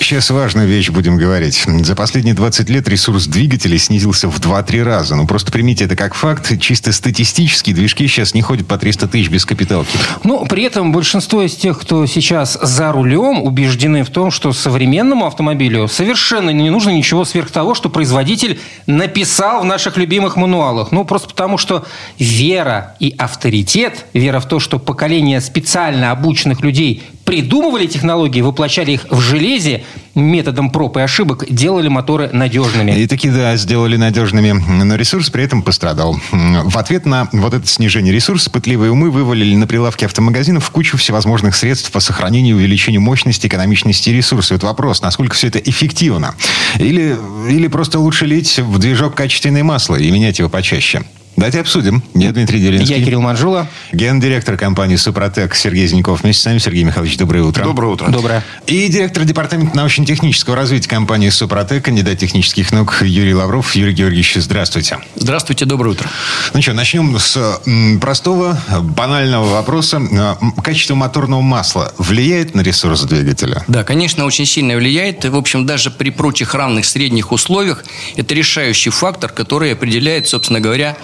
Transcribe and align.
Сейчас 0.00 0.30
важную 0.30 0.68
вещь 0.68 0.90
будем 0.90 1.16
говорить. 1.16 1.66
За 1.82 1.94
последние 1.94 2.34
20 2.34 2.70
лет 2.70 2.88
ресурс 2.88 3.26
двигателей 3.26 3.78
снизился 3.78 4.30
в 4.30 4.38
2-3 4.40 4.82
раза. 4.82 5.16
Ну, 5.16 5.26
просто 5.26 5.50
примите 5.52 5.84
это 5.84 5.96
как 5.96 6.14
факт. 6.14 6.58
Чисто 6.60 6.92
статистически 6.92 7.72
движки 7.72 8.06
сейчас 8.06 8.32
не 8.32 8.40
ходят 8.40 8.66
по 8.66 8.78
300 8.78 9.08
тысяч 9.08 9.28
без 9.28 9.44
капиталки. 9.44 9.90
Ну, 10.24 10.46
при 10.46 10.62
этом 10.62 10.92
большинство 10.92 11.42
из 11.42 11.56
тех, 11.56 11.78
кто 11.78 12.06
сейчас 12.06 12.58
за 12.62 12.92
рулем, 12.92 13.42
убеждены 13.42 14.04
в 14.04 14.10
том, 14.10 14.30
что 14.30 14.52
современному 14.52 15.26
автомобилю 15.26 15.88
совершенно 15.88 16.50
не 16.50 16.70
нужно 16.70 16.90
ничего 16.90 17.24
сверх 17.24 17.50
того, 17.50 17.74
что 17.74 17.90
производитель 17.90 18.60
написал 18.86 19.62
в 19.62 19.64
наших 19.64 19.96
любимых 19.96 20.36
мануалах. 20.36 20.92
Ну, 20.92 21.04
просто 21.04 21.28
потому, 21.28 21.58
что 21.58 21.84
вера 22.18 22.94
и 23.00 23.14
авторитет, 23.18 24.06
вера 24.14 24.40
в 24.40 24.46
то, 24.46 24.60
что 24.60 24.78
поколение 24.78 25.40
специально 25.40 26.12
обученных 26.12 26.60
людей 26.62 27.02
придумывали 27.28 27.86
технологии, 27.86 28.40
воплощали 28.40 28.92
их 28.92 29.06
в 29.10 29.20
железе, 29.20 29.82
методом 30.14 30.70
проб 30.70 30.96
и 30.96 31.00
ошибок 31.00 31.44
делали 31.48 31.88
моторы 31.88 32.30
надежными. 32.32 32.92
И 32.92 33.06
таки, 33.06 33.30
да, 33.30 33.56
сделали 33.56 33.96
надежными. 33.96 34.52
Но 34.52 34.96
ресурс 34.96 35.30
при 35.30 35.44
этом 35.44 35.62
пострадал. 35.62 36.18
В 36.32 36.76
ответ 36.78 37.06
на 37.06 37.28
вот 37.32 37.54
это 37.54 37.66
снижение 37.66 38.12
ресурса 38.12 38.50
пытливые 38.50 38.90
умы 38.90 39.10
вывалили 39.10 39.54
на 39.54 39.66
прилавки 39.66 40.04
автомагазинов 40.04 40.70
кучу 40.70 40.96
всевозможных 40.96 41.54
средств 41.54 41.90
по 41.90 42.00
сохранению 42.00 42.56
и 42.56 42.58
увеличению 42.58 43.00
мощности, 43.00 43.46
экономичности 43.46 44.10
ресурса. 44.10 44.54
Вот 44.54 44.62
вопрос, 44.62 45.02
насколько 45.02 45.34
все 45.34 45.48
это 45.48 45.58
эффективно? 45.58 46.34
Или, 46.76 47.16
или 47.48 47.68
просто 47.68 47.98
лучше 47.98 48.26
лить 48.26 48.58
в 48.58 48.78
движок 48.78 49.14
качественное 49.14 49.64
масло 49.64 49.96
и 49.96 50.10
менять 50.10 50.38
его 50.38 50.48
почаще? 50.48 51.02
Давайте 51.38 51.60
обсудим. 51.60 52.02
Я 52.16 52.32
Дмитрий 52.32 52.58
Делинский. 52.58 52.98
Я 52.98 53.04
Кирилл 53.04 53.20
Манжула. 53.20 53.68
Гендиректор 53.92 54.56
компании 54.56 54.96
«Супротек» 54.96 55.54
Сергей 55.54 55.86
Зиньков. 55.86 56.24
Вместе 56.24 56.42
с 56.42 56.44
нами 56.46 56.58
Сергей 56.58 56.82
Михайлович. 56.82 57.16
Доброе 57.16 57.44
утро. 57.44 57.62
Доброе 57.62 57.92
утро. 57.92 58.10
Доброе. 58.10 58.42
И 58.66 58.88
директор 58.88 59.22
департамента 59.22 59.76
научно-технического 59.76 60.56
развития 60.56 60.88
компании 60.88 61.28
«Супротек», 61.28 61.84
кандидат 61.84 62.18
технических 62.18 62.72
наук 62.72 63.02
Юрий 63.02 63.34
Лавров. 63.34 63.76
Юрий 63.76 63.92
Георгиевич, 63.92 64.34
здравствуйте. 64.34 64.98
Здравствуйте, 65.14 65.64
доброе 65.64 65.90
утро. 65.90 66.10
Ну 66.54 66.60
что, 66.60 66.72
начнем 66.72 67.16
с 67.16 67.60
простого, 68.00 68.60
банального 68.80 69.46
вопроса. 69.46 70.02
А, 70.18 70.38
Качество 70.60 70.96
моторного 70.96 71.40
масла 71.40 71.94
влияет 71.98 72.56
на 72.56 72.62
ресурс 72.62 73.02
двигателя? 73.02 73.62
Да, 73.68 73.84
конечно, 73.84 74.24
очень 74.24 74.44
сильно 74.44 74.74
влияет. 74.74 75.24
В 75.24 75.36
общем, 75.36 75.66
даже 75.66 75.92
при 75.92 76.10
прочих 76.10 76.56
равных 76.56 76.84
средних 76.84 77.30
условиях 77.30 77.84
это 78.16 78.34
решающий 78.34 78.90
фактор, 78.90 79.30
который 79.30 79.72
определяет, 79.72 80.26
собственно 80.26 80.58
говоря, 80.58 80.96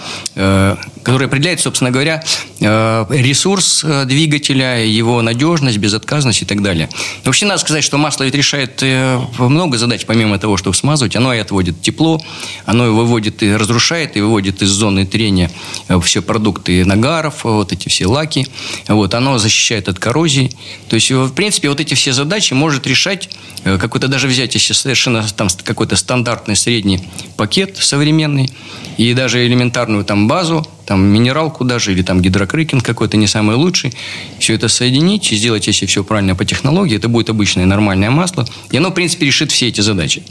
который 1.05 1.27
определяет, 1.27 1.61
собственно 1.61 1.91
говоря, 1.91 2.25
э, 2.61 3.06
ресурс 3.11 3.84
э, 3.84 4.05
двигателя, 4.06 4.84
его 4.84 5.20
надежность, 5.22 5.77
безотказность 5.77 6.42
и 6.42 6.44
так 6.44 6.62
далее. 6.62 6.89
Вообще, 7.25 7.47
надо 7.47 7.61
сказать, 7.61 7.84
что 7.84 7.98
масло 7.98 8.25
ведь 8.25 8.34
решает 8.34 8.83
э, 8.83 9.20
много 9.39 9.77
задач, 9.77 10.06
помимо 10.06 10.39
того, 10.39 10.56
чтобы 10.56 10.75
смазывать. 10.75 11.14
Оно 11.14 11.34
и 11.34 11.39
отводит 11.39 11.83
тепло, 11.83 12.20
оно 12.64 12.86
и 12.86 12.91
выводит 12.91 13.42
и 13.42 13.55
разрушает, 13.55 14.16
и 14.16 14.20
выводит 14.22 14.62
из 14.62 14.70
зоны 14.70 15.05
трения 15.06 15.50
э, 15.89 16.00
все 16.00 16.22
продукты 16.22 16.84
нагаров, 16.84 17.44
вот 17.44 17.72
эти 17.72 17.88
все 17.88 18.06
лаки. 18.06 18.47
Вот, 18.88 19.14
оно 19.14 19.38
защищает 19.38 19.88
от 19.88 19.98
коррозии. 19.98 20.50
То 20.88 20.97
есть, 20.97 21.11
в 21.11 21.33
принципе, 21.33 21.69
вот 21.69 21.81
эти 21.81 21.94
все 21.94 22.12
задачи 22.12 22.55
может 22.55 22.86
решать 22.86 23.28
э, 23.64 23.77
какой-то 23.78 24.09
даже 24.09 24.27
взять, 24.27 24.55
если 24.55 24.72
совершенно 24.72 25.22
там 25.36 25.48
какой-то 25.64 25.97
стандартный 25.97 26.56
средний 26.56 27.06
пакет 27.36 27.77
современный, 27.77 28.50
и 28.97 29.12
даже 29.12 29.44
элементарную 29.47 30.05
там 30.05 30.13
базу, 30.16 30.66
там 30.86 31.04
минералку 31.04 31.64
даже, 31.64 31.92
или 31.92 32.02
там 32.02 32.20
гидрокрекинг 32.20 32.84
какой-то 32.84 33.16
не 33.16 33.26
самый 33.26 33.56
лучший, 33.56 33.92
все 34.38 34.54
это 34.54 34.68
соединить 34.68 35.32
и 35.32 35.36
сделать, 35.36 35.66
если 35.66 35.86
все 35.86 36.04
правильно 36.04 36.34
по 36.34 36.44
технологии, 36.44 36.97
это 36.97 37.08
будет 37.08 37.30
обычное 37.30 37.66
нормальное 37.66 38.10
масло, 38.10 38.47
и 38.70 38.76
оно, 38.76 38.91
в 38.91 38.94
принципе, 38.94 39.26
решит 39.26 39.53
все 39.53 39.69
эти 39.69 39.80
задачи. 39.80 40.22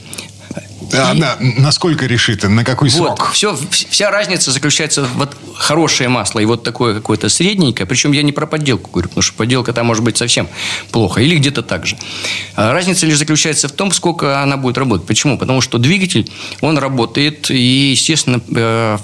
А, 0.95 1.13
да, 1.15 1.37
насколько 1.39 2.05
решит? 2.05 2.43
На 2.43 2.63
какой 2.63 2.89
Вот, 2.89 3.17
срок? 3.17 3.31
все, 3.33 3.57
вся 3.89 4.11
разница 4.11 4.51
заключается 4.51 5.03
в 5.03 5.13
вот 5.15 5.35
хорошее 5.55 6.09
масло 6.09 6.39
и 6.39 6.45
вот 6.45 6.63
такое 6.63 6.93
какое-то 6.93 7.29
средненькое. 7.29 7.87
Причем 7.87 8.11
я 8.11 8.21
не 8.21 8.31
про 8.31 8.45
подделку 8.45 8.91
говорю, 8.91 9.09
потому 9.09 9.21
что 9.21 9.33
подделка 9.33 9.73
там 9.73 9.87
может 9.87 10.03
быть 10.03 10.17
совсем 10.17 10.47
плохо. 10.91 11.21
Или 11.21 11.37
где-то 11.37 11.63
так 11.63 11.85
же. 11.85 11.97
А 12.55 12.73
разница 12.73 13.05
лишь 13.05 13.17
заключается 13.17 13.67
в 13.67 13.71
том, 13.71 13.91
сколько 13.91 14.41
она 14.41 14.57
будет 14.57 14.77
работать. 14.77 15.07
Почему? 15.07 15.37
Потому 15.37 15.61
что 15.61 15.77
двигатель, 15.77 16.29
он 16.61 16.77
работает, 16.77 17.49
и, 17.49 17.91
естественно, 17.91 18.41
э, 18.55 18.97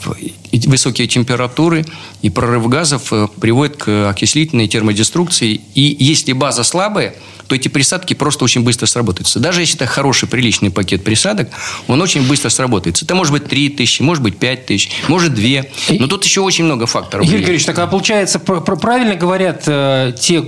и 0.48 0.48
высокие 0.51 1.07
температуры 1.07 1.85
и 2.21 2.29
прорыв 2.29 2.67
газов 2.67 3.11
э, 3.13 3.27
приводят 3.39 3.77
к 3.77 4.09
окислительной 4.09 4.67
термодеструкции. 4.67 5.61
И 5.75 5.95
если 5.99 6.33
база 6.33 6.63
слабая, 6.63 7.15
то 7.47 7.55
эти 7.55 7.67
присадки 7.67 8.13
просто 8.13 8.43
очень 8.45 8.61
быстро 8.61 8.85
сработаются. 8.85 9.39
Даже 9.39 9.61
если 9.61 9.75
это 9.75 9.87
хороший, 9.87 10.27
приличный 10.29 10.69
пакет 10.69 11.03
присадок, 11.03 11.49
он 11.87 11.99
очень 11.99 12.21
быстро 12.27 12.49
сработается. 12.49 13.05
Это 13.05 13.15
может 13.15 13.33
быть 13.33 13.47
3 13.47 13.69
тысячи, 13.69 14.03
может 14.03 14.21
быть 14.21 14.37
5 14.37 14.65
тысяч, 14.67 14.91
может 15.07 15.33
2. 15.33 15.63
Но 15.97 16.05
тут 16.05 16.25
еще 16.25 16.41
очень 16.41 16.65
много 16.65 16.85
факторов. 16.85 17.25
Юрий 17.25 17.37
влияет. 17.37 17.47
Георгиевич, 17.47 17.65
так 17.65 17.79
а 17.79 17.87
получается, 17.87 18.37
пр- 18.37 18.61
пр- 18.61 18.77
правильно 18.77 19.15
говорят 19.15 19.63
э, 19.65 20.13
те 20.19 20.43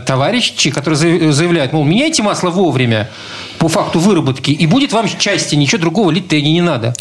товарищи, 0.00 0.70
которые 0.70 0.98
заяв- 1.00 1.32
заявляют, 1.32 1.72
мол, 1.72 1.84
меняйте 1.84 2.22
масло 2.22 2.50
вовремя 2.50 3.10
по 3.58 3.68
факту 3.68 3.98
выработки, 3.98 4.50
и 4.50 4.66
будет 4.66 4.92
вам 4.92 5.08
счастье, 5.08 5.56
ничего 5.56 5.80
другого 5.80 6.10
лить-то 6.10 6.36
и 6.36 6.42
не 6.42 6.60
надо. 6.60 6.94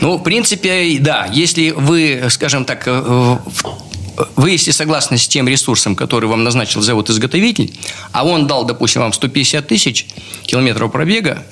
Ну, 0.00 0.16
в 0.16 0.22
принципе, 0.22 0.96
да. 1.00 1.28
Если 1.30 1.72
вы, 1.78 2.24
скажем 2.30 2.64
так, 2.64 2.86
э, 2.86 3.00
в- 3.00 3.38
вы, 4.36 4.50
если 4.50 4.72
согласны 4.72 5.16
с 5.16 5.28
тем 5.28 5.46
ресурсом, 5.48 5.94
который 5.94 6.28
вам 6.28 6.42
назначил 6.44 6.80
завод-изготовитель, 6.82 7.72
а 8.12 8.24
он 8.26 8.46
дал, 8.46 8.64
допустим, 8.64 9.02
вам 9.02 9.12
150 9.12 9.66
тысяч 9.68 10.06
километров 10.44 10.90
пробега, 10.90 11.44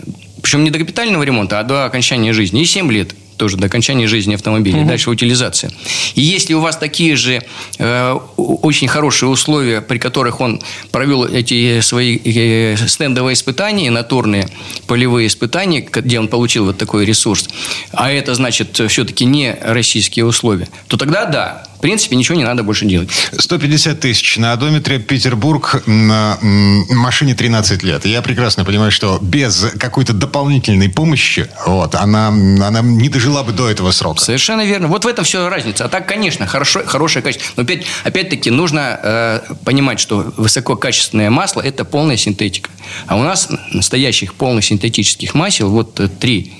причем 0.42 0.64
не 0.64 0.70
до 0.70 0.78
капитального 0.78 1.22
ремонта, 1.22 1.60
а 1.60 1.62
до 1.62 1.84
окончания 1.84 2.32
жизни, 2.32 2.62
и 2.62 2.66
7 2.66 2.90
лет 2.90 3.14
тоже 3.36 3.56
до 3.56 3.66
окончания 3.66 4.06
жизни 4.06 4.34
автомобиля, 4.34 4.84
дальше 4.84 5.10
утилизация. 5.10 5.70
И 6.14 6.22
если 6.22 6.54
у 6.54 6.60
вас 6.60 6.76
такие 6.76 7.16
же 7.16 7.42
э, 7.78 8.18
очень 8.36 8.88
хорошие 8.88 9.28
условия, 9.28 9.80
при 9.80 9.98
которых 9.98 10.40
он 10.40 10.60
провел 10.90 11.24
эти 11.24 11.80
свои 11.80 12.18
э, 12.24 12.76
стендовые 12.76 13.34
испытания, 13.34 13.90
натурные 13.90 14.48
полевые 14.86 15.26
испытания, 15.26 15.80
где 15.80 16.18
он 16.18 16.28
получил 16.28 16.66
вот 16.66 16.78
такой 16.78 17.04
ресурс, 17.04 17.48
а 17.92 18.10
это 18.10 18.34
значит 18.34 18.80
все-таки 18.88 19.24
не 19.24 19.56
российские 19.60 20.24
условия, 20.24 20.68
то 20.88 20.96
тогда 20.96 21.24
да, 21.24 21.66
в 21.76 21.80
принципе, 21.80 22.16
ничего 22.16 22.36
не 22.36 22.44
надо 22.44 22.62
больше 22.62 22.86
делать. 22.86 23.10
150 23.38 24.00
тысяч 24.00 24.38
на 24.38 24.52
одометре 24.52 24.98
Петербург 24.98 25.82
на 25.86 26.38
машине 26.40 27.34
13 27.34 27.82
лет. 27.82 28.06
Я 28.06 28.22
прекрасно 28.22 28.64
понимаю, 28.64 28.90
что 28.90 29.18
без 29.20 29.66
какой-то 29.78 30.14
дополнительной 30.14 30.88
помощи 30.88 31.48
вот, 31.66 31.94
она, 31.94 32.28
она 32.28 32.80
не 32.80 33.08
дожила 33.08 33.42
бы 33.42 33.52
до 33.52 33.68
этого 33.68 33.90
срока. 33.90 34.20
Совершенно 34.20 34.64
верно. 34.64 34.88
Вот 34.88 35.04
в 35.04 35.08
этом 35.08 35.24
все 35.24 35.48
разница. 35.48 35.84
А 35.84 35.88
так, 35.88 36.08
конечно, 36.08 36.46
хорошо, 36.46 36.82
хорошее 36.86 37.22
качество. 37.22 37.52
Но 37.56 37.62
опять, 37.62 37.84
опять-таки 38.04 38.50
нужно 38.50 38.98
э, 39.02 39.40
понимать, 39.64 40.00
что 40.00 40.32
высококачественное 40.36 41.30
масло– 41.30 41.60
это 41.62 41.84
полная 41.84 42.16
синтетика. 42.16 42.70
А 43.06 43.16
у 43.16 43.22
нас 43.22 43.48
настоящих 43.72 44.34
полных 44.34 44.64
синтетических 44.64 45.34
масел 45.34 45.70
вот 45.70 46.00
э, 46.00 46.08
три 46.08 46.54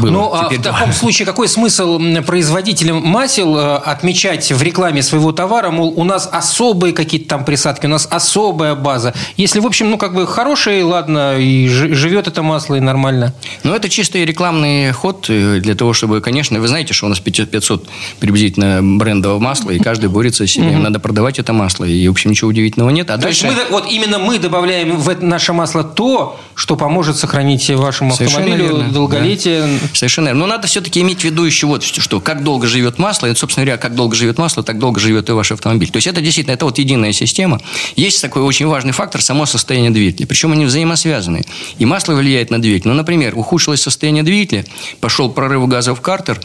было. 0.00 0.10
Ну, 0.10 0.34
а 0.34 0.48
в 0.48 0.58
два. 0.60 0.72
таком 0.72 0.92
случае 0.92 1.26
какой 1.26 1.48
смысл 1.48 2.00
производителям 2.26 3.02
масел 3.02 3.56
э, 3.56 3.76
отмечать 3.76 4.50
в 4.52 4.62
рекламе 4.62 5.02
своего 5.02 5.32
товара, 5.32 5.70
мол, 5.70 5.92
у 5.96 6.04
нас 6.04 6.28
особые 6.30 6.92
какие-то 6.92 7.28
там 7.28 7.44
присадки, 7.44 7.86
у 7.86 7.90
нас 7.90 8.08
особая 8.10 8.74
база. 8.74 9.14
Если, 9.36 9.60
в 9.60 9.66
общем, 9.66 9.90
ну, 9.90 9.98
как 9.98 10.14
бы 10.14 10.26
хорошее, 10.26 10.84
ладно, 10.84 11.36
и 11.38 11.68
живет 11.68 12.28
это 12.28 12.42
масло, 12.42 12.74
и 12.76 12.80
нормально. 12.80 13.32
Ну, 13.62 13.74
это 13.74 13.88
чистый 13.88 14.24
рекламный 14.24 14.92
ход 14.92 15.26
э, 15.28 15.60
для 15.60 15.74
того, 15.74 15.92
чтобы, 15.92 16.20
конечно, 16.20 16.60
вы 16.60 16.68
знаете, 16.68 16.94
что 16.94 17.06
у 17.06 17.08
нас 17.08 17.20
500 17.20 17.88
приблизительно 18.20 18.80
брендового 18.82 19.38
масла, 19.38 19.70
и 19.70 19.78
каждый 19.78 20.08
борется 20.08 20.46
с 20.46 20.50
себе. 20.50 20.72
Им 20.72 20.82
надо 20.82 20.98
продавать 21.00 21.38
это 21.38 21.52
масло. 21.52 21.84
И, 21.84 22.08
в 22.08 22.10
общем, 22.10 22.30
ничего 22.30 22.50
удивительного 22.50 22.90
нет. 22.90 23.10
А 23.10 23.18
То 23.18 23.28
есть 23.28 23.42
дальше... 23.42 23.56
мы, 23.56 23.70
вот 23.70 23.90
именно 23.90 24.18
мы 24.18 24.38
добавляем 24.38 24.96
в 24.98 25.08
это 25.08 25.24
наше 25.24 25.52
масло 25.52 25.84
то, 25.84 26.38
что 26.54 26.76
поможет 26.76 27.16
сохранить 27.16 27.68
вашему 27.70 28.14
Совершенно 28.14 28.44
автомобилю 28.44 28.76
верно, 28.76 28.92
долголетие. 28.92 29.78
Совершенно 29.92 30.26
верно. 30.28 30.40
Но 30.40 30.46
надо 30.46 30.66
все-таки 30.66 31.00
иметь 31.00 31.20
в 31.20 31.24
виду 31.24 31.44
еще 31.44 31.66
вот 31.66 31.82
что, 31.82 32.20
как 32.20 32.42
долго 32.44 32.66
живет 32.66 32.98
масло, 32.98 33.26
и, 33.26 33.34
собственно 33.34 33.64
говоря, 33.64 33.78
как 33.78 33.94
долго 33.94 34.14
живет 34.16 34.38
масло, 34.38 34.62
так 34.62 34.78
долго 34.78 35.00
живет 35.00 35.28
и 35.28 35.32
ваш 35.32 35.52
автомобиль. 35.52 35.90
То 35.90 35.96
есть 35.96 36.06
это 36.06 36.20
действительно, 36.20 36.54
это 36.54 36.64
вот 36.64 36.78
единая 36.78 37.12
система. 37.12 37.60
Есть 37.96 38.22
такой 38.22 38.42
очень 38.42 38.66
важный 38.66 38.92
фактор, 38.92 39.22
само 39.22 39.46
состояние 39.46 39.90
двигателя. 39.90 40.26
Причем 40.26 40.52
они 40.52 40.64
взаимосвязаны. 40.64 41.42
И 41.78 41.84
масло 41.84 42.14
влияет 42.14 42.50
на 42.50 42.60
двигатель. 42.60 42.88
Ну, 42.88 42.94
например, 42.94 43.34
ухудшилось 43.44 43.82
состояние 43.82 44.22
двигателя, 44.22 44.64
пошел 45.00 45.30
прорыв 45.30 45.68
газов 45.68 45.98
в 45.98 46.00
картер, 46.00 46.40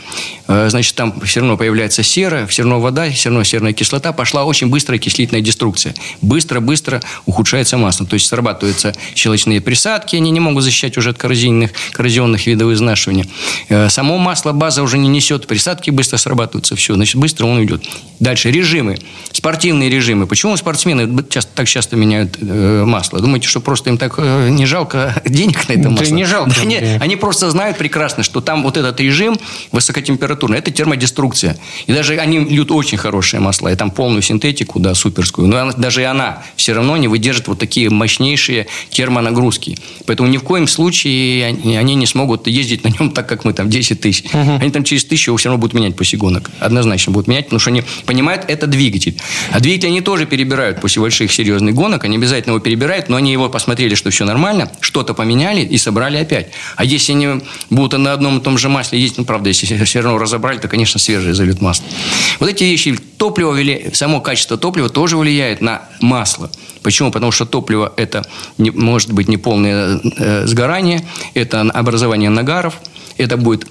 э, 0.47 0.69
значит, 0.69 0.95
там 0.95 1.19
все 1.21 1.39
равно 1.39 1.57
появляется 1.57 2.03
сера, 2.03 2.45
все 2.45 2.63
равно 2.63 2.79
вода, 2.79 3.09
все 3.09 3.29
равно 3.29 3.43
серная 3.43 3.73
кислота, 3.73 4.11
пошла 4.11 4.43
очень 4.43 4.67
быстрая 4.67 4.99
окислительная 4.99 5.41
деструкция. 5.41 5.95
Быстро-быстро 6.21 7.01
ухудшается 7.25 7.77
масло. 7.77 8.05
То 8.05 8.15
есть 8.15 8.27
срабатываются 8.27 8.93
щелочные 9.15 9.61
присадки, 9.61 10.17
они 10.17 10.31
не 10.31 10.39
могут 10.39 10.63
защищать 10.63 10.97
уже 10.97 11.11
от 11.11 11.17
коррозийных, 11.17 11.71
коррозионных 11.93 12.45
видов 12.47 12.71
из 12.71 12.79
вынашивания. 12.79 13.27
Э, 13.69 13.89
само 13.89 14.17
масло 14.17 14.51
база 14.51 14.83
уже 14.83 14.97
не 14.97 15.07
несет 15.07 15.47
присадки, 15.47 15.89
быстро 15.89 16.17
срабатываются, 16.17 16.75
все, 16.75 16.95
значит, 16.95 17.15
быстро 17.15 17.45
он 17.45 17.57
уйдет. 17.57 17.83
Дальше 18.19 18.51
режимы, 18.51 18.97
спортивные 19.31 19.89
режимы. 19.89 20.27
Почему 20.27 20.57
спортсмены 20.57 21.23
часто, 21.29 21.51
так 21.55 21.67
часто 21.67 21.95
меняют 21.95 22.37
э, 22.41 22.83
масло? 22.85 23.19
Думаете, 23.19 23.47
что 23.47 23.61
просто 23.61 23.89
им 23.89 23.97
так 23.97 24.17
не 24.17 24.65
жалко 24.65 25.21
денег 25.25 25.67
на 25.69 25.73
это 25.73 25.89
масло? 25.89 26.05
Да 26.05 26.11
не 26.11 26.25
жалко. 26.25 26.51
Да, 26.55 26.65
они 26.99 27.15
просто 27.15 27.49
знают 27.49 27.77
прекрасно, 27.77 28.23
что 28.23 28.41
там 28.41 28.63
вот 28.63 28.77
этот 28.77 28.99
режим 28.99 29.37
высокотемпературный, 29.71 30.57
это 30.57 30.71
термодеструкция. 30.71 31.57
И 31.87 31.93
даже 31.93 32.17
они 32.17 32.39
льют 32.39 32.71
очень 32.71 32.97
хорошее 32.97 33.41
масло, 33.41 33.69
и 33.69 33.75
там 33.75 33.91
полную 33.91 34.21
синтетику, 34.21 34.79
да, 34.79 34.95
суперскую. 34.95 35.47
Но 35.47 35.71
даже 35.73 36.01
и 36.01 36.05
она 36.05 36.43
все 36.55 36.73
равно 36.73 36.97
не 36.97 37.07
выдержит 37.07 37.47
вот 37.47 37.59
такие 37.59 37.89
мощнейшие 37.89 38.67
термонагрузки. 38.89 39.77
Поэтому 40.05 40.29
ни 40.29 40.37
в 40.37 40.43
коем 40.43 40.67
случае 40.67 41.45
они, 41.45 41.95
не 41.95 42.05
смогут 42.05 42.47
ездить 42.47 42.83
на 42.83 42.89
нем 42.89 43.11
так, 43.11 43.27
как 43.27 43.45
мы 43.45 43.53
там 43.53 43.69
10 43.69 44.01
тысяч. 44.01 44.25
Угу. 44.25 44.57
Они 44.61 44.71
там 44.71 44.83
через 44.83 45.05
тысячу 45.05 45.31
его 45.31 45.37
все 45.37 45.49
равно 45.49 45.59
будут 45.61 45.73
менять 45.73 45.95
после 45.95 46.17
гонок. 46.17 46.49
Однозначно 46.59 47.11
будут 47.11 47.27
менять, 47.27 47.45
потому 47.45 47.59
что 47.59 47.69
они 47.69 47.83
понимают, 48.05 48.45
это 48.47 48.67
двигатель. 48.67 49.17
А 49.51 49.59
двигатель 49.59 49.89
они 49.89 50.01
тоже 50.01 50.25
перебирают 50.25 50.81
после 50.81 51.01
больших 51.01 51.31
серьезных 51.31 51.75
гонок. 51.75 52.03
Они 52.03 52.17
обязательно 52.17 52.53
его 52.53 52.59
перебирают, 52.59 53.09
но 53.09 53.17
они 53.17 53.31
его 53.31 53.49
посмотрели, 53.49 53.95
что 53.95 54.09
все 54.09 54.25
нормально, 54.25 54.71
что-то 54.79 55.13
поменяли 55.13 55.61
и 55.61 55.77
собрали 55.77 56.17
опять. 56.17 56.51
А 56.79 56.85
если 56.85 57.11
они 57.11 57.41
будут 57.69 57.99
на 57.99 58.13
одном 58.13 58.37
и 58.37 58.41
том 58.41 58.57
же 58.57 58.69
масле 58.69 59.01
ездить, 59.01 59.17
ну, 59.17 59.25
правда, 59.25 59.49
если 59.49 59.83
все 59.83 59.99
равно 59.99 60.17
разобрали, 60.17 60.59
то, 60.59 60.69
конечно, 60.69 60.97
свежее 60.97 61.33
зальют 61.35 61.59
масло. 61.59 61.85
Вот 62.39 62.49
эти 62.49 62.63
вещи, 62.63 62.97
топливо, 63.17 63.53
само 63.93 64.21
качество 64.21 64.57
топлива 64.57 64.87
тоже 64.87 65.17
влияет 65.17 65.59
на 65.59 65.81
масло. 65.99 66.49
Почему? 66.81 67.11
Потому 67.11 67.33
что 67.33 67.45
топливо– 67.45 67.91
это 67.97 68.25
может 68.57 69.11
быть 69.11 69.27
неполное 69.27 69.99
э, 70.19 70.47
сгорание, 70.47 71.05
это 71.33 71.59
образование 71.59 72.29
нагаров, 72.29 72.75
это 73.17 73.35
будет 73.35 73.67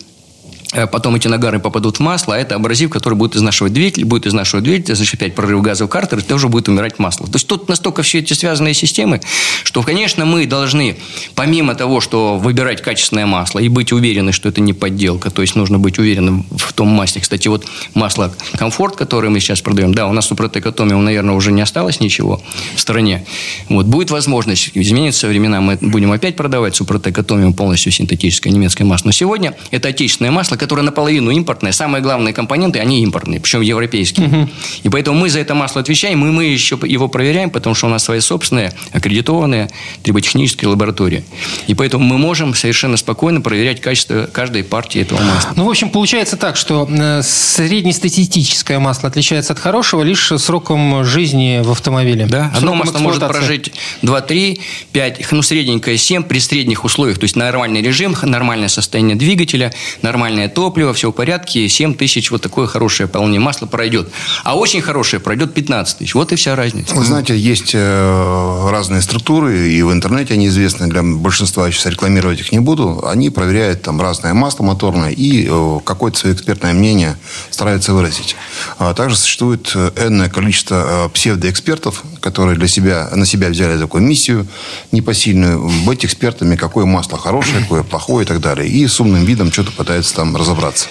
потом 0.91 1.15
эти 1.15 1.29
нагары 1.29 1.59
попадут 1.61 1.97
в 1.97 2.01
масло, 2.01 2.35
а 2.35 2.39
это 2.39 2.55
абразив, 2.55 2.91
который 2.91 3.15
будет 3.15 3.37
изнашивать 3.37 3.73
двигатель, 3.73 4.05
будет 4.05 4.27
изнашивать 4.27 4.65
двигатель, 4.65 4.95
значит, 4.95 5.15
опять 5.15 5.35
прорыв 5.35 5.63
газа 5.63 5.87
в 5.87 5.89
картер, 5.89 6.19
и 6.19 6.23
тоже 6.23 6.49
будет 6.49 6.69
умирать 6.69 6.99
масло. 6.99 7.27
То 7.27 7.35
есть, 7.35 7.47
тут 7.47 7.69
настолько 7.69 8.03
все 8.03 8.19
эти 8.19 8.35
связанные 8.35 8.75
системы, 8.75 9.21
что, 9.65 9.83
конечно, 9.83 10.25
мы 10.25 10.47
должны, 10.47 10.99
помимо 11.35 11.75
того, 11.75 12.01
что 12.01 12.37
выбирать 12.39 12.83
качественное 12.83 13.27
масло 13.27 13.59
и 13.59 13.69
быть 13.69 13.93
уверены, 13.93 14.33
что 14.33 14.49
это 14.49 14.61
не 14.61 14.73
подделка, 14.73 15.31
то 15.31 15.43
есть, 15.43 15.55
нужно 15.55 15.79
быть 15.79 15.99
уверенным 15.99 16.47
в 16.51 16.73
том 16.73 16.89
масле. 16.89 17.23
Кстати, 17.23 17.49
вот 17.49 17.65
масло 17.95 18.35
«Комфорт», 18.57 18.97
которое 18.97 19.31
мы 19.31 19.41
сейчас 19.41 19.61
продаем, 19.63 19.95
да, 19.95 20.07
у 20.07 20.13
нас 20.13 20.31
у 20.31 20.35
Протекотомиум, 20.35 21.05
наверное, 21.05 21.35
уже 21.35 21.51
не 21.51 21.63
осталось 21.63 22.01
ничего 22.01 22.43
в 22.75 22.81
стране. 22.81 23.25
Вот, 23.69 23.87
будет 23.87 24.11
возможность, 24.11 24.71
изменится 24.75 25.29
времена, 25.29 25.61
мы 25.61 25.79
будем 25.81 26.13
опять 26.13 26.37
продавать 26.37 26.77
Супротекотомиум 26.77 27.55
полностью 27.55 27.91
синтетическое 27.93 28.53
немецкое 28.53 28.87
масло. 28.87 29.09
Но 29.09 29.13
сегодня 29.13 29.57
это 29.71 29.89
отечественное 29.89 30.31
масло, 30.31 30.57
которое 30.59 30.83
наполовину 30.83 31.31
импортное. 31.31 31.73
Самые 31.73 32.03
главные 32.03 32.35
компоненты, 32.35 32.79
они 32.79 33.03
импортные, 33.03 33.41
причем 33.41 33.61
европейские. 33.61 34.27
Угу. 34.27 34.49
И 34.85 34.89
поэтому 34.89 35.19
мы 35.19 35.31
за 35.31 35.41
это 35.41 35.55
масло 35.55 35.81
отвечаем, 35.81 36.25
и 36.27 36.31
мы 36.31 36.45
еще 36.45 36.79
его 36.83 37.09
проверяем, 37.09 37.51
потому 37.51 37.75
что 37.75 37.87
у 37.87 37.91
нас 37.91 38.05
своя 38.05 38.21
собственная 38.21 38.73
аккредитованная 38.93 39.71
триботехническая 40.03 40.69
лаборатория. 40.69 41.25
И 41.67 41.75
поэтому 41.75 42.05
мы 42.05 42.19
можем 42.19 42.55
совершенно 42.55 42.97
спокойно 42.97 43.41
проверять 43.41 43.81
качество 43.81 44.29
каждой 44.33 44.65
партии 44.65 45.01
этого 45.01 45.21
масла. 45.23 45.53
Ну, 45.57 45.65
в 45.65 45.71
общем, 45.71 45.91
получается 45.91 46.37
так, 46.37 46.57
что 46.57 46.89
э, 46.91 47.23
среднестатистическое 47.23 48.79
масло 48.79 49.09
отличается 49.09 49.53
от 49.53 49.59
хорошего 49.59 50.03
лишь 50.03 50.33
сроком 50.37 51.05
жизни 51.05 51.61
в 51.63 51.71
автомобиле. 51.71 52.27
Да, 52.27 52.53
одно 52.55 52.75
масло 52.75 52.99
может 52.99 53.27
прожить 53.27 53.73
2, 54.03 54.21
3, 54.21 54.61
5, 54.93 55.33
ну, 55.33 55.43
средненькое 55.43 55.97
7 55.97 56.23
при 56.23 56.39
средних 56.39 56.85
условиях. 56.85 57.19
То 57.19 57.25
есть, 57.25 57.37
нормальный 57.37 57.83
режим, 57.83 58.17
нормальное 58.23 58.69
состояние 58.69 59.17
двигателя, 59.17 59.73
нормальная 60.03 60.48
нормальное 60.49 60.55
топливо, 60.55 60.93
все 60.93 61.11
в 61.11 61.13
порядке, 61.13 61.69
7 61.69 61.95
тысяч, 61.95 62.31
вот 62.31 62.43
такое 62.43 62.67
хорошее 62.67 63.09
полное 63.09 63.41
масло 63.41 63.67
пройдет. 63.67 64.09
А 64.45 64.57
очень 64.57 64.83
хорошее 64.83 65.21
пройдет 65.21 65.55
15 65.55 65.99
тысяч. 65.99 66.15
Вот 66.15 66.33
и 66.33 66.37
вся 66.37 66.57
разница. 66.57 66.95
Вы 66.95 67.05
знаете, 67.05 67.37
есть 67.37 67.73
э, 67.75 68.69
разные 68.71 69.03
структуры, 69.03 69.69
и 69.69 69.83
в 69.83 69.93
интернете 69.93 70.35
они 70.35 70.47
известны, 70.49 70.87
для 70.89 71.03
большинства, 71.03 71.67
я 71.67 71.73
сейчас 71.73 71.87
рекламировать 71.87 72.41
их 72.41 72.53
не 72.53 72.61
буду, 72.61 73.05
они 73.07 73.31
проверяют 73.31 73.83
там 73.83 74.01
разное 74.01 74.35
масло 74.35 74.65
моторное 74.65 75.11
и 75.11 75.47
э, 75.49 75.81
какое-то 75.85 76.19
свое 76.19 76.35
экспертное 76.35 76.73
мнение 76.73 77.17
стараются 77.51 77.93
выразить. 77.93 78.37
А 78.79 78.95
также 78.95 79.17
существует 79.17 79.73
э, 79.75 79.91
энное 80.07 80.29
количество 80.29 81.11
псевдоэкспертов, 81.13 82.03
которые 82.21 82.57
для 82.57 82.69
себя, 82.69 83.09
на 83.15 83.27
себя 83.27 83.49
взяли 83.49 83.79
такую 83.79 84.03
миссию 84.03 84.47
непосильную, 84.93 85.71
быть 85.85 86.05
экспертами, 86.05 86.57
какое 86.57 86.85
масло 86.85 87.19
хорошее, 87.19 87.61
какое 87.63 87.83
плохое 87.83 88.25
и 88.25 88.29
так 88.29 88.41
далее. 88.41 88.69
И 88.69 88.87
с 88.87 89.01
умным 89.01 89.25
видом 89.25 89.53
что-то 89.53 89.73
пытаются 89.73 90.15
там 90.15 90.37
разобраться. 90.39 90.89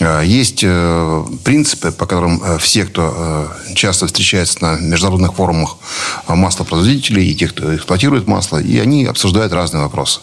Э, 0.00 0.22
есть 0.24 0.60
э, 0.62 1.24
принципы, 1.44 1.92
по 1.92 2.06
которым 2.06 2.42
э, 2.42 2.58
все, 2.58 2.84
кто 2.84 3.48
часто 3.74 4.06
встречается 4.06 4.58
на 4.60 4.76
международных 4.76 5.34
форумах 5.34 5.76
маслопроизводителей 6.26 7.30
и 7.30 7.34
тех, 7.34 7.54
кто 7.54 7.74
эксплуатирует 7.74 8.26
масло, 8.26 8.58
и 8.58 8.78
они 8.78 9.04
обсуждают 9.06 9.52
разные 9.52 9.82
вопросы. 9.82 10.20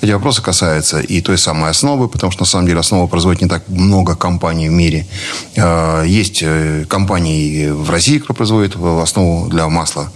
Эти 0.00 0.10
вопросы 0.10 0.42
касаются 0.42 1.00
и 1.00 1.20
той 1.20 1.38
самой 1.38 1.70
основы, 1.70 2.08
потому 2.08 2.30
что, 2.30 2.42
на 2.42 2.46
самом 2.46 2.66
деле, 2.66 2.80
основу 2.80 3.08
производит 3.08 3.42
не 3.42 3.48
так 3.48 3.68
много 3.68 4.16
компаний 4.16 4.68
в 4.68 4.72
мире. 4.72 5.06
Есть 6.04 6.44
компании 6.88 7.68
в 7.68 7.90
России, 7.90 8.18
кто 8.18 8.34
производит 8.34 8.76
основу 8.76 9.48
для 9.48 9.68
масла 9.68 10.10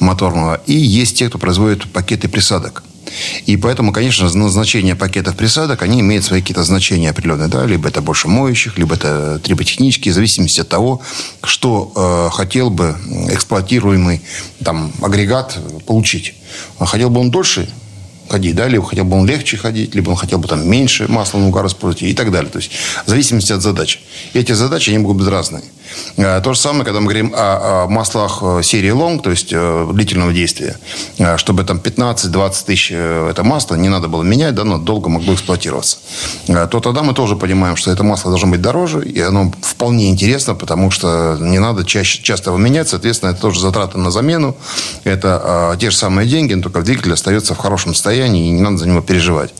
моторного, 0.00 0.60
и 0.66 0.74
есть 0.74 1.18
те, 1.18 1.28
кто 1.28 1.38
производит 1.38 1.90
пакеты 1.92 2.28
присадок. 2.28 2.82
И 3.46 3.56
поэтому, 3.56 3.92
конечно, 3.92 4.28
назначение 4.32 4.94
пакетов 4.96 5.36
присадок, 5.36 5.82
они 5.82 6.00
имеют 6.00 6.24
свои 6.24 6.40
какие-то 6.40 6.64
значения 6.64 7.10
определенные. 7.10 7.48
Да? 7.48 7.66
Либо 7.66 7.88
это 7.88 8.00
больше 8.02 8.28
моющих, 8.28 8.78
либо 8.78 8.94
это 8.94 9.38
триботехнические, 9.38 10.12
в 10.12 10.14
зависимости 10.14 10.60
от 10.60 10.68
того, 10.68 11.00
что 11.42 11.92
э, 11.94 12.34
хотел 12.34 12.70
бы 12.70 12.96
эксплуатируемый 13.30 14.22
там, 14.64 14.92
агрегат 15.02 15.58
получить. 15.86 16.34
Хотел 16.78 17.10
бы 17.10 17.20
он 17.20 17.30
дольше 17.30 17.68
ходить, 18.28 18.54
да, 18.56 18.66
либо 18.66 18.84
хотел 18.84 19.04
бы 19.04 19.16
он 19.16 19.26
легче 19.26 19.56
ходить, 19.56 19.94
либо 19.94 20.10
он 20.10 20.16
хотел 20.16 20.38
бы 20.38 20.48
там 20.48 20.68
меньше 20.68 21.06
масла 21.06 21.38
на 21.38 21.48
угар 21.48 21.66
использовать 21.66 22.02
и 22.02 22.14
так 22.14 22.30
далее. 22.30 22.50
То 22.50 22.58
есть 22.58 22.70
в 23.04 23.10
зависимости 23.10 23.52
от 23.52 23.62
задач. 23.62 24.00
И 24.32 24.38
эти 24.38 24.52
задачи, 24.52 24.88
они 24.90 24.98
могут 24.98 25.18
быть 25.18 25.28
разные. 25.28 25.62
Э, 26.16 26.40
то 26.42 26.52
же 26.52 26.58
самое, 26.58 26.84
когда 26.84 27.00
мы 27.00 27.06
говорим 27.06 27.32
о, 27.34 27.86
маслах 27.88 28.38
э, 28.42 28.62
серии 28.62 28.92
long, 28.92 29.20
то 29.20 29.30
есть 29.30 29.48
э, 29.52 29.88
длительного 29.92 30.32
действия, 30.32 30.76
чтобы 31.36 31.64
там 31.64 31.78
15-20 31.78 32.64
тысяч 32.66 32.92
это 32.92 33.42
масло 33.44 33.76
не 33.76 33.88
надо 33.88 34.08
было 34.08 34.22
менять, 34.22 34.54
да, 34.54 34.64
но 34.64 34.78
долго 34.78 35.08
могло 35.08 35.34
эксплуатироваться. 35.34 35.98
То 36.46 36.80
тогда 36.80 37.02
мы 37.02 37.14
тоже 37.14 37.36
понимаем, 37.36 37.76
что 37.76 37.90
это 37.90 38.04
масло 38.04 38.30
должно 38.30 38.50
быть 38.50 38.60
дороже, 38.60 39.04
и 39.04 39.20
оно 39.20 39.52
вполне 39.62 40.10
интересно, 40.10 40.54
потому 40.54 40.90
что 40.90 41.36
не 41.40 41.58
надо 41.58 41.84
чаще, 41.84 42.22
часто 42.22 42.50
его 42.50 42.58
менять, 42.58 42.88
соответственно, 42.88 43.30
это 43.30 43.40
тоже 43.40 43.60
затраты 43.60 43.98
на 43.98 44.10
замену, 44.10 44.56
это 45.04 45.76
те 45.80 45.90
же 45.90 45.96
самые 45.96 46.28
деньги, 46.28 46.54
но 46.54 46.62
только 46.62 46.82
двигатель 46.82 47.12
остается 47.12 47.54
в 47.54 47.58
хорошем 47.58 47.94
состоянии, 47.94 48.48
и 48.48 48.50
не 48.50 48.60
надо 48.60 48.78
за 48.78 48.88
него 48.88 49.00
переживать. 49.00 49.54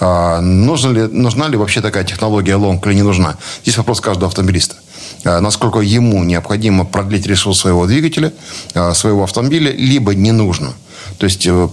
Нужна 0.00 0.90
ли, 0.90 1.02
нужна 1.02 1.48
ли 1.48 1.56
вообще 1.56 1.80
такая 1.80 2.04
технология 2.04 2.56
long 2.56 2.80
или 2.86 2.94
не 2.94 3.02
нужна? 3.02 3.36
Здесь 3.62 3.76
вопрос 3.76 4.00
каждого 4.00 4.28
автомобилиста. 4.28 4.76
Э, 5.24 5.40
насколько 5.40 5.80
ему 5.80 6.24
необходимо 6.24 6.84
продлить 6.84 7.26
ресурс 7.26 7.60
своего 7.60 7.86
двигателя, 7.86 8.32
э, 8.74 8.94
своего 8.94 9.24
автомобиля, 9.24 9.72
либо 9.72 10.14
не 10.14 10.32
нужно. 10.32 10.72
То 11.18 11.24
есть 11.24 11.46
э, 11.46 11.68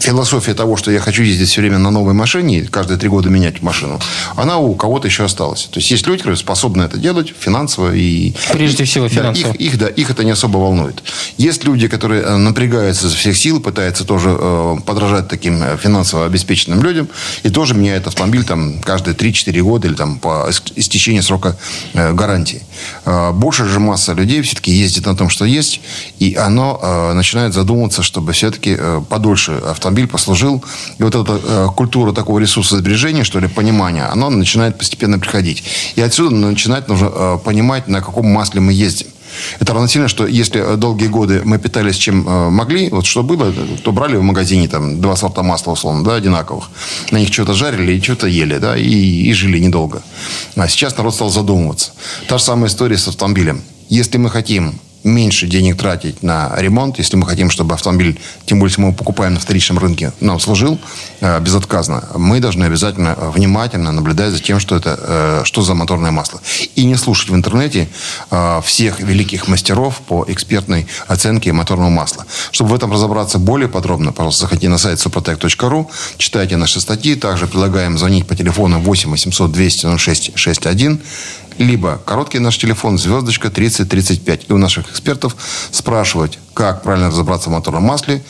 философия 0.00 0.54
того, 0.54 0.76
что 0.76 0.90
я 0.90 1.00
хочу 1.00 1.22
ездить 1.22 1.48
все 1.48 1.60
время 1.60 1.78
на 1.78 1.90
новой 1.90 2.14
машине, 2.14 2.58
и 2.58 2.66
каждые 2.66 2.98
три 2.98 3.08
года 3.08 3.28
менять 3.30 3.62
машину, 3.62 4.00
она 4.36 4.58
у 4.58 4.74
кого-то 4.74 5.06
еще 5.06 5.24
осталась. 5.24 5.64
То 5.70 5.78
есть 5.78 5.90
есть 5.90 6.06
люди, 6.06 6.18
которые 6.18 6.36
способны 6.36 6.82
это 6.82 6.98
делать 6.98 7.32
финансово 7.38 7.94
и 7.94 8.34
прежде 8.52 8.84
всего 8.84 9.08
финансово. 9.08 9.52
Да, 9.52 9.58
их, 9.58 9.72
их, 9.72 9.78
да, 9.78 9.88
их 9.88 10.10
это 10.10 10.24
не 10.24 10.32
особо 10.32 10.58
волнует. 10.58 11.02
Есть 11.38 11.64
люди, 11.64 11.88
которые 11.88 12.22
э, 12.22 12.36
напрягаются 12.36 13.08
за 13.08 13.16
всех 13.16 13.36
сил, 13.36 13.60
пытаются 13.60 14.04
тоже 14.04 14.36
э, 14.38 14.76
подражать 14.84 15.28
таким 15.28 15.62
э, 15.62 15.76
финансово 15.76 16.26
обеспеченным 16.26 16.82
людям 16.82 17.08
и 17.42 17.50
тоже 17.50 17.74
меняют 17.74 18.06
автомобиль 18.06 18.44
там 18.44 18.80
каждые 18.80 19.14
3-4 19.14 19.60
года 19.60 19.86
или 19.86 19.94
там 19.94 20.18
по 20.18 20.50
истечении 20.76 21.20
срока 21.20 21.56
э, 21.94 22.12
гарантии. 22.12 22.62
Э, 23.04 23.30
большая 23.32 23.68
же 23.68 23.78
масса 23.78 24.12
людей 24.12 24.42
все-таки 24.42 24.72
ездит 24.72 25.06
на 25.06 25.14
том, 25.14 25.28
что 25.28 25.44
есть, 25.44 25.80
и 26.18 26.34
оно 26.34 26.78
э, 26.82 27.12
начинает 27.12 27.54
задумываться, 27.54 28.02
чтобы 28.02 28.32
все-таки 28.32 28.76
э, 28.78 29.02
подольше 29.08 29.51
лучше 29.52 29.66
автомобиль 29.66 30.06
послужил. 30.06 30.64
И 30.98 31.02
вот 31.02 31.14
эта 31.14 31.40
э, 31.42 31.68
культура 31.74 32.12
такого 32.12 32.38
ресурсосбережения, 32.38 33.24
что 33.24 33.40
ли, 33.40 33.48
понимания, 33.48 34.04
она 34.04 34.30
начинает 34.30 34.78
постепенно 34.78 35.18
приходить. 35.18 35.64
И 35.96 36.00
отсюда 36.00 36.34
начинать 36.34 36.88
нужно 36.88 37.10
э, 37.14 37.38
понимать, 37.44 37.88
на 37.88 38.00
каком 38.00 38.26
масле 38.26 38.60
мы 38.60 38.72
ездим. 38.72 39.06
Это 39.60 39.72
равносильно, 39.72 40.08
что 40.08 40.26
если 40.26 40.60
э, 40.60 40.76
долгие 40.76 41.08
годы 41.08 41.42
мы 41.44 41.58
питались 41.58 41.96
чем 41.96 42.26
э, 42.28 42.50
могли, 42.50 42.90
вот 42.90 43.06
что 43.06 43.22
было, 43.22 43.52
то 43.82 43.92
брали 43.92 44.16
в 44.16 44.22
магазине 44.22 44.68
там 44.68 45.00
два 45.00 45.16
сорта 45.16 45.42
масла, 45.42 45.72
условно, 45.72 46.04
да, 46.04 46.14
одинаковых. 46.16 46.70
На 47.10 47.18
них 47.18 47.32
что-то 47.32 47.54
жарили 47.54 47.92
и 47.92 48.02
что-то 48.02 48.26
ели, 48.26 48.58
да, 48.58 48.76
и, 48.76 48.82
и 48.82 49.32
жили 49.32 49.58
недолго. 49.58 50.02
А 50.56 50.68
сейчас 50.68 50.96
народ 50.96 51.14
стал 51.14 51.30
задумываться. 51.30 51.92
Та 52.28 52.38
же 52.38 52.44
самая 52.44 52.68
история 52.68 52.98
с 52.98 53.08
автомобилем. 53.08 53.62
Если 53.88 54.18
мы 54.18 54.30
хотим 54.30 54.74
меньше 55.04 55.46
денег 55.46 55.76
тратить 55.78 56.22
на 56.22 56.52
ремонт, 56.56 56.98
если 56.98 57.16
мы 57.16 57.26
хотим, 57.26 57.50
чтобы 57.50 57.74
автомобиль, 57.74 58.18
тем 58.46 58.58
более, 58.58 58.70
если 58.70 58.82
мы 58.82 58.88
его 58.88 58.96
покупаем 58.96 59.34
на 59.34 59.40
вторичном 59.40 59.78
рынке, 59.78 60.12
нам 60.20 60.38
служил 60.40 60.78
э, 61.20 61.40
безотказно, 61.40 62.04
мы 62.16 62.40
должны 62.40 62.64
обязательно 62.64 63.16
внимательно 63.34 63.92
наблюдать 63.92 64.32
за 64.32 64.40
тем, 64.40 64.60
что 64.60 64.76
это, 64.76 64.98
э, 65.00 65.40
что 65.44 65.62
за 65.62 65.74
моторное 65.74 66.10
масло. 66.10 66.40
И 66.76 66.84
не 66.84 66.96
слушать 66.96 67.30
в 67.30 67.34
интернете 67.34 67.88
э, 68.30 68.60
всех 68.64 69.00
великих 69.00 69.48
мастеров 69.48 70.00
по 70.06 70.24
экспертной 70.28 70.86
оценке 71.06 71.52
моторного 71.52 71.90
масла. 71.90 72.26
Чтобы 72.50 72.70
в 72.70 72.74
этом 72.74 72.92
разобраться 72.92 73.38
более 73.38 73.68
подробно, 73.68 74.12
пожалуйста, 74.12 74.42
заходите 74.42 74.68
на 74.68 74.78
сайт 74.78 74.98
suprotec.ru, 74.98 75.86
читайте 76.18 76.56
наши 76.56 76.80
статьи, 76.80 77.14
также 77.14 77.46
предлагаем 77.46 77.98
звонить 77.98 78.26
по 78.26 78.36
телефону 78.36 78.80
8 78.80 79.10
800 79.10 79.52
200 79.52 79.98
06 79.98 80.32
61 80.34 81.00
либо 81.58 82.00
короткий 82.04 82.38
наш 82.38 82.58
телефон 82.58 82.98
звездочка 82.98 83.50
3035. 83.50 84.46
И 84.48 84.52
у 84.52 84.58
наших 84.58 84.90
экспертов 84.90 85.36
спрашивать, 85.70 86.38
как 86.54 86.82
правильно 86.82 87.08
разобраться 87.08 87.48
в 87.48 87.52
моторном 87.52 87.84
масле, 87.84 88.22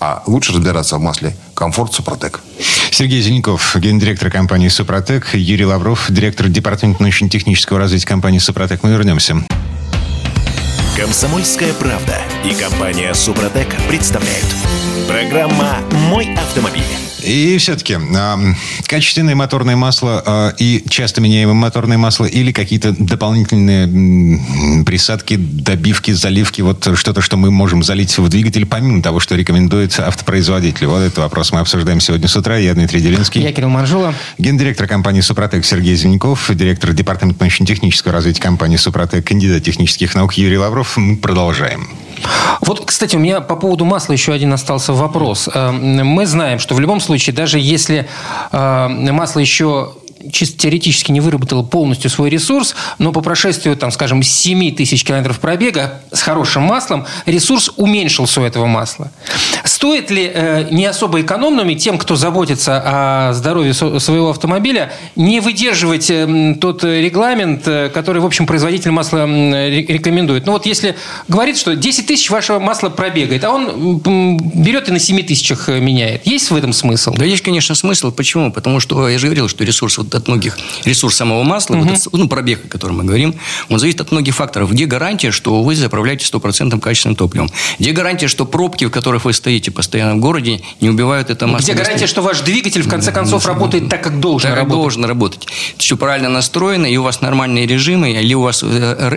а 0.00 0.22
лучше 0.26 0.52
разбираться 0.52 0.96
в 0.96 1.00
масле 1.00 1.36
«Комфорт 1.54 1.92
Супротек». 1.92 2.40
Сергей 2.90 3.20
Зеленков, 3.20 3.76
гендиректор 3.76 4.30
компании 4.30 4.68
«Супротек», 4.68 5.34
Юрий 5.34 5.66
Лавров, 5.66 6.06
директор 6.08 6.48
департамента 6.48 7.02
научно-технического 7.02 7.78
развития 7.78 8.06
компании 8.06 8.38
«Супротек». 8.38 8.82
Мы 8.82 8.90
вернемся. 8.90 9.42
Комсомольская 10.96 11.72
правда 11.74 12.16
и 12.44 12.54
компания 12.54 13.12
«Супротек» 13.14 13.68
представляют. 13.88 14.46
Программа 15.08 15.78
«Мой 16.10 16.34
автомобиль». 16.34 17.07
И 17.22 17.56
все-таки 17.58 17.94
э, 17.94 18.36
качественное 18.86 19.34
моторное 19.34 19.76
масло 19.76 20.22
э, 20.24 20.52
и 20.58 20.84
часто 20.88 21.20
меняемое 21.20 21.54
моторное 21.54 21.98
масло 21.98 22.24
или 22.24 22.52
какие-то 22.52 22.94
дополнительные 22.98 23.86
э, 23.86 24.84
присадки, 24.84 25.36
добивки, 25.36 26.12
заливки, 26.12 26.62
вот 26.62 26.96
что-то, 26.96 27.20
что 27.20 27.36
мы 27.36 27.50
можем 27.50 27.82
залить 27.82 28.16
в 28.16 28.28
двигатель, 28.28 28.66
помимо 28.66 29.02
того, 29.02 29.20
что 29.20 29.34
рекомендует 29.34 29.98
автопроизводитель. 29.98 30.86
Вот 30.86 31.00
этот 31.00 31.18
вопрос 31.18 31.52
мы 31.52 31.60
обсуждаем 31.60 32.00
сегодня 32.00 32.28
с 32.28 32.36
утра. 32.36 32.56
Я 32.56 32.74
Дмитрий 32.74 33.00
Делинский. 33.00 33.42
Я 33.42 33.52
Кирилл 33.52 33.70
Манжула. 33.70 34.14
Гендиректор 34.38 34.86
компании 34.86 35.20
«Супротек» 35.20 35.64
Сергей 35.64 35.96
Зеленков, 35.96 36.50
директор 36.54 36.92
департамента 36.92 37.40
научно-технического 37.40 38.12
развития 38.12 38.42
компании 38.42 38.76
«Супротек», 38.76 39.26
кандидат 39.26 39.64
технических 39.64 40.14
наук 40.14 40.34
Юрий 40.34 40.58
Лавров. 40.58 40.96
Мы 40.96 41.16
продолжаем. 41.16 41.88
Вот, 42.60 42.84
кстати, 42.84 43.16
у 43.16 43.18
меня 43.18 43.40
по 43.40 43.56
поводу 43.56 43.84
масла 43.84 44.12
еще 44.12 44.32
один 44.32 44.52
остался 44.52 44.92
вопрос. 44.92 45.48
Э, 45.52 45.70
мы 45.70 46.26
знаем, 46.26 46.58
что 46.58 46.74
в 46.74 46.80
любом 46.80 47.00
случае, 47.00 47.34
даже 47.34 47.58
если 47.58 48.08
э, 48.52 48.88
масло 48.88 49.40
еще 49.40 49.92
чисто 50.32 50.58
теоретически 50.58 51.12
не 51.12 51.20
выработала 51.20 51.62
полностью 51.62 52.10
свой 52.10 52.30
ресурс, 52.30 52.74
но 52.98 53.12
по 53.12 53.20
прошествию, 53.20 53.76
там, 53.76 53.90
скажем, 53.90 54.22
7 54.22 54.74
тысяч 54.74 55.04
километров 55.04 55.40
пробега 55.40 56.00
с 56.12 56.22
хорошим 56.22 56.62
маслом 56.62 57.06
ресурс 57.26 57.70
уменьшился 57.76 58.40
у 58.40 58.44
этого 58.44 58.66
масла. 58.66 59.10
Стоит 59.64 60.10
ли 60.10 60.30
э, 60.32 60.68
не 60.70 60.86
особо 60.86 61.20
экономными 61.20 61.74
тем, 61.74 61.98
кто 61.98 62.16
заботится 62.16 62.82
о 62.84 63.32
здоровье 63.32 63.74
со- 63.74 63.98
своего 63.98 64.30
автомобиля, 64.30 64.92
не 65.16 65.40
выдерживать 65.40 66.10
э, 66.10 66.54
тот 66.60 66.84
регламент, 66.84 67.66
э, 67.66 67.88
который, 67.88 68.20
в 68.20 68.26
общем, 68.26 68.46
производитель 68.46 68.90
масла 68.90 69.26
э, 69.26 69.70
рекомендует? 69.70 70.46
Ну 70.46 70.52
вот 70.52 70.66
если 70.66 70.96
говорит, 71.28 71.56
что 71.56 71.76
10 71.76 72.06
тысяч 72.06 72.30
вашего 72.30 72.58
масла 72.58 72.88
пробегает, 72.88 73.44
а 73.44 73.50
он 73.50 73.98
берет 73.98 74.88
и 74.88 74.92
на 74.92 74.98
7 74.98 75.22
тысячах 75.22 75.68
э, 75.68 75.80
меняет. 75.80 76.26
Есть 76.26 76.50
в 76.50 76.56
этом 76.56 76.72
смысл? 76.72 77.14
Да 77.14 77.24
есть, 77.24 77.42
конечно, 77.42 77.74
смысл. 77.74 78.10
Почему? 78.10 78.52
Потому 78.52 78.80
что 78.80 79.08
я 79.08 79.18
же 79.18 79.26
говорил, 79.26 79.48
что 79.48 79.64
ресурс 79.64 79.98
вот 80.08 80.14
от 80.14 80.28
многих, 80.28 80.58
ресурс 80.84 81.16
самого 81.16 81.42
масла, 81.42 81.76
вот 81.76 81.90
этот, 81.90 82.12
ну, 82.12 82.28
пробег, 82.28 82.64
о 82.64 82.68
котором 82.68 82.98
мы 82.98 83.04
говорим, 83.04 83.34
он 83.68 83.78
зависит 83.78 84.00
от 84.00 84.10
многих 84.10 84.34
факторов. 84.34 84.72
Где 84.72 84.86
гарантия, 84.86 85.30
что 85.30 85.62
вы 85.62 85.76
заправляете 85.76 86.24
стопроцентным 86.24 86.80
качественным 86.80 87.16
топливом? 87.16 87.50
Где 87.78 87.92
гарантия, 87.92 88.28
что 88.28 88.46
пробки, 88.46 88.84
в 88.86 88.90
которых 88.90 89.24
вы 89.24 89.32
стоите 89.32 89.70
постоянно 89.70 90.16
в 90.16 90.20
городе, 90.20 90.60
не 90.80 90.88
убивают 90.88 91.30
это 91.30 91.46
масло? 91.46 91.64
Где 91.64 91.74
гарантия, 91.74 92.06
что 92.06 92.22
ваш 92.22 92.40
двигатель 92.40 92.82
в 92.82 92.88
конце 92.88 93.12
концов 93.12 93.46
работает 93.46 93.88
так, 93.88 94.02
как 94.02 94.20
должен 94.20 94.50
Так, 94.50 94.58
работать? 94.58 94.76
должен 94.78 95.04
работать. 95.04 95.48
Все 95.76 95.96
правильно 95.96 96.28
настроено, 96.28 96.86
и 96.86 96.96
у 96.96 97.02
вас 97.02 97.20
нормальные 97.20 97.66
режимы, 97.66 98.12
или 98.12 98.34
у 98.34 98.42
вас 98.42 98.62
э, 98.64 99.16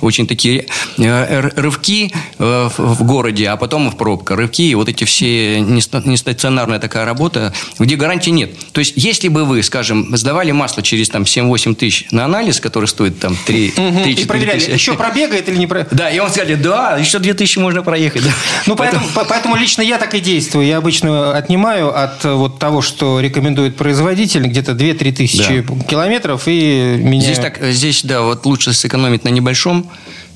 очень 0.00 0.26
такие 0.26 0.66
э, 0.98 1.50
рывки 1.56 2.12
э, 2.38 2.68
в 2.76 3.02
городе, 3.04 3.48
а 3.48 3.56
потом 3.56 3.90
в 3.90 3.96
пробка. 3.96 4.36
Рывки, 4.36 4.62
и 4.62 4.74
вот 4.74 4.88
эти 4.88 5.04
все 5.04 5.58
неста- 5.58 6.06
нестационарная 6.06 6.78
такая 6.78 7.04
работа, 7.04 7.52
где 7.78 7.96
гарантии 7.96 8.30
нет. 8.30 8.50
То 8.72 8.80
есть, 8.80 8.94
если 8.96 9.28
бы 9.28 9.44
вы, 9.44 9.62
скажем, 9.62 10.14
сдавали 10.24 10.52
масло 10.52 10.82
через 10.82 11.10
там 11.10 11.24
7-8 11.24 11.74
тысяч 11.74 12.06
на 12.10 12.24
анализ, 12.24 12.58
который 12.58 12.86
стоит 12.86 13.20
там 13.20 13.36
3 13.44 13.74
Мгм. 13.76 14.02
3 14.04 14.12
И 14.14 14.24
проверяли, 14.24 14.72
еще 14.72 14.94
пробегает 14.94 15.50
или 15.50 15.56
не 15.58 15.66
пробегает? 15.66 15.94
Да, 15.94 16.08
и 16.08 16.18
он 16.18 16.30
сказали, 16.30 16.54
да, 16.54 16.96
еще 16.96 17.18
2000 17.18 17.58
можно 17.58 17.82
проехать. 17.82 18.24
да. 18.24 18.30
Ну, 18.66 18.74
поэтому, 18.74 19.06
по- 19.14 19.26
поэтому 19.26 19.54
лично 19.56 19.82
я 19.82 19.98
так 19.98 20.14
и 20.14 20.20
действую. 20.20 20.66
Я 20.66 20.78
обычно 20.78 21.36
отнимаю 21.36 21.94
от 21.94 22.24
э, 22.24 22.32
вот 22.32 22.58
того, 22.58 22.80
что 22.80 23.20
рекомендует 23.20 23.76
производитель, 23.76 24.46
где-то 24.46 24.72
2-3 24.72 25.12
тысячи 25.12 25.66
километров 25.90 26.44
и 26.46 26.96
меняю. 26.98 27.20
Здесь 27.34 27.38
так, 27.38 27.58
здесь, 27.62 28.02
да, 28.02 28.22
вот 28.22 28.46
лучше 28.46 28.72
сэкономить 28.72 29.24
на 29.24 29.28
небольшом, 29.28 29.90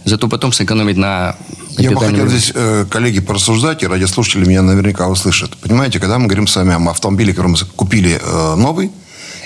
зато 0.04 0.28
потом 0.28 0.52
сэкономить 0.52 0.98
на 0.98 1.34
Я 1.78 1.92
бы 1.92 2.00
хотел 2.00 2.28
здесь, 2.28 2.52
э, 2.54 2.84
коллеги, 2.90 3.20
порассуждать, 3.20 3.82
и 3.82 3.86
радиослушатели 3.86 4.44
меня 4.44 4.60
наверняка 4.60 5.08
услышат. 5.08 5.56
Понимаете, 5.56 5.98
когда 5.98 6.18
мы 6.18 6.26
говорим 6.26 6.46
с 6.46 6.56
вами 6.56 6.74
о 6.74 6.90
автомобиле, 6.90 7.32
который 7.32 7.52
мы 7.52 7.56
купили 7.74 8.20
э, 8.22 8.54
новый, 8.56 8.90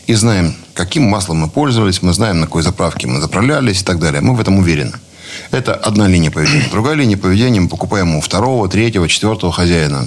и 0.06 0.14
знаем, 0.14 0.54
каким 0.74 1.04
маслом 1.04 1.38
мы 1.38 1.48
пользовались, 1.48 2.02
мы 2.02 2.12
знаем, 2.12 2.40
на 2.40 2.46
какой 2.46 2.62
заправке 2.62 3.06
мы 3.06 3.20
заправлялись 3.20 3.80
и 3.80 3.84
так 3.84 3.98
далее, 3.98 4.20
мы 4.20 4.34
в 4.34 4.40
этом 4.40 4.58
уверены. 4.58 4.92
Это 5.50 5.74
одна 5.74 6.08
линия 6.08 6.30
поведения. 6.30 6.68
Другая 6.70 6.94
линия 6.94 7.16
поведения 7.16 7.60
мы 7.60 7.68
покупаем 7.68 8.14
у 8.16 8.20
второго, 8.20 8.68
третьего, 8.68 9.08
четвертого 9.08 9.52
хозяина. 9.52 10.06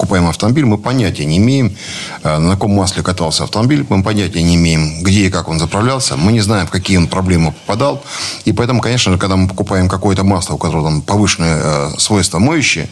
Покупаем 0.00 0.28
автомобиль, 0.28 0.64
мы 0.64 0.78
понятия 0.78 1.26
не 1.26 1.36
имеем, 1.36 1.76
э, 2.22 2.38
на 2.38 2.52
каком 2.52 2.70
масле 2.70 3.02
катался 3.02 3.44
автомобиль, 3.44 3.84
мы 3.90 4.02
понятия 4.02 4.42
не 4.42 4.54
имеем, 4.54 5.02
где 5.02 5.26
и 5.26 5.30
как 5.30 5.46
он 5.50 5.58
заправлялся, 5.58 6.16
мы 6.16 6.32
не 6.32 6.40
знаем, 6.40 6.66
в 6.66 6.70
какие 6.70 6.96
он 6.96 7.06
проблемы 7.06 7.52
попадал. 7.52 8.02
И 8.46 8.52
поэтому, 8.54 8.80
конечно 8.80 9.12
же, 9.12 9.18
когда 9.18 9.36
мы 9.36 9.46
покупаем 9.46 9.90
какое-то 9.90 10.24
масло, 10.24 10.54
у 10.54 10.56
которого 10.56 10.88
там 10.88 11.02
повышенные 11.02 11.60
э, 11.62 11.90
свойства 11.98 12.38
моющие, 12.38 12.88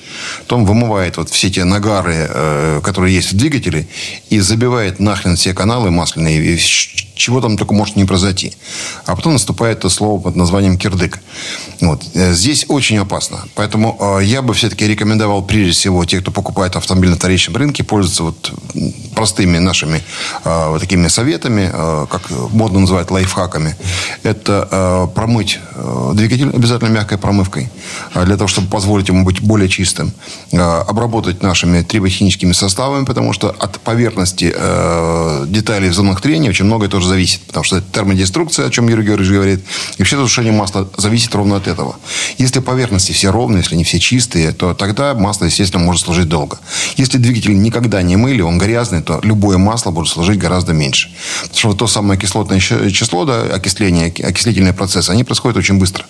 то 0.46 0.56
он 0.56 0.66
вымывает 0.66 1.16
вот 1.16 1.30
все 1.30 1.48
те 1.48 1.64
нагары, 1.64 2.28
э, 2.28 2.80
которые 2.84 3.14
есть 3.14 3.32
в 3.32 3.36
двигателе, 3.38 3.88
и 4.28 4.38
забивает 4.40 5.00
нахрен 5.00 5.36
все 5.36 5.54
каналы 5.54 5.90
масляные, 5.90 6.56
и 6.56 6.58
чего 6.58 7.40
там 7.40 7.56
только 7.56 7.72
может 7.72 7.96
не 7.96 8.04
произойти. 8.04 8.52
А 9.06 9.16
потом 9.16 9.32
наступает 9.32 9.80
то 9.80 9.88
слово 9.88 10.20
под 10.20 10.36
названием 10.36 10.76
кирдык. 10.76 11.18
Вот. 11.80 12.04
Здесь 12.14 12.66
очень 12.68 12.98
опасно. 12.98 13.48
Поэтому 13.54 14.20
я 14.22 14.40
бы 14.40 14.54
все-таки 14.54 14.86
рекомендовал 14.86 15.42
прежде 15.42 15.72
всего 15.72 16.04
те, 16.04 16.20
кто 16.20 16.30
покупает 16.30 16.76
автомобиль 16.76 16.97
на 17.06 17.16
вторичном 17.16 17.56
рынке, 17.56 17.84
пользоваться 17.84 18.24
вот 18.24 18.52
простыми 19.18 19.58
нашими 19.58 20.00
э, 20.44 20.68
вот 20.68 20.80
такими 20.80 21.08
советами, 21.08 21.70
э, 21.72 22.06
как 22.08 22.30
модно 22.52 22.80
называть 22.80 23.10
лайфхаками. 23.10 23.74
Это 24.22 24.68
э, 24.70 25.14
промыть 25.14 25.58
двигатель 26.14 26.50
обязательно 26.50 26.88
мягкой 26.88 27.18
промывкой, 27.18 27.70
для 28.14 28.36
того, 28.36 28.48
чтобы 28.48 28.68
позволить 28.68 29.08
ему 29.08 29.24
быть 29.24 29.40
более 29.40 29.68
чистым. 29.68 30.12
Обработать 30.52 31.42
нашими 31.42 31.82
триботехническими 31.82 32.52
составами, 32.52 33.04
потому 33.04 33.32
что 33.32 33.50
от 33.50 33.78
поверхности 33.80 34.54
деталей 35.46 35.88
в 35.88 35.94
зонах 35.94 36.20
трения 36.20 36.50
очень 36.50 36.64
многое 36.64 36.88
тоже 36.88 37.08
зависит. 37.08 37.40
Потому 37.42 37.64
что 37.64 37.80
термодеструкция, 37.80 38.66
о 38.66 38.70
чем 38.70 38.88
Юрий 38.88 39.04
Георгиевич 39.04 39.32
говорит. 39.32 39.60
И 39.96 40.02
вообще 40.02 40.16
сушение 40.16 40.52
масла 40.52 40.88
зависит 40.96 41.34
ровно 41.34 41.56
от 41.56 41.68
этого. 41.68 41.96
Если 42.38 42.60
поверхности 42.60 43.12
все 43.12 43.30
ровные, 43.30 43.58
если 43.62 43.74
они 43.74 43.84
все 43.84 43.98
чистые, 44.00 44.52
то 44.52 44.74
тогда 44.74 45.14
масло, 45.14 45.44
естественно, 45.44 45.84
может 45.84 46.02
служить 46.02 46.28
долго. 46.28 46.58
Если 46.96 47.18
двигатель 47.18 47.60
никогда 47.60 48.02
не 48.02 48.16
мыли, 48.16 48.40
он 48.42 48.58
грязный, 48.58 49.02
то 49.02 49.20
любое 49.22 49.58
масло 49.58 49.90
будет 49.90 50.08
служить 50.08 50.38
гораздо 50.38 50.72
меньше. 50.72 51.10
Потому 51.42 51.58
что 51.58 51.68
вот 51.68 51.78
то 51.78 51.86
самое 51.86 52.18
кислотное 52.18 52.60
число, 52.60 53.24
да, 53.24 53.42
окисление, 53.42 54.06
оки- 54.08 54.22
окислительные 54.22 54.72
процессы, 54.72 55.10
они 55.10 55.24
происходят 55.24 55.56
очень 55.56 55.78
быстро. 55.78 56.04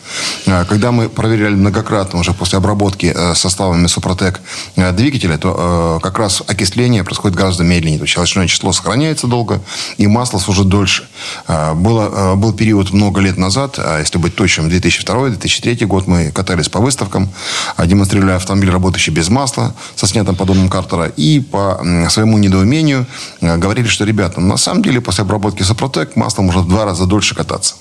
А, 0.46 0.64
Когда 0.64 0.92
мы 0.92 1.08
проверяли 1.08 1.54
многократно 1.54 2.20
уже 2.20 2.32
после 2.32 2.58
обработки 2.58 3.12
э, 3.14 3.34
составами 3.34 3.86
Супротек 3.86 4.40
э, 4.76 4.92
двигателя, 4.92 5.38
то 5.38 5.98
э, 5.98 6.02
как 6.02 6.18
раз 6.18 6.42
окисление 6.46 7.04
происходит 7.04 7.36
гораздо 7.36 7.64
медленнее. 7.64 7.98
То 7.98 8.04
есть 8.04 8.14
щелочное 8.14 8.46
число 8.46 8.72
сохраняется 8.72 9.26
долго, 9.26 9.60
и 9.96 10.06
масло 10.06 10.38
служит 10.38 10.68
дольше. 10.68 11.08
А, 11.46 11.74
Было, 11.74 12.34
был 12.34 12.52
период 12.52 12.92
много 12.92 13.20
лет 13.20 13.36
назад, 13.36 13.78
а 13.78 13.98
если 13.98 14.18
быть 14.18 14.34
точным, 14.34 14.68
2002-2003 14.68 15.86
год, 15.86 16.06
мы 16.06 16.30
катались 16.30 16.68
по 16.68 16.80
выставкам, 16.80 17.30
демонстрировали 17.78 18.32
автомобиль, 18.32 18.70
работающий 18.70 19.12
без 19.12 19.28
масла, 19.28 19.74
со 19.96 20.06
снятым 20.06 20.36
подобным 20.36 20.67
картера, 20.70 21.06
и 21.06 21.40
по 21.40 21.80
своему 22.10 22.38
недоумению 22.38 23.06
э, 23.40 23.56
говорили, 23.56 23.86
что, 23.86 24.04
ребята, 24.04 24.40
на 24.40 24.56
самом 24.56 24.82
деле 24.82 25.00
после 25.00 25.22
обработки 25.22 25.62
Супротек 25.62 26.16
масло 26.16 26.42
может 26.42 26.64
в 26.64 26.68
два 26.68 26.84
раза 26.84 27.06
дольше 27.06 27.34
кататься. 27.34 27.74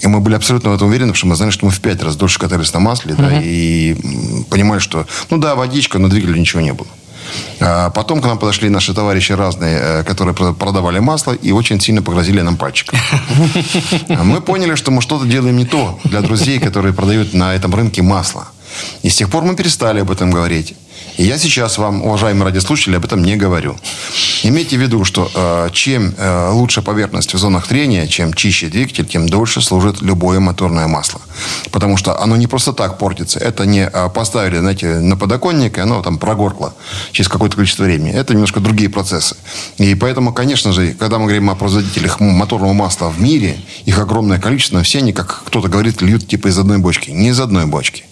И 0.00 0.06
мы 0.06 0.20
были 0.20 0.34
абсолютно 0.34 0.70
в 0.70 0.74
этом 0.74 0.88
уверены, 0.88 1.12
потому 1.12 1.16
что 1.18 1.26
мы 1.28 1.36
знали, 1.36 1.50
что 1.50 1.66
мы 1.66 1.70
в 1.70 1.80
пять 1.80 2.02
раз 2.02 2.16
дольше 2.16 2.38
катались 2.38 2.72
на 2.72 2.80
масле, 2.80 3.14
да, 3.14 3.40
и 3.40 3.96
понимали, 4.50 4.80
что, 4.80 5.06
ну 5.30 5.38
да, 5.38 5.54
водичка, 5.54 5.98
но 5.98 6.08
двигателя 6.08 6.38
ничего 6.38 6.60
не 6.60 6.72
было. 6.72 6.88
А 7.60 7.90
потом 7.90 8.20
к 8.20 8.26
нам 8.26 8.38
подошли 8.38 8.68
наши 8.68 8.94
товарищи 8.94 9.32
разные, 9.32 9.78
э, 9.80 10.04
которые 10.04 10.34
продавали 10.34 10.98
масло 10.98 11.32
и 11.32 11.52
очень 11.52 11.80
сильно 11.80 12.02
погрозили 12.02 12.40
нам 12.40 12.56
пальчиком. 12.56 12.98
Мы 14.08 14.40
поняли, 14.40 14.74
что 14.74 14.90
мы 14.90 15.02
что-то 15.02 15.26
делаем 15.26 15.56
не 15.56 15.66
то 15.66 15.98
для 16.04 16.20
друзей, 16.20 16.58
которые 16.58 16.92
продают 16.92 17.34
на 17.34 17.54
этом 17.54 17.74
рынке 17.74 18.02
масло. 18.02 18.48
И 19.02 19.10
с 19.10 19.16
тех 19.16 19.30
пор 19.30 19.44
мы 19.44 19.54
перестали 19.56 20.00
об 20.00 20.10
этом 20.10 20.30
говорить. 20.30 20.74
И 21.16 21.24
я 21.24 21.38
сейчас 21.38 21.76
вам, 21.76 22.02
уважаемые 22.02 22.44
радиослушатели, 22.46 22.96
об 22.96 23.04
этом 23.04 23.22
не 23.22 23.36
говорю. 23.36 23.76
Имейте 24.42 24.78
в 24.78 24.80
виду, 24.80 25.04
что 25.04 25.30
э, 25.34 25.68
чем 25.72 26.14
э, 26.16 26.50
лучше 26.50 26.80
поверхность 26.80 27.34
в 27.34 27.38
зонах 27.38 27.66
трения, 27.66 28.06
чем 28.06 28.32
чище 28.32 28.68
двигатель, 28.68 29.06
тем 29.06 29.28
дольше 29.28 29.60
служит 29.60 30.00
любое 30.00 30.40
моторное 30.40 30.86
масло. 30.86 31.20
Потому 31.72 31.98
что 31.98 32.18
оно 32.20 32.36
не 32.36 32.46
просто 32.46 32.72
так 32.72 32.96
портится. 32.98 33.38
Это 33.38 33.66
не 33.66 33.82
э, 33.92 34.08
поставили, 34.08 34.58
знаете, 34.58 35.00
на 35.00 35.16
подоконник, 35.16 35.76
и 35.76 35.80
оно 35.82 36.02
там 36.02 36.18
прогоркло 36.18 36.74
через 37.12 37.28
какое-то 37.28 37.56
количество 37.56 37.84
времени. 37.84 38.12
Это 38.12 38.32
немножко 38.32 38.60
другие 38.60 38.88
процессы. 38.88 39.36
И 39.76 39.94
поэтому, 39.94 40.32
конечно 40.32 40.72
же, 40.72 40.94
когда 40.94 41.18
мы 41.18 41.24
говорим 41.24 41.50
о 41.50 41.54
производителях 41.54 42.20
моторного 42.20 42.72
масла 42.72 43.10
в 43.10 43.20
мире, 43.20 43.58
их 43.84 43.98
огромное 43.98 44.38
количество, 44.38 44.82
все 44.82 44.98
они, 44.98 45.12
как 45.12 45.42
кто-то 45.44 45.68
говорит, 45.68 46.00
льют 46.00 46.26
типа 46.26 46.48
из 46.48 46.58
одной 46.58 46.78
бочки. 46.78 47.10
Не 47.10 47.28
из 47.28 47.40
одной 47.40 47.66
бочки. 47.66 48.04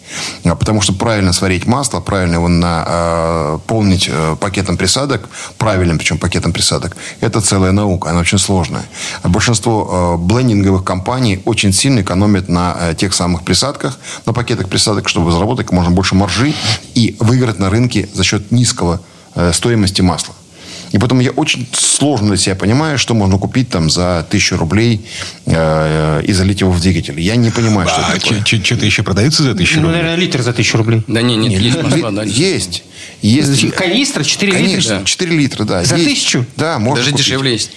А 0.44 0.54
потому 0.54 0.80
что 0.80 0.92
правильно 0.92 1.32
сварить 1.32 1.66
масло, 1.66 2.00
правильно 2.00 2.34
его 2.34 2.48
наполнить 2.86 4.08
э, 4.10 4.36
пакетом 4.40 4.76
присадок, 4.76 5.28
правильным 5.58 5.98
причем 5.98 6.18
пакетом 6.18 6.52
присадок, 6.52 6.96
это 7.20 7.40
целая 7.40 7.72
наука, 7.72 8.10
она 8.10 8.20
очень 8.20 8.38
сложная. 8.38 8.84
Большинство 9.24 10.16
э, 10.16 10.16
блендинговых 10.16 10.84
компаний 10.84 11.40
очень 11.44 11.72
сильно 11.72 12.00
экономят 12.00 12.48
на 12.48 12.76
э, 12.80 12.94
тех 12.94 13.14
самых 13.14 13.42
присадках, 13.42 13.98
на 14.26 14.32
пакетах 14.32 14.68
присадок, 14.68 15.08
чтобы 15.08 15.32
заработать 15.32 15.72
можно 15.72 15.90
больше 15.90 16.14
маржи 16.14 16.54
и 16.94 17.16
выиграть 17.20 17.58
на 17.58 17.70
рынке 17.70 18.08
за 18.12 18.24
счет 18.24 18.50
низкого 18.50 19.00
стоимости 19.52 20.02
масла. 20.02 20.34
И 20.92 20.98
поэтому 20.98 21.20
я 21.20 21.30
очень 21.32 21.66
сложно 21.72 22.28
для 22.28 22.36
себя 22.36 22.54
понимаю, 22.54 22.98
что 22.98 23.14
можно 23.14 23.38
купить 23.38 23.68
там 23.68 23.90
за 23.90 24.26
тысячу 24.30 24.56
рублей 24.56 25.04
э, 25.46 26.22
и 26.24 26.32
залить 26.32 26.60
его 26.60 26.70
в 26.70 26.80
двигатель. 26.80 27.20
Я 27.20 27.36
не 27.36 27.50
понимаю, 27.50 27.88
что 27.88 28.00
это 28.00 28.20
такое. 28.20 28.44
Что-то 28.44 28.86
еще 28.86 29.02
продается 29.02 29.42
за 29.42 29.54
тысячу 29.54 29.76
ну, 29.80 29.88
рублей? 29.88 30.02
наверное, 30.02 30.24
литр 30.24 30.42
за 30.42 30.52
тысячу 30.52 30.78
рублей. 30.78 31.02
Да 31.06 31.20
нет, 31.22 31.38
нет, 31.38 31.60
есть 31.60 31.82
Москва, 31.82 32.10
да. 32.10 32.22
Есть. 32.22 32.84
Есть. 33.20 33.70
Канистра 33.72 34.24
4 34.24 34.52
Конечно, 34.52 34.92
литра? 34.94 35.04
4 35.04 35.36
литра, 35.36 35.64
да. 35.64 35.84
За 35.84 35.96
есть. 35.96 36.08
тысячу? 36.08 36.46
Да, 36.56 36.78
можно 36.78 37.02
Даже 37.02 37.10
купить. 37.10 37.26
дешевле 37.26 37.52
есть. 37.52 37.70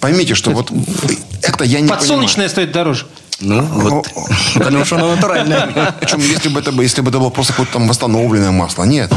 Поймите, 0.00 0.34
что 0.34 0.50
вот 0.50 0.70
это 1.40 1.64
я 1.64 1.80
не 1.80 1.88
Подсолнечное 1.88 2.48
стоит 2.48 2.72
дороже. 2.72 3.06
Ну, 3.40 3.62
вот. 3.62 4.06
Потому 4.54 4.84
что 4.84 4.96
оно 4.96 5.14
натуральное. 5.14 5.94
Причем, 6.00 6.20
если 6.20 6.48
бы 6.48 6.60
это, 6.60 6.72
бы- 6.72 6.82
если 6.82 7.00
бы 7.00 7.10
это 7.10 7.18
было 7.18 7.30
просто 7.30 7.52
какое-то 7.52 7.74
там 7.74 7.88
восстановленное 7.88 8.50
масло. 8.50 8.84
Нет. 8.84 9.12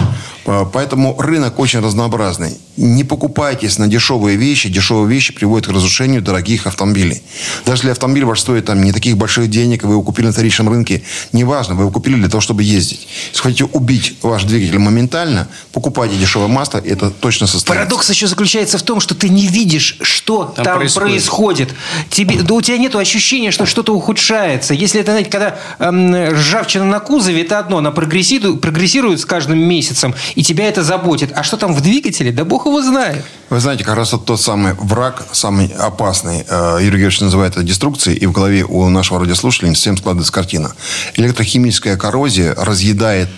По- 0.47 0.63
Поэтому 0.63 1.13
рынок 1.19 1.59
очень 1.59 1.81
разнообразный. 1.81 2.57
Не 2.77 3.03
покупайтесь 3.03 3.77
на 3.79 3.87
дешевые 3.87 4.37
вещи. 4.37 4.69
Дешевые 4.69 5.09
вещи 5.13 5.33
приводят 5.33 5.67
к 5.67 5.71
разрушению 5.71 6.21
дорогих 6.21 6.67
автомобилей. 6.67 7.21
Даже 7.65 7.79
если 7.81 7.89
автомобиль 7.91 8.23
ваш 8.23 8.39
стоит 8.39 8.65
там 8.65 8.81
не 8.81 8.93
таких 8.93 9.17
больших 9.17 9.49
денег, 9.49 9.83
вы 9.83 9.93
его 9.95 10.03
купили 10.03 10.27
на 10.27 10.31
вторичном 10.31 10.69
рынке, 10.69 11.01
неважно, 11.33 11.75
вы 11.75 11.81
его 11.81 11.91
купили 11.91 12.15
для 12.15 12.29
того, 12.29 12.39
чтобы 12.39 12.63
ездить. 12.63 13.09
Если 13.31 13.41
хотите 13.41 13.65
убить 13.65 14.15
ваш 14.21 14.43
двигатель 14.43 14.79
моментально, 14.79 15.49
покупайте 15.73 16.15
дешевое 16.15 16.47
масло, 16.47 16.77
и 16.77 16.89
это 16.89 17.09
точно 17.09 17.45
состоится. 17.47 17.73
Парадокс 17.83 18.09
еще 18.09 18.27
заключается 18.27 18.77
в 18.77 18.83
том, 18.83 19.01
что 19.01 19.15
ты 19.15 19.27
не 19.27 19.47
видишь, 19.47 19.97
что 20.01 20.45
там, 20.55 20.63
Там 20.63 20.77
происходит. 20.77 21.09
происходит. 21.09 21.73
Тебе, 22.09 22.37
да 22.41 22.53
у 22.53 22.61
тебя 22.61 22.77
нет 22.77 22.95
ощущения, 22.95 23.51
что 23.51 23.65
что-то 23.65 23.93
ухудшается. 23.93 24.73
Если 24.73 25.01
это, 25.01 25.11
знаете, 25.11 25.29
когда 25.29 25.59
эм, 25.79 26.13
ржавчина 26.35 26.85
на 26.85 27.01
кузове, 27.01 27.41
это 27.41 27.59
одно, 27.59 27.79
она 27.79 27.91
прогрессирует, 27.91 28.61
прогрессирует 28.61 29.19
с 29.19 29.25
каждым 29.25 29.57
месяцем, 29.59 30.15
и 30.37 30.43
тебя 30.43 30.69
это 30.69 30.83
заботит. 30.83 31.31
А 31.33 31.41
что 31.41 31.57
там 31.57 31.73
в 31.73 31.81
двигателе, 31.81 32.31
да 32.31 32.45
бог 32.45 32.67
его 32.67 32.79
знает. 32.83 33.25
Вы 33.49 33.59
знаете, 33.59 33.83
как 33.83 33.95
раз 33.95 34.13
вот 34.13 34.25
тот 34.25 34.39
самый 34.39 34.75
враг, 34.75 35.25
самый 35.31 35.65
опасный, 35.69 36.45
э, 36.47 36.77
Юрий 36.81 36.99
Георгиевич 36.99 37.21
называет 37.21 37.53
это 37.53 37.63
деструкцией, 37.63 38.17
и 38.17 38.27
в 38.27 38.33
голове 38.33 38.63
у 38.63 38.87
нашего 38.89 39.19
радиослушателя 39.19 39.69
не 39.69 39.75
совсем 39.75 39.97
складывается 39.97 40.31
картина. 40.31 40.75
Электрохимическая 41.15 41.97
коррозия 41.97 42.53
разъедает 42.53 43.29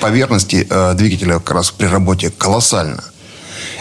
поверхности 0.00 0.64
э, 0.70 0.94
двигателя 0.94 1.40
как 1.40 1.50
раз 1.50 1.72
при 1.72 1.86
работе 1.86 2.30
колоссально. 2.30 3.02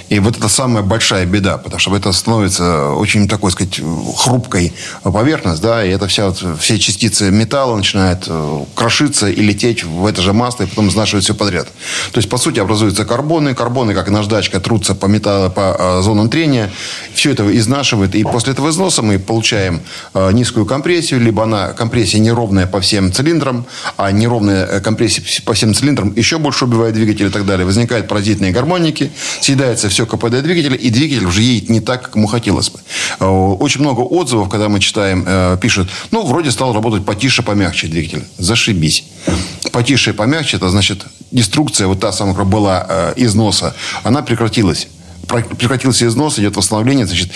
И 0.10 0.20
вот 0.20 0.38
это 0.38 0.48
самая 0.48 0.84
большая 0.84 1.26
беда, 1.26 1.58
потому 1.58 1.80
что 1.80 1.96
это 1.96 2.12
становится 2.14 2.92
очень 2.92 3.28
такой, 3.28 3.52
сказать, 3.52 3.82
хрупкой 4.16 4.74
поверхность, 5.04 5.62
да, 5.62 5.84
и 5.84 5.90
это 5.90 6.08
вся 6.08 6.28
вот, 6.28 6.44
все 6.60 6.80
частицы 6.80 7.30
металла 7.30 7.76
начинают 7.76 8.26
э, 8.28 8.66
крошиться 8.74 9.28
и 9.28 9.42
лететь 9.42 9.84
в 9.84 10.05
это 10.05 10.22
же 10.22 10.34
масло, 10.34 10.64
и 10.64 10.68
потом 10.68 10.88
изнашивать 10.88 11.25
все 11.25 11.34
подряд. 11.34 11.68
То 12.12 12.20
есть, 12.20 12.29
по 12.29 12.38
сути, 12.38 12.60
образуются 12.60 13.03
карбоны, 13.03 13.53
карбоны, 13.53 13.94
как 13.94 14.10
наждачка, 14.10 14.60
трутся 14.60 14.96
по, 14.96 15.08
металлу, 15.08 15.50
по 15.50 15.75
э, 15.77 16.01
зонам 16.01 16.29
трения, 16.29 16.72
все 17.14 17.31
это 17.31 17.58
изнашивает, 17.58 18.16
и 18.16 18.24
после 18.24 18.53
этого 18.53 18.70
износа 18.70 19.01
мы 19.01 19.20
получаем 19.20 19.81
э, 20.14 20.31
низкую 20.31 20.66
компрессию, 20.66 21.20
либо 21.20 21.44
она, 21.44 21.74
компрессия 21.74 22.22
неровная 22.22 22.66
по 22.66 22.79
всем 22.79 23.12
цилиндрам, 23.12 23.66
а 23.98 24.12
неровная 24.12 24.79
компрессия 24.79 25.24
по 25.44 25.53
всем 25.53 25.74
цилиндрам 25.74 26.14
еще 26.16 26.38
больше 26.38 26.66
убивает 26.66 26.94
двигатель 26.94 27.27
и 27.27 27.29
так 27.29 27.46
далее. 27.46 27.66
Возникают 27.66 28.08
паразитные 28.08 28.51
гармоники, 28.51 29.12
съедается 29.42 29.90
все 29.90 29.97
КПД 30.05 30.42
двигателя, 30.42 30.75
и 30.75 30.90
двигатель 30.90 31.25
уже 31.25 31.42
едет 31.42 31.70
не 31.70 31.79
так, 31.79 32.03
как 32.03 32.16
ему 32.16 32.27
хотелось 32.27 32.70
бы. 32.70 32.79
Э, 33.20 33.25
Очень 33.25 33.81
много 33.81 34.01
отзывов, 34.01 34.50
когда 34.50 34.70
мы 34.70 34.79
читаем, 34.79 35.24
э, 35.25 35.57
пишут, 35.62 35.90
ну, 36.12 36.25
вроде 36.25 36.51
стал 36.51 36.74
работать 36.74 37.05
потише, 37.05 37.44
помягче 37.44 37.88
двигатель. 37.88 38.24
Зашибись. 38.38 39.03
Потише 39.72 40.12
и 40.12 40.14
помягче, 40.14 40.57
это 40.57 40.70
значит, 40.70 41.05
деструкция, 41.31 41.88
вот 41.88 42.00
та 42.00 42.12
самая, 42.12 42.33
которая 42.33 42.51
была 42.51 42.86
э, 42.90 43.14
износа, 43.18 43.75
она 44.03 44.22
прекратилась 44.22 44.88
прекратился 45.27 46.07
износ, 46.07 46.40
идет 46.40 46.55
восстановление, 46.55 47.05
значит, 47.05 47.29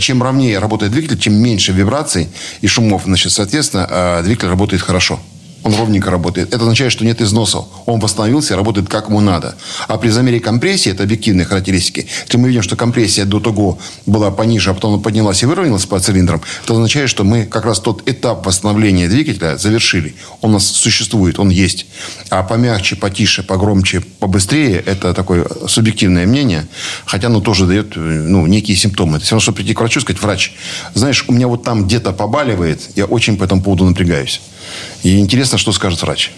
чем 0.00 0.22
ровнее 0.22 0.58
работает 0.58 0.92
двигатель, 0.92 1.18
чем 1.18 1.32
меньше 1.32 1.72
вибраций 1.72 2.28
и 2.60 2.66
шумов, 2.66 3.04
значит, 3.06 3.32
соответственно, 3.32 4.20
двигатель 4.22 4.48
работает 4.48 4.82
хорошо. 4.82 5.18
Он 5.62 5.74
ровненько 5.74 6.10
работает. 6.10 6.48
Это 6.48 6.62
означает, 6.62 6.92
что 6.92 7.04
нет 7.04 7.20
износа. 7.20 7.64
Он 7.86 8.00
восстановился 8.00 8.56
работает 8.56 8.88
как 8.88 9.08
ему 9.08 9.20
надо. 9.20 9.54
А 9.88 9.96
при 9.96 10.08
замере 10.08 10.40
компрессии, 10.40 10.90
это 10.90 11.04
объективные 11.04 11.46
характеристики, 11.46 12.06
если 12.26 12.36
мы 12.38 12.48
видим, 12.48 12.62
что 12.62 12.76
компрессия 12.76 13.24
до 13.24 13.40
того 13.40 13.78
была 14.06 14.30
пониже, 14.30 14.70
а 14.70 14.74
потом 14.74 14.94
она 14.94 15.02
поднялась 15.02 15.42
и 15.42 15.46
выровнялась 15.46 15.86
по 15.86 16.00
цилиндрам, 16.00 16.40
это 16.64 16.72
означает, 16.72 17.10
что 17.10 17.24
мы 17.24 17.44
как 17.44 17.64
раз 17.64 17.80
тот 17.80 18.08
этап 18.08 18.46
восстановления 18.46 19.08
двигателя 19.08 19.56
завершили. 19.56 20.14
Он 20.40 20.50
у 20.50 20.52
нас 20.54 20.66
существует, 20.66 21.38
он 21.38 21.50
есть. 21.50 21.86
А 22.30 22.42
помягче, 22.42 22.96
потише, 22.96 23.42
погромче, 23.42 24.00
побыстрее, 24.00 24.82
это 24.84 25.14
такое 25.14 25.46
субъективное 25.66 26.26
мнение, 26.26 26.66
хотя 27.06 27.28
оно 27.28 27.40
тоже 27.40 27.66
дает 27.66 27.96
ну, 27.96 28.46
некие 28.46 28.76
симптомы. 28.76 29.16
Это 29.16 29.26
все 29.26 29.34
равно, 29.34 29.42
что 29.42 29.52
прийти 29.52 29.74
к 29.74 29.80
врачу 29.80 30.00
и 30.00 30.02
сказать, 30.02 30.22
врач, 30.22 30.52
знаешь, 30.94 31.24
у 31.28 31.32
меня 31.32 31.48
вот 31.48 31.64
там 31.64 31.86
где-то 31.86 32.12
побаливает, 32.12 32.80
я 32.96 33.06
очень 33.06 33.36
по 33.36 33.44
этому 33.44 33.62
поводу 33.62 33.84
напрягаюсь. 33.84 34.40
И 35.02 35.18
интересно, 35.18 35.58
что 35.58 35.72
скажет 35.72 36.02
врач. 36.02 36.32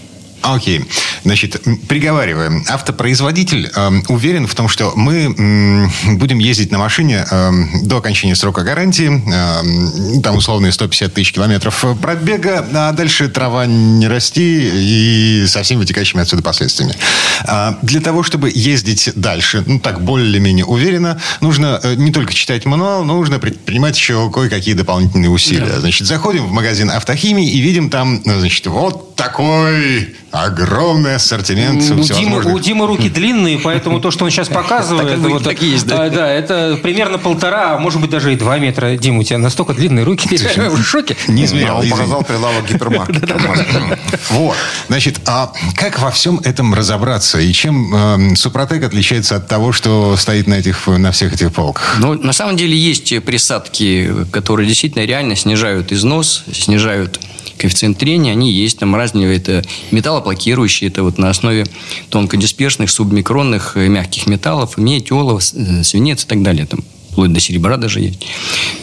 Окей. 0.45 0.85
Значит, 1.25 1.63
приговариваем. 1.89 2.65
Автопроизводитель 2.69 3.71
эм, 3.75 4.05
уверен 4.09 4.47
в 4.47 4.55
том, 4.55 4.69
что 4.69 4.93
мы 4.95 5.25
м, 5.25 5.91
будем 6.19 6.39
ездить 6.39 6.71
на 6.71 6.79
машине 6.79 7.25
эм, 7.31 7.71
до 7.87 7.97
окончания 7.97 8.37
срока 8.37 8.63
гарантии. 8.63 9.07
эм, 9.09 10.23
там 10.23 10.37
условные 10.37 10.71
150 10.73 11.15
тысяч 11.15 11.33
километров 11.33 11.85
пробега, 12.01 12.67
а 12.75 12.93
дальше 12.93 13.29
трава 13.29 13.65
не 13.65 14.07
расти 14.07 14.71
и 14.75 15.47
со 15.47 15.63
всеми 15.63 15.79
вытекающими 15.79 16.21
отсюда 16.21 16.43
последствиями. 16.43 16.95
А, 17.47 17.79
для 17.83 18.01
того, 18.01 18.23
чтобы 18.23 18.51
ездить 18.55 19.11
дальше, 19.17 19.65
ну 19.67 19.81
так 19.81 20.03
более-менее 20.03 20.67
уверенно, 20.67 21.19
нужно 21.41 21.81
э, 21.83 21.95
не 21.95 22.13
только 22.13 22.35
читать 22.35 22.67
мануал, 22.67 23.05
но 23.05 23.15
нужно 23.15 23.39
предпринимать 23.39 23.97
еще 23.97 24.31
кое-какие 24.31 24.75
дополнительные 24.75 25.31
усилия. 25.31 25.81
Значит, 25.81 26.07
заходим 26.07 26.47
в 26.47 26.53
магазин 26.53 26.91
автохимии 26.91 27.51
и 27.51 27.61
видим 27.61 27.89
там, 27.89 28.21
ну, 28.25 28.41
значит, 28.41 28.67
вот 28.67 29.17
такой 29.17 30.15
огромный 30.35 31.15
ассортимент 31.15 31.83
У 31.83 31.87
Димы, 31.87 32.03
всевозможных 32.03 32.55
у 32.55 32.59
Димы 32.59 32.87
руки 32.87 33.09
длинные, 33.15 33.59
поэтому 33.59 34.01
то, 34.01 34.11
что 34.11 34.25
он 34.25 34.31
сейчас 34.31 34.49
показывает, 34.65 35.09
Так 35.11 35.19
будет, 35.21 35.45
так 35.45 35.63
и 35.63 35.67
есть, 35.67 35.87
да. 35.87 36.05
а, 36.05 36.11
да, 36.11 36.31
это 36.31 36.79
примерно 36.83 37.19
полтора, 37.19 37.75
а 37.75 37.79
может 37.79 38.01
быть 38.01 38.11
даже 38.11 38.33
и 38.33 38.37
два 38.37 38.59
метра. 38.59 38.97
Дима, 38.97 39.21
у 39.21 39.23
тебя 39.23 39.39
настолько 39.39 39.75
длинные 39.75 40.05
руки, 40.05 40.29
я 40.31 40.71
в 40.71 40.83
шоке. 40.83 41.17
Не 41.29 41.45
измерял, 41.45 41.77
он 41.77 41.83
извини. 41.83 41.93
показал 41.99 42.25
прилавок 42.25 42.69
гипермаркета. 42.69 43.37
Вот. 44.31 44.57
Значит, 44.89 45.21
а 45.27 45.53
как 45.77 46.01
во 46.01 46.11
всем 46.11 46.41
этом 46.43 46.75
разобраться? 46.75 47.39
И 47.39 47.53
чем 47.53 47.95
эм, 47.95 48.37
Супротек 48.37 48.83
отличается 48.83 49.37
от 49.37 49.47
того, 49.47 49.73
что 49.73 50.17
стоит 50.17 50.49
на, 50.49 50.55
этих, 50.55 50.87
на 50.87 51.13
всех 51.13 51.35
этих 51.35 51.53
полках? 51.53 51.97
Ну, 52.01 52.15
на 52.15 52.33
самом 52.33 52.57
деле 52.57 52.77
есть 52.77 53.23
присадки, 53.25 54.13
которые 54.33 54.67
действительно 54.67 55.05
реально 55.05 55.37
снижают 55.37 55.93
износ, 55.93 56.45
снижают 56.53 57.21
коэффициент 57.65 57.97
трения, 57.97 58.33
они 58.33 58.53
есть, 58.53 58.79
там 58.79 58.95
разные, 58.95 59.35
это 59.35 59.65
металлоблокирующие, 59.91 60.91
это 60.91 61.03
вот 61.03 61.17
на 61.17 61.31
основе 61.31 61.65
тонкодисперсных, 62.11 62.91
субмикронных 62.91 63.79
э, 63.79 63.89
мягких 63.89 64.27
металлов, 64.27 64.77
медь, 64.77 65.11
олово, 65.11 65.39
э, 65.39 65.83
свинец 65.83 66.25
и 66.25 66.27
так 66.27 66.43
далее. 66.43 66.67
Там 66.67 66.81
вплоть 67.15 67.33
до 67.33 67.41
серебра 67.41 67.77
даже 67.77 68.01
есть. 68.01 68.27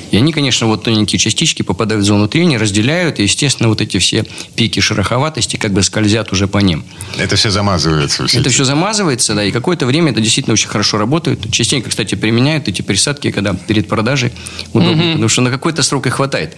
И 0.10 0.17
они, 0.17 0.32
конечно, 0.34 0.65
вот 0.67 0.84
тоненькие 0.84 1.20
частички 1.20 1.62
попадают 1.62 2.04
в 2.04 2.08
зону 2.08 2.28
трения, 2.28 2.58
разделяют, 2.58 3.20
и, 3.20 3.24
естественно, 3.24 3.70
вот 3.70 3.82
эти 3.82 3.98
все 4.00 4.26
пики 4.56 4.80
шероховатости 4.80 5.58
как 5.58 5.74
бы 5.74 5.84
скользят 5.84 6.32
уже 6.32 6.48
по 6.48 6.58
ним. 6.58 6.84
Это 7.17 7.36
все 7.36 7.52
замазывается. 7.52 8.26
Все 8.26 8.39
это 8.39 8.50
все 8.50 8.63
замазывается, 8.63 9.36
да, 9.36 9.44
и 9.44 9.52
какое-то 9.52 9.86
время 9.86 10.12
это 10.12 10.22
действительно 10.22 10.54
очень 10.54 10.70
хорошо 10.70 10.98
работает. 10.98 11.52
Частенько, 11.52 11.89
кстати, 11.89 12.15
применяют 12.15 12.67
эти 12.67 12.82
присадки, 12.82 13.32
когда 13.32 13.54
перед 13.54 13.88
продажей 13.88 14.32
удобно, 14.74 15.04
угу. 15.04 15.12
потому 15.12 15.30
что 15.30 15.41
на 15.41 15.52
какой-то 15.52 15.84
срок 15.84 16.08
и 16.08 16.10
хватает. 16.10 16.58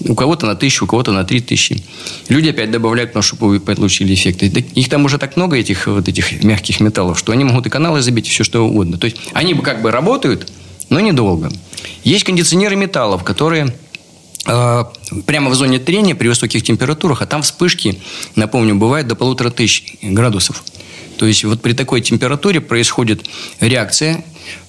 У 0.00 0.14
кого-то 0.14 0.46
на 0.46 0.54
тысячу, 0.54 0.84
у 0.84 0.88
кого-то 0.88 1.12
на 1.12 1.24
три 1.24 1.40
тысячи. 1.40 1.82
Люди 2.28 2.48
опять 2.48 2.70
добавляют, 2.70 3.10
потому 3.10 3.22
что 3.22 3.36
вы 3.36 3.60
получили 3.60 4.14
эффекты. 4.14 4.46
Их 4.46 4.88
там 4.88 5.04
уже 5.04 5.18
так 5.18 5.36
много, 5.36 5.56
этих 5.56 5.86
вот 5.86 6.08
этих 6.08 6.42
мягких 6.42 6.80
металлов, 6.80 7.18
что 7.18 7.32
они 7.32 7.44
могут 7.44 7.66
и 7.66 7.70
каналы 7.70 8.02
забить, 8.02 8.26
и 8.28 8.30
все 8.30 8.44
что 8.44 8.66
угодно. 8.66 8.98
То 8.98 9.06
есть 9.06 9.18
они 9.32 9.54
как 9.54 9.82
бы 9.82 9.90
работают, 9.90 10.52
но 10.88 11.00
недолго. 11.00 11.50
Есть 12.04 12.24
кондиционеры 12.24 12.76
металлов, 12.76 13.24
которые 13.24 13.74
э, 14.46 14.84
прямо 15.26 15.50
в 15.50 15.54
зоне 15.54 15.78
трения 15.78 16.14
при 16.14 16.28
высоких 16.28 16.62
температурах, 16.62 17.22
а 17.22 17.26
там 17.26 17.42
вспышки, 17.42 18.00
напомню, 18.34 18.74
бывают 18.74 19.08
до 19.08 19.14
полутора 19.14 19.50
тысяч 19.50 19.96
градусов. 20.02 20.62
То 21.18 21.26
есть 21.26 21.44
вот 21.44 21.62
при 21.62 21.72
такой 21.72 22.00
температуре 22.00 22.60
происходит 22.60 23.24
реакция 23.60 24.24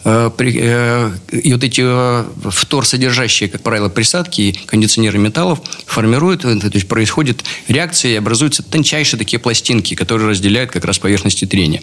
и 0.05 1.53
вот 1.53 1.63
эти 1.63 1.81
э, 1.83 2.25
вторсодержащие, 2.49 3.49
как 3.49 3.61
правило, 3.61 3.87
присадки 3.89 4.41
и 4.41 4.51
кондиционеры 4.51 5.17
металлов 5.17 5.61
формируют, 5.85 6.41
то 6.41 6.49
есть 6.73 6.87
происходит 6.87 7.43
реакция 7.67 8.11
и 8.11 8.15
образуются 8.15 8.63
тончайшие 8.63 9.17
такие 9.17 9.39
пластинки, 9.39 9.93
которые 9.93 10.29
разделяют 10.29 10.71
как 10.71 10.83
раз 10.85 10.99
поверхности 10.99 11.45
трения. 11.45 11.81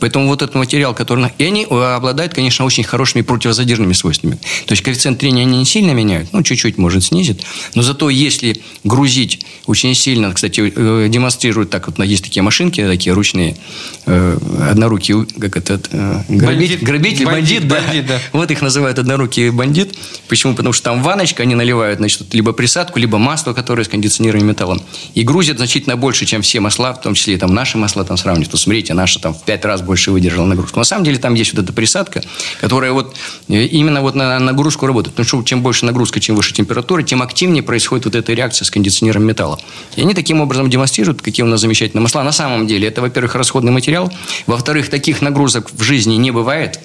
Поэтому 0.00 0.26
вот 0.26 0.42
этот 0.42 0.54
материал, 0.54 0.92
который... 0.92 1.30
И 1.38 1.44
они 1.44 1.64
обладают, 1.64 2.34
конечно, 2.34 2.66
очень 2.66 2.84
хорошими 2.84 3.22
противозадержными 3.22 3.94
свойствами. 3.94 4.34
То 4.66 4.72
есть 4.72 4.82
коэффициент 4.82 5.18
трения 5.18 5.44
они 5.44 5.58
не 5.58 5.64
сильно 5.64 5.92
меняют, 5.92 6.30
ну, 6.32 6.42
чуть-чуть, 6.42 6.76
может, 6.76 7.04
снизит. 7.04 7.42
Но 7.74 7.80
зато 7.80 8.10
если 8.10 8.60
грузить 8.82 9.46
очень 9.66 9.94
сильно, 9.94 10.34
кстати, 10.34 10.60
демонстрируют 11.08 11.70
так, 11.70 11.86
вот 11.86 12.04
есть 12.04 12.24
такие 12.24 12.42
машинки, 12.42 12.84
такие 12.84 13.14
ручные, 13.14 13.56
однорукие, 14.04 15.26
как 15.40 15.56
это, 15.56 15.80
грабитель, 16.28 16.84
грабитель 16.84 17.23
бандит, 17.24 17.68
да. 17.68 17.80
бандит, 17.80 18.06
да. 18.06 18.18
Вот 18.32 18.50
их 18.50 18.62
называют 18.62 18.98
однорукий 18.98 19.50
бандит. 19.50 19.94
Почему? 20.28 20.54
Потому 20.54 20.72
что 20.72 20.84
там 20.84 21.02
ваночка, 21.02 21.42
они 21.42 21.54
наливают, 21.54 21.98
значит, 21.98 22.32
либо 22.34 22.52
присадку, 22.52 22.98
либо 22.98 23.18
масло, 23.18 23.52
которое 23.52 23.84
с 23.84 23.88
кондиционированным 23.88 24.48
металлом. 24.48 24.82
И 25.14 25.22
грузят 25.22 25.58
значительно 25.58 25.96
больше, 25.96 26.26
чем 26.26 26.42
все 26.42 26.60
масла, 26.60 26.92
в 26.92 27.00
том 27.00 27.14
числе 27.14 27.34
и 27.34 27.36
там 27.36 27.54
наши 27.54 27.78
масла 27.78 28.04
там 28.04 28.16
сравнивают. 28.16 28.52
Вот 28.52 28.60
смотрите, 28.60 28.94
наша 28.94 29.20
там 29.20 29.34
в 29.34 29.42
пять 29.44 29.64
раз 29.64 29.82
больше 29.82 30.10
выдержала 30.10 30.46
нагрузку. 30.46 30.78
На 30.78 30.84
самом 30.84 31.04
деле 31.04 31.18
там 31.18 31.34
есть 31.34 31.54
вот 31.54 31.64
эта 31.64 31.72
присадка, 31.72 32.22
которая 32.60 32.92
вот 32.92 33.16
э, 33.48 33.64
именно 33.66 34.00
вот 34.00 34.14
на 34.14 34.38
нагрузку 34.38 34.86
работает. 34.86 35.14
Потому 35.14 35.26
что 35.26 35.42
чем 35.42 35.62
больше 35.62 35.84
нагрузка, 35.86 36.20
чем 36.20 36.36
выше 36.36 36.52
температура, 36.52 37.02
тем 37.02 37.22
активнее 37.22 37.62
происходит 37.62 38.06
вот 38.06 38.14
эта 38.14 38.32
реакция 38.32 38.64
с 38.64 38.70
кондиционером 38.70 39.24
металла. 39.24 39.58
И 39.96 40.00
они 40.00 40.14
таким 40.14 40.40
образом 40.40 40.70
демонстрируют, 40.70 41.22
какие 41.22 41.44
у 41.44 41.48
нас 41.48 41.60
замечательные 41.60 42.02
масла. 42.02 42.22
На 42.22 42.32
самом 42.32 42.66
деле 42.66 42.88
это, 42.88 43.00
во-первых, 43.00 43.34
расходный 43.34 43.72
материал. 43.72 44.12
Во-вторых, 44.46 44.90
таких 44.90 45.22
нагрузок 45.22 45.70
в 45.72 45.82
жизни 45.82 46.14
не 46.14 46.30
бывает. 46.30 46.80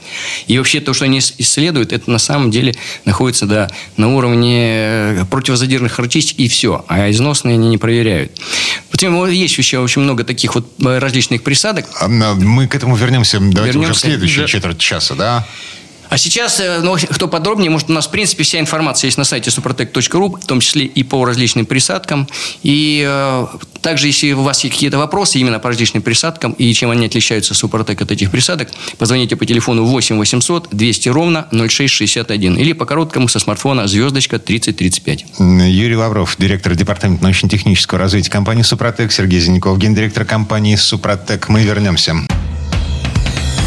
И 0.48 0.58
вообще 0.58 0.80
то, 0.80 0.94
что 0.94 1.06
они 1.06 1.20
исследуют, 1.20 1.94
это 1.94 2.10
на 2.10 2.20
самом 2.20 2.52
деле 2.52 2.76
находится 3.06 3.46
да, 3.46 3.70
на 3.98 4.16
уровне 4.16 4.66
э, 4.68 5.26
противозадержных 5.30 5.94
характеристик 5.94 6.40
и 6.40 6.48
все. 6.48 6.86
А 6.88 7.10
износные 7.10 7.56
они 7.56 7.70
не 7.70 7.78
проверяют. 7.78 8.32
Потом 8.92 9.28
есть 9.30 9.58
еще 9.58 9.80
очень 9.80 10.02
много 10.02 10.24
таких 10.24 10.56
вот 10.56 10.72
э, 10.84 10.98
различных 10.98 11.44
присадок. 11.44 11.86
А, 12.00 12.08
мы 12.08 12.68
к 12.68 12.76
этому 12.76 12.96
вернемся, 12.96 13.40
давайте 13.40 13.80
вернемся. 13.80 13.80
уже 13.80 13.94
в 13.94 13.98
следующей 13.98 14.42
да. 14.42 14.48
четверть 14.48 14.80
часа, 14.80 15.16
да? 15.16 15.48
А 16.10 16.18
сейчас, 16.18 16.60
э, 16.60 16.82
ну, 16.82 16.98
кто 16.98 17.28
подробнее, 17.28 17.70
может, 17.70 17.90
у 17.90 17.94
нас, 17.94 18.08
в 18.08 18.12
принципе, 18.12 18.44
вся 18.44 18.60
информация 18.60 19.08
есть 19.08 19.18
на 19.18 19.24
сайте 19.24 19.52
suprotec.ru, 19.52 20.40
в 20.42 20.46
том 20.46 20.60
числе 20.60 20.86
и 20.86 21.04
по 21.04 21.24
различным 21.24 21.66
присадкам. 21.66 22.28
И 22.64 23.06
э, 23.08 23.46
также, 23.82 24.08
если 24.08 24.34
у 24.34 24.42
вас 24.42 24.64
есть 24.64 24.76
какие-то 24.76 24.98
вопросы 24.98 25.40
именно 25.40 25.60
по 25.60 25.70
различным 25.70 26.02
присадкам 26.02 26.54
и 26.54 26.74
чем 26.74 26.90
они 26.90 27.06
отличаются, 27.06 27.54
Супротек, 27.54 28.02
от 28.02 28.12
этих 28.12 28.32
присадок, 28.32 28.70
позвоните 28.98 29.36
по 29.36 29.46
телефону 29.46 29.86
8 29.86 30.18
800 30.18 30.70
200 30.72 31.10
ровно 31.10 31.48
0661 31.52 32.56
или 32.56 32.74
по 32.74 32.86
короткому 32.86 33.28
со 33.28 33.40
смартфона 33.40 33.88
звездочка 33.88 34.40
3035. 34.40 35.26
Юрий 35.40 35.96
Лавров, 35.96 36.36
директор 36.40 36.76
департамента 36.76 37.24
научно-технического 37.24 38.00
развития 38.00 38.32
компании 38.32 38.64
Супротек, 38.64 39.12
Сергей 39.12 39.40
Зеленков, 39.40 39.78
гендиректор 39.78 40.26
компании 40.26 40.76
Супротек. 40.76 41.50
Мы 41.50 41.64
вернемся. 41.64 42.16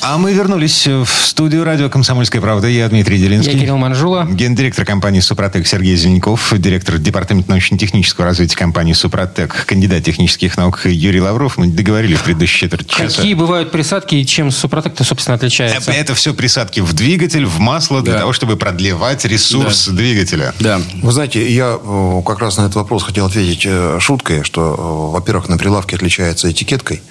А 0.00 0.16
мы 0.16 0.32
вернулись 0.32 0.86
в 0.86 1.06
студию 1.06 1.64
радио 1.64 1.90
«Комсомольская 1.90 2.40
правда». 2.40 2.68
Я 2.68 2.88
Дмитрий 2.88 3.18
Делинский. 3.18 3.52
Я 3.52 3.58
Кирилл 3.58 3.76
Манжула. 3.76 4.26
Гендиректор 4.30 4.84
компании 4.84 5.20
«Супротек» 5.20 5.66
Сергей 5.66 5.96
Зеленков. 5.96 6.52
Директор 6.56 6.98
департамента 6.98 7.50
научно-технического 7.50 8.24
развития 8.24 8.56
компании 8.56 8.92
«Супротек», 8.92 9.66
кандидат 9.66 10.04
технических 10.04 10.56
наук 10.56 10.82
Юрий 10.84 11.20
Лавров. 11.20 11.58
Мы 11.58 11.66
договорили 11.66 12.14
в 12.14 12.22
предыдущей 12.22 12.60
четверти 12.60 12.94
часа. 12.94 13.16
Какие 13.16 13.34
бывают 13.34 13.72
присадки 13.72 14.14
и 14.14 14.24
чем 14.24 14.50
«Супротек»-то, 14.50 15.04
собственно, 15.04 15.34
отличается? 15.34 15.90
Это, 15.90 15.92
это 15.92 16.14
все 16.14 16.32
присадки 16.32 16.80
в 16.80 16.92
двигатель, 16.92 17.44
в 17.44 17.58
масло 17.58 18.00
для 18.00 18.14
да. 18.14 18.20
того, 18.20 18.32
чтобы 18.32 18.56
продлевать 18.56 19.24
ресурс 19.24 19.88
да. 19.88 19.94
двигателя. 19.94 20.54
Да. 20.60 20.80
Вы 21.02 21.12
знаете, 21.12 21.52
я 21.52 21.78
как 22.24 22.38
раз 22.38 22.56
на 22.56 22.62
этот 22.62 22.76
вопрос 22.76 23.02
хотел 23.02 23.26
ответить 23.26 23.64
э, 23.66 23.98
шуткой, 24.00 24.44
что, 24.44 25.10
во-первых, 25.12 25.48
на 25.48 25.58
прилавке 25.58 25.96
отличается 25.96 26.50
этикеткой. 26.50 27.02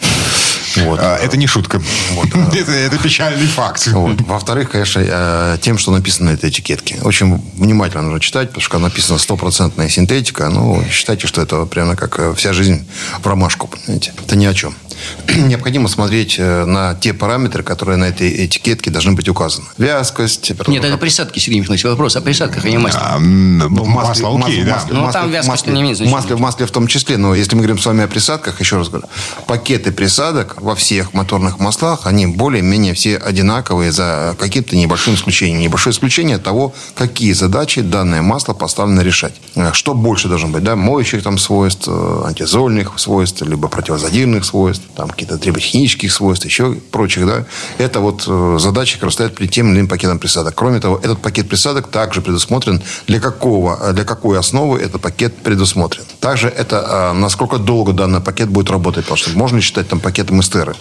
Вот. 0.75 0.99
А, 1.01 1.17
это 1.17 1.37
не 1.37 1.47
шутка. 1.47 1.81
Вот. 2.11 2.27
это, 2.55 2.71
это 2.71 2.97
печальный 2.97 3.47
факт. 3.47 3.87
Вот. 3.87 4.21
Во-вторых, 4.21 4.71
конечно, 4.71 5.01
э, 5.05 5.57
тем, 5.61 5.77
что 5.77 5.91
написано 5.91 6.31
на 6.31 6.35
этой 6.35 6.49
этикетке. 6.49 6.97
Очень 7.01 7.41
внимательно 7.55 8.03
нужно 8.03 8.19
читать, 8.19 8.49
потому 8.49 8.63
что 8.63 8.79
написано 8.79 9.17
стопроцентная 9.17 9.89
синтетика. 9.89 10.49
Ну, 10.49 10.83
считайте, 10.91 11.27
что 11.27 11.41
это 11.41 11.65
прямо 11.65 11.95
как 11.95 12.19
э, 12.19 12.33
вся 12.35 12.53
жизнь 12.53 12.85
в 13.21 13.27
ромашку, 13.27 13.67
понимаете. 13.67 14.13
Это 14.25 14.35
ни 14.35 14.45
о 14.45 14.53
чем. 14.53 14.75
необходимо 15.35 15.87
смотреть 15.87 16.35
э, 16.39 16.65
на 16.65 16.95
те 16.95 17.13
параметры, 17.13 17.63
которые 17.63 17.97
на 17.97 18.05
этой 18.05 18.45
этикетке 18.45 18.89
должны 18.89 19.13
быть 19.13 19.29
указаны. 19.29 19.67
Вязкость. 19.77 20.51
Нет, 20.67 20.83
это 20.83 20.97
присадки, 20.97 21.39
Сергей 21.39 21.59
Михайлович. 21.59 21.85
Вопрос 21.85 22.15
о 22.15 22.21
присадках, 22.21 22.65
а 22.65 22.69
не 22.69 22.77
масле. 22.77 23.01
А, 23.03 23.19
ну, 23.19 23.85
масло, 23.85 24.29
масло, 24.29 24.45
окей, 24.45 24.63
да. 24.63 24.83
Ну, 24.89 25.09
там 25.11 25.31
вязкость 25.31 25.67
не 25.67 25.81
имеет 25.81 25.97
значения. 25.97 26.15
Масле, 26.15 26.35
в 26.35 26.39
масле 26.39 26.65
в 26.65 26.71
том 26.71 26.87
числе. 26.87 27.17
Но 27.17 27.35
если 27.35 27.55
мы 27.55 27.61
говорим 27.61 27.79
с 27.79 27.85
вами 27.85 28.03
о 28.03 28.07
присадках, 28.07 28.59
еще 28.59 28.77
раз 28.77 28.89
говорю, 28.89 29.07
пакеты 29.45 29.91
присадок 29.91 30.61
во 30.61 30.75
всех 30.75 31.13
моторных 31.13 31.59
маслах, 31.59 32.05
они 32.05 32.27
более-менее 32.27 32.93
все 32.93 33.17
одинаковые 33.17 33.91
за 33.91 34.35
каким-то 34.39 34.75
небольшим 34.75 35.15
исключением. 35.15 35.61
Небольшое 35.61 35.93
исключение 35.93 36.37
того, 36.37 36.73
какие 36.95 37.33
задачи 37.33 37.81
данное 37.81 38.21
масло 38.21 38.53
поставлено 38.53 39.01
решать. 39.01 39.33
Э, 39.55 39.71
что 39.73 39.93
больше 39.93 40.27
должно 40.27 40.49
быть, 40.49 40.63
да, 40.63 40.75
моющих 40.75 41.23
там 41.23 41.37
свойств, 41.37 41.87
э, 41.87 42.21
антизольных 42.25 42.93
свойств, 42.97 43.41
либо 43.41 43.67
противозадирных 43.67 44.45
свойств 44.45 44.86
там 44.97 45.09
какие-то 45.09 45.37
триботехнических 45.37 46.11
свойств, 46.11 46.45
еще 46.45 46.73
прочих, 46.91 47.27
да, 47.27 47.45
это 47.77 47.99
вот 47.99 48.23
э, 48.27 48.57
задача, 48.59 48.95
которая 48.95 49.13
стоит 49.13 49.35
перед 49.35 49.51
тем 49.51 49.67
или 49.67 49.75
иным 49.75 49.87
пакетом 49.87 50.17
присадок. 50.17 50.55
Кроме 50.55 50.79
того, 50.79 50.97
этот 50.97 51.19
пакет 51.19 51.47
присадок 51.47 51.87
также 51.91 52.21
предусмотрен, 52.21 52.81
для 53.05 53.19
какого, 53.19 53.77
э, 53.79 53.93
для 53.93 54.03
какой 54.03 54.39
основы 54.39 54.79
этот 54.79 54.99
пакет 55.01 55.35
предусмотрен. 55.37 56.03
Также 56.19 56.47
это, 56.47 57.11
э, 57.13 57.13
насколько 57.13 57.59
долго 57.59 57.93
данный 57.93 58.21
пакет 58.21 58.49
будет 58.49 58.71
работать, 58.71 59.05
потому 59.05 59.17
что 59.17 59.37
можно 59.37 59.61
считать 59.61 59.87
там 59.87 59.99
пакетом 59.99 60.41
эстеры. 60.41 60.75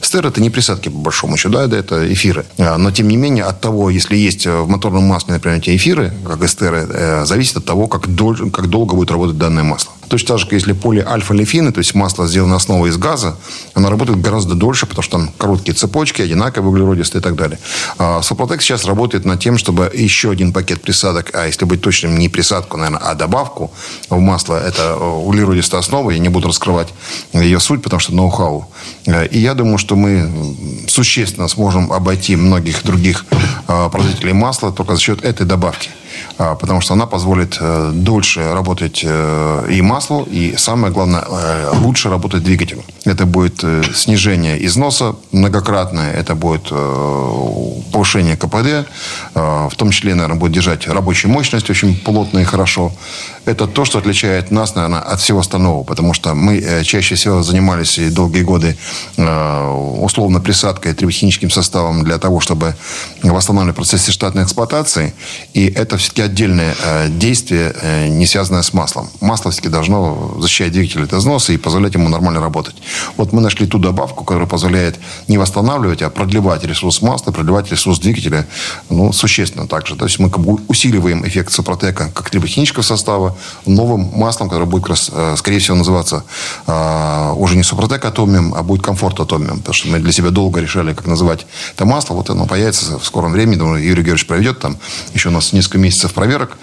Эстер 0.00 0.26
это 0.26 0.40
не 0.40 0.48
присадки, 0.48 0.88
по 0.88 0.98
большому 0.98 1.36
счету, 1.36 1.52
да, 1.52 1.78
это 1.78 2.10
эфиры. 2.10 2.46
Но, 2.56 2.90
тем 2.90 3.08
не 3.08 3.18
менее, 3.18 3.44
от 3.44 3.60
того, 3.60 3.90
если 3.90 4.16
есть 4.16 4.46
в 4.46 4.66
моторном 4.66 5.04
масле, 5.04 5.34
например, 5.34 5.58
эти 5.58 5.76
эфиры, 5.76 6.10
как 6.26 6.42
эстеры, 6.42 7.26
зависит 7.26 7.58
от 7.58 7.66
того, 7.66 7.86
как, 7.86 8.08
дол- 8.08 8.50
как 8.50 8.68
долго 8.68 8.94
будет 8.94 9.10
работать 9.10 9.36
данное 9.36 9.62
масло. 9.62 9.92
Точно 10.10 10.26
так 10.26 10.38
же, 10.40 10.46
если 10.50 10.72
поле 10.72 11.06
альфа-лефины, 11.06 11.70
то 11.70 11.78
есть 11.78 11.94
масло 11.94 12.26
сделано 12.26 12.56
основой 12.56 12.90
из 12.90 12.96
газа, 12.96 13.36
оно 13.74 13.90
работает 13.90 14.20
гораздо 14.20 14.56
дольше, 14.56 14.86
потому 14.86 15.04
что 15.04 15.18
там 15.18 15.30
короткие 15.38 15.72
цепочки, 15.72 16.20
одинаковые 16.20 16.68
углеродистые 16.68 17.20
и 17.20 17.22
так 17.22 17.36
далее. 17.36 17.60
А 17.96 18.20
Супротек 18.20 18.60
сейчас 18.60 18.84
работает 18.86 19.24
над 19.24 19.38
тем, 19.38 19.56
чтобы 19.56 19.88
еще 19.94 20.32
один 20.32 20.52
пакет 20.52 20.82
присадок, 20.82 21.30
а 21.32 21.46
если 21.46 21.64
быть 21.64 21.80
точным, 21.80 22.18
не 22.18 22.28
присадку, 22.28 22.76
наверное, 22.76 22.98
а 22.98 23.14
добавку 23.14 23.70
в 24.08 24.18
масло, 24.18 24.56
это 24.56 24.82
э, 24.82 25.04
углеродистая 25.04 25.80
основа, 25.80 26.10
я 26.10 26.18
не 26.18 26.28
буду 26.28 26.48
раскрывать 26.48 26.88
ее 27.32 27.60
суть, 27.60 27.80
потому 27.80 28.00
что 28.00 28.12
ноу-хау. 28.12 28.68
Э, 29.06 29.28
и 29.28 29.38
я 29.38 29.54
думаю, 29.54 29.78
что 29.78 29.94
мы 29.94 30.28
существенно 30.88 31.46
сможем 31.46 31.92
обойти 31.92 32.34
многих 32.34 32.82
других 32.82 33.26
э, 33.68 33.88
производителей 33.92 34.32
масла 34.32 34.72
только 34.72 34.96
за 34.96 35.00
счет 35.00 35.24
этой 35.24 35.46
добавки. 35.46 35.90
А, 36.42 36.54
потому 36.54 36.80
что 36.80 36.94
она 36.94 37.04
позволит 37.04 37.58
э, 37.60 37.90
дольше 37.92 38.54
работать 38.54 39.02
э, 39.04 39.66
и 39.70 39.82
маслу, 39.82 40.22
и 40.22 40.56
самое 40.56 40.90
главное, 40.90 41.22
э, 41.28 41.72
лучше 41.74 42.08
работать 42.08 42.42
двигателю. 42.42 42.82
Это 43.04 43.26
будет 43.26 43.62
снижение 43.94 44.64
износа 44.64 45.16
многократное, 45.32 46.14
это 46.14 46.34
будет 46.34 46.72
повышение 47.92 48.36
КПД, 48.36 48.88
в 49.34 49.72
том 49.76 49.90
числе, 49.90 50.14
наверное, 50.14 50.38
будет 50.38 50.52
держать 50.52 50.86
рабочую 50.86 51.32
мощность 51.32 51.68
очень 51.70 51.96
плотно 51.96 52.38
и 52.38 52.44
хорошо. 52.44 52.92
Это 53.46 53.66
то, 53.66 53.84
что 53.84 53.98
отличает 53.98 54.50
нас, 54.50 54.74
наверное, 54.74 55.00
от 55.00 55.20
всего 55.20 55.40
остального, 55.40 55.82
потому 55.82 56.14
что 56.14 56.34
мы 56.34 56.82
чаще 56.84 57.14
всего 57.14 57.42
занимались 57.42 57.98
и 57.98 58.10
долгие 58.10 58.42
годы 58.42 58.76
условно 59.16 60.40
присадкой 60.40 60.92
триботехническим 60.92 61.50
составом 61.50 62.04
для 62.04 62.18
того, 62.18 62.40
чтобы 62.40 62.76
восстанавливать 63.22 63.76
процессы 63.76 64.12
штатной 64.12 64.44
эксплуатации, 64.44 65.14
и 65.54 65.66
это 65.66 65.96
все-таки 65.96 66.29
отдельное 66.30 66.74
э, 66.82 67.08
действие, 67.08 67.74
э, 67.82 68.08
не 68.08 68.26
связанное 68.26 68.62
с 68.62 68.72
маслом. 68.72 69.08
Масло 69.20 69.50
все-таки 69.50 69.68
должно 69.68 70.36
защищать 70.38 70.72
двигатель 70.72 71.02
от 71.04 71.12
износа 71.12 71.52
и 71.52 71.56
позволять 71.56 71.94
ему 71.94 72.08
нормально 72.08 72.40
работать. 72.40 72.76
Вот 73.16 73.32
мы 73.32 73.40
нашли 73.40 73.66
ту 73.66 73.78
добавку, 73.78 74.24
которая 74.24 74.46
позволяет 74.46 74.98
не 75.28 75.38
восстанавливать, 75.38 76.02
а 76.02 76.10
продлевать 76.10 76.64
ресурс 76.64 77.02
масла, 77.02 77.32
продлевать 77.32 77.70
ресурс 77.70 77.98
двигателя 77.98 78.46
ну, 78.88 79.12
существенно 79.12 79.66
также. 79.66 79.96
То 79.96 80.04
есть 80.04 80.18
мы 80.18 80.30
как 80.30 80.40
бы 80.40 80.58
усиливаем 80.68 81.26
эффект 81.26 81.52
Супротека 81.52 82.10
как 82.14 82.32
либо 82.32 82.46
химического 82.46 82.82
состава 82.82 83.36
новым 83.66 84.10
маслом, 84.14 84.48
которое 84.48 84.66
будет, 84.66 84.82
как 84.82 84.90
раз, 84.90 85.10
э, 85.12 85.34
скорее 85.36 85.58
всего, 85.58 85.76
называться 85.76 86.24
уже 87.36 87.56
не 87.56 87.62
Супротек 87.62 88.04
Атомиум, 88.04 88.54
а 88.54 88.62
будет 88.62 88.82
Комфорт 88.82 89.18
Атомиум. 89.20 89.58
Потому 89.58 89.74
что 89.74 89.88
мы 89.88 89.98
для 89.98 90.12
себя 90.12 90.30
долго 90.30 90.60
решали, 90.60 90.94
как 90.94 91.06
называть 91.06 91.46
это 91.74 91.84
масло. 91.84 92.14
Вот 92.14 92.30
оно 92.30 92.46
появится 92.46 92.98
в 92.98 93.04
скором 93.04 93.32
времени. 93.32 93.56
Думаю, 93.56 93.82
Юрий 93.82 94.02
Георгиевич 94.02 94.26
проведет 94.26 94.60
там 94.60 94.78
еще 95.14 95.28
у 95.28 95.32
нас 95.32 95.52
несколько 95.52 95.78
месяцев 95.78 96.12
проверок 96.20 96.58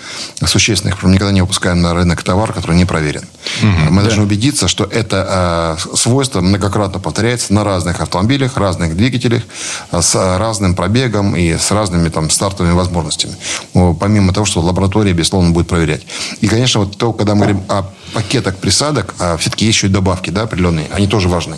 существенных. 0.45 1.01
Мы 1.01 1.09
никогда 1.09 1.33
не 1.33 1.41
выпускаем 1.41 1.81
на 1.81 1.95
рынок 1.95 2.21
товар, 2.21 2.53
который 2.53 2.75
не 2.75 2.85
проверен. 2.85 3.23
Угу, 3.63 3.91
Мы 3.91 4.01
да. 4.01 4.07
должны 4.07 4.21
убедиться, 4.21 4.67
что 4.67 4.83
это 4.83 5.77
э, 5.91 5.95
свойство 5.97 6.41
многократно 6.41 6.99
повторяется 6.99 7.53
на 7.53 7.63
разных 7.63 7.99
автомобилях, 7.99 8.55
разных 8.57 8.95
двигателях, 8.95 9.41
э, 9.91 9.99
с 9.99 10.37
разным 10.37 10.75
пробегом 10.75 11.35
и 11.35 11.57
с 11.57 11.71
разными 11.71 12.09
там 12.09 12.29
стартовыми 12.29 12.73
возможностями. 12.73 13.35
Помимо 13.99 14.31
того, 14.31 14.45
что 14.45 14.61
лаборатория, 14.61 15.13
безусловно, 15.13 15.49
будет 15.49 15.67
проверять. 15.67 16.03
И, 16.39 16.47
конечно, 16.47 16.81
вот 16.81 16.95
то, 16.95 17.11
когда 17.13 17.33
мы 17.33 17.39
говорим 17.39 17.63
о 17.67 17.85
пакетах 18.13 18.57
присадок, 18.57 19.15
а 19.19 19.37
все-таки 19.37 19.65
есть 19.65 19.77
еще 19.77 19.87
и 19.87 19.89
добавки 19.89 20.29
да, 20.29 20.43
определенные, 20.43 20.87
они 20.91 21.07
тоже 21.07 21.29
важны. 21.29 21.57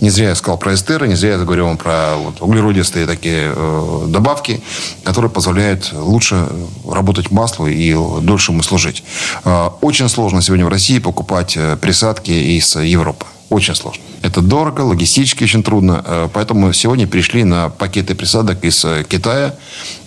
Не 0.00 0.10
зря 0.10 0.30
я 0.30 0.34
сказал 0.34 0.58
про 0.58 0.74
эстеры, 0.74 1.08
не 1.08 1.16
зря 1.16 1.32
я 1.32 1.38
говорил 1.38 1.66
вам 1.66 1.76
про 1.76 2.16
вот, 2.16 2.40
углеродистые 2.40 3.06
такие 3.06 3.52
э, 3.54 4.04
добавки, 4.08 4.60
которые 5.04 5.30
позволяют 5.30 5.92
лучше 5.92 6.48
работать 6.88 7.30
маслу 7.30 7.66
и 7.66 7.94
дольше 8.22 8.52
ему 8.52 8.62
служить. 8.62 9.02
Э, 9.44 9.70
очень 9.80 10.08
сложно 10.08 10.42
сегодня 10.42 10.64
в 10.64 10.68
России 10.68 10.98
покупать 10.98 11.56
э, 11.56 11.76
присадки 11.76 12.30
из 12.30 12.76
Европы. 12.76 13.26
Очень 13.50 13.74
сложно. 13.74 14.02
Это 14.20 14.42
дорого, 14.42 14.82
логистически 14.82 15.44
очень 15.44 15.62
трудно. 15.62 16.04
Э, 16.04 16.28
поэтому 16.32 16.72
сегодня 16.72 17.06
перешли 17.06 17.44
на 17.44 17.70
пакеты 17.70 18.14
присадок 18.14 18.62
из 18.64 18.84
э, 18.84 19.04
Китая. 19.08 19.54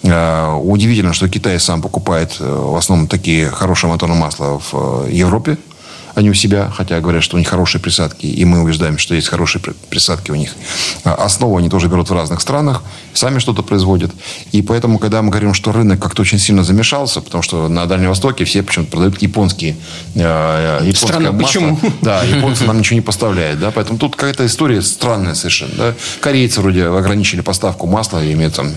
Удивительно, 0.04 1.14
что 1.14 1.30
Китай 1.30 1.60
сам 1.60 1.82
покупает 1.82 2.40
в 2.40 2.76
основном 2.76 3.08
такие 3.08 3.50
хорошие 3.50 3.90
моторные 3.90 4.20
масла 4.20 4.60
в 4.72 5.08
Европе 5.10 5.58
они 6.16 6.30
у 6.30 6.34
себя, 6.34 6.72
хотя 6.76 7.00
говорят, 7.00 7.24
что 7.24 7.36
у 7.36 7.40
них 7.40 7.48
хорошие 7.48 7.82
присадки, 7.82 8.26
и 8.26 8.46
мы 8.46 8.62
убеждаем, 8.62 8.98
что 8.98 9.16
есть 9.16 9.28
хорошие 9.28 9.62
присадки 9.90 10.32
у 10.32 10.36
них. 10.36 10.56
А 11.04 11.14
основу 11.14 11.58
они 11.58 11.70
тоже 11.70 11.88
берут 11.88 12.10
в 12.10 12.14
разных 12.14 12.42
странах, 12.42 12.84
сами 13.14 13.40
что-то 13.40 13.64
производят. 13.64 14.12
И 14.52 14.62
поэтому, 14.62 15.00
когда 15.00 15.22
мы 15.22 15.30
говорим, 15.30 15.54
что 15.54 15.72
рынок 15.72 16.02
как-то 16.02 16.22
очень 16.22 16.40
сильно 16.40 16.64
замешался, 16.64 17.22
потому 17.22 17.42
что 17.44 17.68
на 17.68 17.86
Дальнем 17.86 18.10
Востоке 18.10 18.46
все 18.46 18.64
почему-то 18.64 18.92
продают 18.92 19.22
японские, 19.22 19.76
э, 20.16 20.80
японское 20.82 21.08
Странно, 21.08 21.32
масло. 21.32 21.46
почему? 21.46 21.80
Да, 22.02 22.24
японцы 22.24 22.66
нам 22.66 22.80
ничего 22.80 22.96
не 22.96 23.02
поставляют, 23.02 23.60
да, 23.60 23.72
поэтому 23.72 23.98
тут 23.98 24.16
какая-то 24.16 24.46
история 24.46 24.82
странная 24.82 25.36
совершенно, 25.36 25.74
да. 25.78 25.94
Корейцы 26.20 26.62
вроде 26.62 26.86
ограничили 26.86 27.42
поставку 27.42 27.88
масла, 27.88 28.20
имеют 28.32 28.56
там 28.56 28.72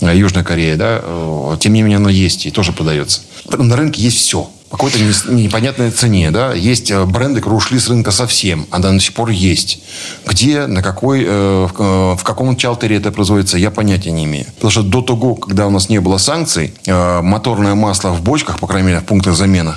э, 0.00 0.16
Южная 0.16 0.44
Корея, 0.44 0.76
да, 0.76 1.00
э, 1.02 1.56
тем 1.60 1.72
не 1.72 1.82
менее 1.82 1.96
оно 1.96 2.08
есть 2.08 2.46
и 2.46 2.50
тоже 2.50 2.72
продается. 2.72 3.20
На 3.48 3.76
рынке 3.76 4.02
есть 4.02 4.18
все 4.18 4.50
какой-то 4.70 4.98
непонятной 5.32 5.90
цене. 5.90 6.30
Да? 6.30 6.54
Есть 6.54 6.90
э, 6.90 7.04
бренды, 7.04 7.40
которые 7.40 7.58
ушли 7.58 7.78
с 7.78 7.88
рынка 7.88 8.12
совсем. 8.12 8.66
Она 8.70 8.92
до 8.92 9.00
сих 9.00 9.14
пор 9.14 9.30
есть. 9.30 9.82
Где, 10.26 10.66
на 10.66 10.82
какой, 10.82 11.24
э, 11.26 11.66
в 11.66 12.20
э, 12.20 12.24
каком 12.24 12.56
чалтере 12.56 12.96
это 12.96 13.10
производится, 13.10 13.58
я 13.58 13.70
понятия 13.70 14.12
не 14.12 14.24
имею. 14.24 14.46
Потому 14.54 14.70
что 14.70 14.82
до 14.82 15.02
того, 15.02 15.34
когда 15.34 15.66
у 15.66 15.70
нас 15.70 15.88
не 15.88 16.00
было 16.00 16.18
санкций, 16.18 16.72
моторное 16.86 17.74
масло 17.74 18.10
в 18.10 18.22
бочках, 18.22 18.58
по 18.58 18.66
крайней 18.66 18.88
мере, 18.88 19.00
в 19.00 19.04
пунктах 19.04 19.36
замены, 19.36 19.74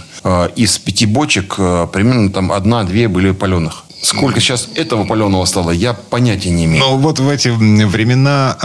из 0.55 0.77
пяти 0.77 1.05
бочек 1.05 1.55
примерно 1.55 2.31
там 2.31 2.51
одна-две 2.51 3.07
были 3.07 3.31
паленых. 3.31 3.83
Сколько 4.03 4.41
сейчас 4.41 4.67
этого 4.75 5.05
паленого 5.05 5.45
стало, 5.45 5.71
я 5.71 5.93
понятия 5.93 6.49
не 6.49 6.65
имею. 6.65 6.83
Но 6.83 6.97
вот 6.97 7.19
в 7.19 7.29
эти 7.29 7.47
времена 7.47 8.57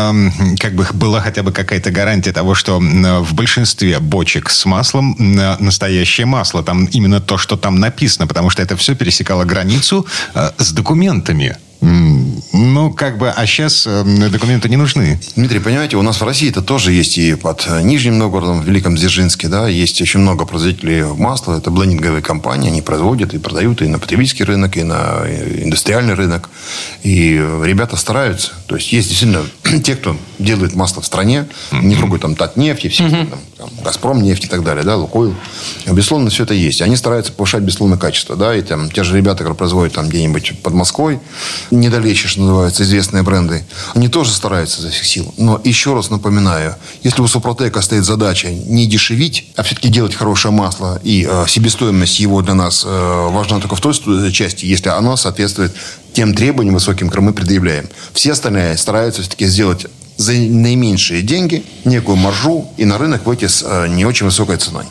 как 0.58 0.74
бы 0.74 0.84
была 0.92 1.20
хотя 1.20 1.44
бы 1.44 1.52
какая-то 1.52 1.92
гарантия 1.92 2.32
того, 2.32 2.54
что 2.54 2.80
в 2.80 3.34
большинстве 3.34 4.00
бочек 4.00 4.50
с 4.50 4.66
маслом 4.66 5.14
настоящее 5.60 6.26
масло. 6.26 6.64
Там 6.64 6.86
именно 6.86 7.20
то, 7.20 7.38
что 7.38 7.56
там 7.56 7.78
написано, 7.78 8.26
потому 8.26 8.50
что 8.50 8.62
это 8.62 8.76
все 8.76 8.96
пересекало 8.96 9.44
границу 9.44 10.06
э, 10.34 10.50
с 10.58 10.72
документами. 10.72 11.56
Ну, 12.52 12.92
как 12.92 13.18
бы, 13.18 13.28
а 13.28 13.46
сейчас 13.46 13.86
э, 13.86 14.04
документы 14.30 14.68
не 14.70 14.76
нужны. 14.76 15.20
Дмитрий, 15.36 15.58
понимаете, 15.58 15.96
у 15.96 16.02
нас 16.02 16.20
в 16.20 16.24
России 16.24 16.48
это 16.48 16.62
тоже 16.62 16.92
есть 16.92 17.18
и 17.18 17.34
под 17.34 17.66
э, 17.68 17.82
Нижним 17.82 18.18
Новгородом, 18.18 18.62
в 18.62 18.64
Великом 18.64 18.96
Дзержинске, 18.96 19.48
да, 19.48 19.68
есть 19.68 20.00
очень 20.00 20.20
много 20.20 20.46
производителей 20.46 21.02
масла, 21.02 21.58
это 21.58 21.70
блендинговые 21.70 22.22
компании, 22.22 22.70
они 22.70 22.80
производят 22.80 23.34
и 23.34 23.38
продают 23.38 23.82
и 23.82 23.86
на 23.86 23.98
потребительский 23.98 24.44
рынок, 24.44 24.78
и 24.78 24.82
на 24.82 25.24
э, 25.24 25.62
индустриальный 25.64 26.14
рынок. 26.14 26.48
И 27.02 27.34
ребята 27.62 27.96
стараются. 27.96 28.52
То 28.66 28.76
есть, 28.76 28.92
есть 28.92 29.10
действительно 29.10 29.44
те, 29.84 29.94
кто 29.94 30.16
делает 30.38 30.74
масло 30.74 31.02
в 31.02 31.06
стране, 31.06 31.46
не 31.70 31.96
трогают 31.96 32.22
там 32.22 32.34
Татнефть 32.34 32.86
и 32.86 32.88
все, 32.88 33.10
там, 33.10 33.28
там, 33.58 33.70
Газпром 33.84 34.22
нефть 34.22 34.44
и 34.44 34.48
так 34.48 34.64
далее, 34.64 34.84
да, 34.84 34.96
Лукойл. 34.96 35.34
Безусловно, 35.86 36.30
все 36.30 36.44
это 36.44 36.54
есть. 36.54 36.80
Они 36.80 36.96
стараются 36.96 37.32
повышать, 37.32 37.62
безусловно, 37.62 37.98
качество, 37.98 38.36
да, 38.36 38.56
и 38.56 38.62
там 38.62 38.90
те 38.90 39.04
же 39.04 39.16
ребята, 39.16 39.38
которые 39.38 39.56
производят 39.56 39.94
там 39.94 40.08
где-нибудь 40.08 40.62
под 40.62 40.72
Москвой, 40.72 41.20
недалече, 41.70 42.37
что 42.38 42.44
называется, 42.44 42.84
известные 42.84 43.24
бренды, 43.24 43.64
они 43.94 44.08
тоже 44.08 44.30
стараются 44.30 44.80
за 44.80 44.90
всех 44.90 45.04
сил. 45.04 45.34
Но 45.38 45.60
еще 45.64 45.94
раз 45.94 46.08
напоминаю, 46.08 46.76
если 47.02 47.20
у 47.20 47.26
Супротека 47.26 47.82
стоит 47.82 48.04
задача 48.04 48.48
не 48.48 48.86
дешевить, 48.86 49.46
а 49.56 49.64
все-таки 49.64 49.88
делать 49.88 50.14
хорошее 50.14 50.54
масло, 50.54 51.00
и 51.02 51.26
э, 51.28 51.46
себестоимость 51.48 52.20
его 52.20 52.40
для 52.42 52.54
нас 52.54 52.84
э, 52.86 53.28
важна 53.30 53.58
только 53.58 53.74
в 53.74 53.80
той 53.80 53.92
части, 54.30 54.66
если 54.66 54.88
оно 54.88 55.16
соответствует 55.16 55.74
тем 56.12 56.32
требованиям 56.32 56.74
высоким, 56.74 57.08
которые 57.08 57.30
мы 57.30 57.32
предъявляем. 57.34 57.88
Все 58.12 58.32
остальные 58.32 58.76
стараются 58.76 59.22
все-таки 59.22 59.46
сделать 59.46 59.86
за 60.16 60.32
наименьшие 60.34 61.22
деньги 61.22 61.64
некую 61.84 62.16
маржу 62.16 62.68
и 62.76 62.84
на 62.84 62.98
рынок 62.98 63.26
выйти 63.26 63.48
с 63.48 63.64
э, 63.66 63.88
не 63.88 64.04
очень 64.04 64.26
высокой 64.26 64.58
ценой. 64.58 64.84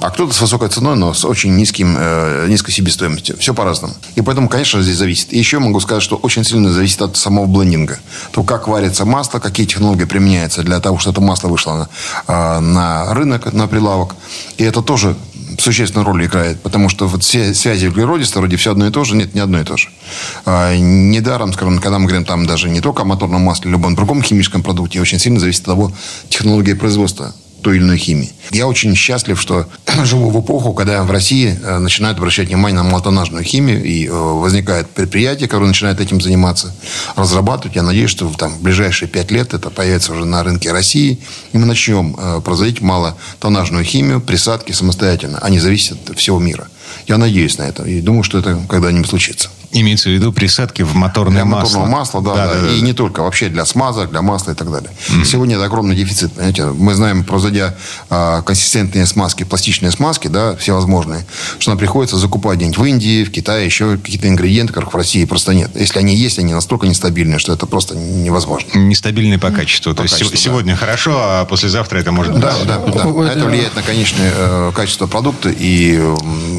А 0.00 0.10
кто-то 0.10 0.32
с 0.32 0.40
высокой 0.40 0.68
ценой, 0.68 0.96
но 0.96 1.14
с 1.14 1.24
очень 1.24 1.54
низким, 1.56 1.96
э, 1.98 2.46
низкой 2.48 2.72
себестоимостью. 2.72 3.36
Все 3.38 3.54
по-разному. 3.54 3.94
И 4.16 4.20
поэтому, 4.20 4.48
конечно, 4.48 4.82
здесь 4.82 4.96
зависит. 4.96 5.32
И 5.32 5.38
еще 5.38 5.58
могу 5.58 5.80
сказать, 5.80 6.02
что 6.02 6.16
очень 6.16 6.44
сильно 6.44 6.70
зависит 6.72 7.02
от 7.02 7.16
самого 7.16 7.46
блендинга. 7.46 7.98
То, 8.32 8.42
как 8.42 8.68
варится 8.68 9.04
масло, 9.04 9.38
какие 9.38 9.66
технологии 9.66 10.04
применяются 10.04 10.62
для 10.62 10.80
того, 10.80 10.98
чтобы 10.98 11.14
это 11.14 11.20
масло 11.20 11.48
вышло 11.48 11.88
на, 12.26 12.56
э, 12.56 12.60
на 12.60 13.14
рынок, 13.14 13.52
на 13.52 13.66
прилавок. 13.66 14.14
И 14.58 14.64
это 14.64 14.82
тоже 14.82 15.16
существенную 15.58 16.06
роль 16.06 16.26
играет, 16.26 16.60
потому 16.62 16.88
что 16.88 17.06
вот 17.06 17.22
все 17.22 17.54
связи 17.54 17.86
углеродиста 17.86 18.38
вроде 18.38 18.56
все 18.56 18.72
одно 18.72 18.86
и 18.86 18.90
то 18.90 19.04
же, 19.04 19.16
нет, 19.16 19.34
не 19.34 19.40
одно 19.40 19.60
и 19.60 19.64
то 19.64 19.76
же. 19.76 19.88
А, 20.44 20.76
недаром, 20.76 21.52
скажем, 21.52 21.78
когда 21.78 21.98
мы 21.98 22.06
говорим 22.06 22.24
там 22.24 22.46
даже 22.46 22.68
не 22.68 22.80
только 22.80 23.02
о 23.02 23.04
моторном 23.04 23.42
масле, 23.42 23.70
любом 23.70 23.94
другом 23.94 24.22
химическом 24.22 24.62
продукте, 24.62 25.00
очень 25.00 25.18
сильно 25.18 25.40
зависит 25.40 25.60
от 25.60 25.66
того, 25.66 25.92
технологии 26.28 26.74
производства 26.74 27.34
той 27.64 27.76
или 27.76 27.82
иной 27.82 27.96
химии. 27.96 28.30
Я 28.50 28.68
очень 28.68 28.94
счастлив, 28.94 29.40
что 29.40 29.66
живу 30.04 30.30
в 30.30 30.40
эпоху, 30.40 30.74
когда 30.74 31.02
в 31.02 31.10
России 31.10 31.58
э, 31.60 31.78
начинают 31.78 32.18
обращать 32.18 32.48
внимание 32.48 32.76
на 32.76 32.88
малотонажную 32.88 33.42
химию, 33.42 33.82
и 33.82 34.06
э, 34.06 34.10
возникает 34.12 34.88
предприятие, 34.90 35.48
которое 35.48 35.68
начинает 35.68 35.98
этим 35.98 36.20
заниматься, 36.20 36.74
разрабатывать. 37.16 37.74
Я 37.74 37.82
надеюсь, 37.82 38.10
что 38.10 38.30
там, 38.34 38.52
в 38.52 38.60
ближайшие 38.60 39.08
пять 39.08 39.30
лет 39.30 39.54
это 39.54 39.70
появится 39.70 40.12
уже 40.12 40.26
на 40.26 40.44
рынке 40.44 40.72
России, 40.72 41.18
и 41.52 41.58
мы 41.58 41.64
начнем 41.64 42.14
э, 42.18 42.42
производить 42.44 42.82
малотонажную 42.82 43.84
химию, 43.84 44.20
присадки 44.20 44.72
самостоятельно, 44.72 45.38
а 45.40 45.48
не 45.48 45.58
зависит 45.58 46.10
от 46.10 46.18
всего 46.18 46.38
мира. 46.38 46.68
Я 47.06 47.16
надеюсь 47.16 47.56
на 47.56 47.62
это 47.62 47.82
и 47.84 48.02
думаю, 48.02 48.24
что 48.24 48.38
это 48.38 48.60
когда-нибудь 48.68 49.08
случится. 49.08 49.48
Имеется 49.76 50.08
в 50.08 50.12
виду 50.12 50.32
присадки 50.32 50.82
в 50.82 50.94
моторное 50.94 51.42
для 51.42 51.44
масло. 51.44 51.80
моторного 51.80 51.98
масла, 51.98 52.22
да, 52.22 52.34
Да, 52.34 52.46
да, 52.46 52.54
да, 52.54 52.60
да, 52.62 52.68
и 52.70 52.80
да. 52.80 52.86
не 52.86 52.92
только, 52.92 53.22
вообще 53.22 53.48
для 53.48 53.64
смазок, 53.64 54.10
для 54.10 54.22
масла 54.22 54.52
и 54.52 54.54
так 54.54 54.70
далее. 54.70 54.88
Сегодня 55.24 55.56
это 55.56 55.64
огромный 55.64 55.96
дефицит, 55.96 56.32
понимаете. 56.32 56.66
Мы 56.66 56.94
знаем, 56.94 57.24
производя 57.24 57.74
а, 58.08 58.42
консистентные 58.42 59.04
смазки, 59.06 59.42
пластичные 59.42 59.90
смазки, 59.90 60.28
да, 60.28 60.54
всевозможные, 60.54 61.26
что 61.58 61.72
нам 61.72 61.78
приходится 61.78 62.16
закупать 62.16 62.58
где-нибудь 62.58 62.78
в 62.78 62.84
Индии, 62.84 63.24
в 63.24 63.32
Китае 63.32 63.64
еще 63.66 63.96
какие-то 63.96 64.28
ингредиенты, 64.28 64.72
которых 64.72 64.94
в 64.94 64.96
России 64.96 65.24
просто 65.24 65.54
нет. 65.54 65.70
Если 65.74 65.98
они 65.98 66.14
есть, 66.14 66.38
они 66.38 66.54
настолько 66.54 66.86
нестабильные, 66.86 67.40
что 67.40 67.52
это 67.52 67.66
просто 67.66 67.96
невозможно. 67.96 68.78
Нестабильный 68.78 69.38
по 69.38 69.50
качеству. 69.50 69.92
То 69.92 70.04
есть 70.04 70.14
качеству, 70.14 70.36
сего- 70.36 70.52
сегодня 70.52 70.76
хорошо, 70.76 71.16
а 71.18 71.44
послезавтра 71.46 71.98
это 71.98 72.12
может 72.12 72.32
быть. 72.32 72.42
Да, 72.42 72.54
да, 72.64 72.78
да. 72.78 73.02
А 73.02 73.24
Это 73.26 73.44
влияет 73.44 73.74
на 73.74 73.82
конечное 73.82 74.32
э, 74.36 74.72
качество 74.74 75.06
продукта 75.08 75.48
и 75.50 75.94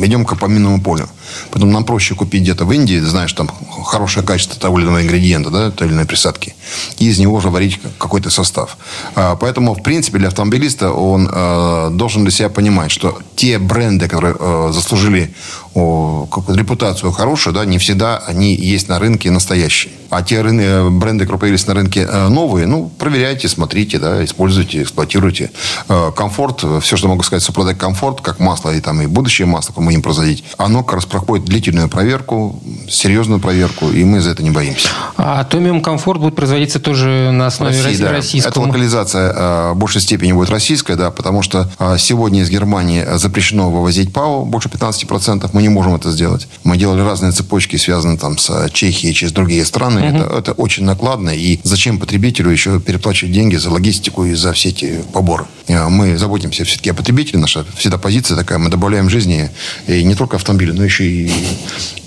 идем 0.03 0.25
к 0.25 0.35
по 0.37 0.47
минному 0.47 0.81
полю. 0.81 1.07
Поэтому 1.51 1.71
нам 1.71 1.85
проще 1.85 2.15
купить 2.15 2.43
где-то 2.43 2.65
в 2.65 2.71
Индии, 2.71 2.99
знаешь, 2.99 3.33
там 3.33 3.49
хорошее 3.85 4.25
качество 4.25 4.59
того 4.59 4.79
или 4.79 4.85
иного 4.85 5.01
ингредиента, 5.01 5.49
да, 5.49 5.71
той 5.71 5.87
или 5.87 5.93
иной 5.93 6.05
присадки, 6.05 6.55
и 6.97 7.07
из 7.07 7.19
него 7.19 7.35
уже 7.35 7.49
варить 7.49 7.79
какой-то 7.97 8.29
состав. 8.29 8.77
А, 9.15 9.35
Поэтому, 9.35 9.75
в 9.75 9.83
принципе, 9.83 10.17
для 10.17 10.29
автомобилиста 10.29 10.91
он 10.91 11.29
э, 11.31 11.89
должен 11.91 12.23
для 12.23 12.31
себя 12.31 12.49
понимать, 12.49 12.91
что 12.91 13.19
те 13.35 13.59
бренды, 13.59 14.07
которые 14.07 14.35
э, 14.39 14.71
заслужили 14.73 15.33
о, 15.75 16.27
репутацию 16.47 17.11
хорошую, 17.11 17.53
да, 17.53 17.65
не 17.65 17.77
всегда 17.77 18.17
они 18.25 18.55
есть 18.55 18.87
на 18.87 18.97
рынке 18.99 19.29
настоящие. 19.29 19.91
А 20.09 20.21
те 20.23 20.35
рын- 20.35 20.61
э, 20.61 20.89
бренды, 20.89 21.25
которые 21.25 21.39
появились 21.41 21.67
на 21.67 21.73
рынке 21.73 22.07
э, 22.09 22.27
новые, 22.29 22.65
ну, 22.67 22.89
проверяйте, 22.97 23.49
смотрите, 23.49 23.99
да, 23.99 24.23
используйте, 24.23 24.81
эксплуатируйте. 24.83 25.51
Э, 25.89 26.11
Комфорт, 26.15 26.63
все, 26.81 26.95
что 26.95 27.07
могу 27.09 27.23
сказать, 27.23 27.43
Супротек 27.43 27.77
Комфорт, 27.77 28.21
как 28.21 28.39
масло 28.39 28.69
и 28.73 28.79
там 28.79 29.01
и 29.01 29.07
будущее 29.07 29.45
масло, 29.47 29.69
которое 29.71 29.85
мы 29.85 29.91
будем 29.91 30.01
производить, 30.03 30.43
оно 30.57 30.83
как 30.83 30.95
раз 30.95 31.05
проходит 31.05 31.45
длительную 31.45 31.89
проверку, 31.89 32.61
серьезную 32.89 33.41
проверку, 33.41 33.89
и 33.89 34.03
мы 34.05 34.21
за 34.21 34.29
это 34.31 34.43
не 34.43 34.51
боимся. 34.51 34.87
А 35.17 35.43
Томиум 35.43 35.81
Комфорт 35.81 36.21
будет 36.21 36.35
производиться 36.35 36.79
тоже 36.79 37.31
на 37.33 37.47
основе 37.47 37.71
России, 37.81 37.89
росси- 37.91 37.99
да. 37.99 38.05
Эта 38.05 38.15
российского. 38.15 38.67
локализация 38.67 39.33
э, 39.35 39.71
в 39.73 39.75
большей 39.77 39.99
степени 40.01 40.31
будет 40.31 40.49
российская, 40.51 40.95
да, 40.95 41.11
потому 41.11 41.41
что 41.41 41.69
сегодня 41.97 42.41
из 42.41 42.49
Германии 42.49 43.03
запрещено 43.15 43.69
вывозить 43.69 44.13
ПАО 44.13 44.45
больше 44.45 44.69
15%. 44.69 45.49
Мы 45.51 45.64
не 45.65 45.69
можем 45.69 45.95
это 45.95 46.11
сделать. 46.11 46.47
Мы 46.63 46.77
делали 46.77 47.01
разные 47.01 47.31
цепочки, 47.31 47.77
связанные 47.77 48.17
там 48.17 48.37
с 48.37 48.49
э, 48.49 48.69
Чехией, 48.71 49.13
через 49.13 49.33
другие 49.33 49.65
страны. 49.65 49.99
Это, 49.99 50.37
это 50.37 50.51
очень 50.53 50.83
накладно. 50.83 51.31
И 51.31 51.59
зачем 51.63 51.99
потребителю 51.99 52.51
еще 52.51 52.79
переплачивать 52.79 53.33
деньги 53.33 53.55
за 53.55 53.69
логистику 53.71 54.25
и 54.25 54.35
за 54.35 54.53
все 54.53 54.69
эти 54.69 55.01
поборы? 55.13 55.45
Э, 55.67 55.89
Мы 55.89 56.17
заботимся 56.17 56.63
все-таки 56.63 56.91
о 56.91 56.93
потребителе. 56.93 57.39
Наша 57.39 57.65
всегда 57.77 57.97
позиция 57.97 58.37
такая. 58.37 58.59
Мы 58.59 58.69
добавляем 58.69 59.09
жизни 59.09 59.49
и 59.87 60.03
не 60.03 60.15
только 60.15 60.35
автомобиля, 60.35 60.73
но 60.73 60.83
еще 60.83 61.05
и 61.05 61.31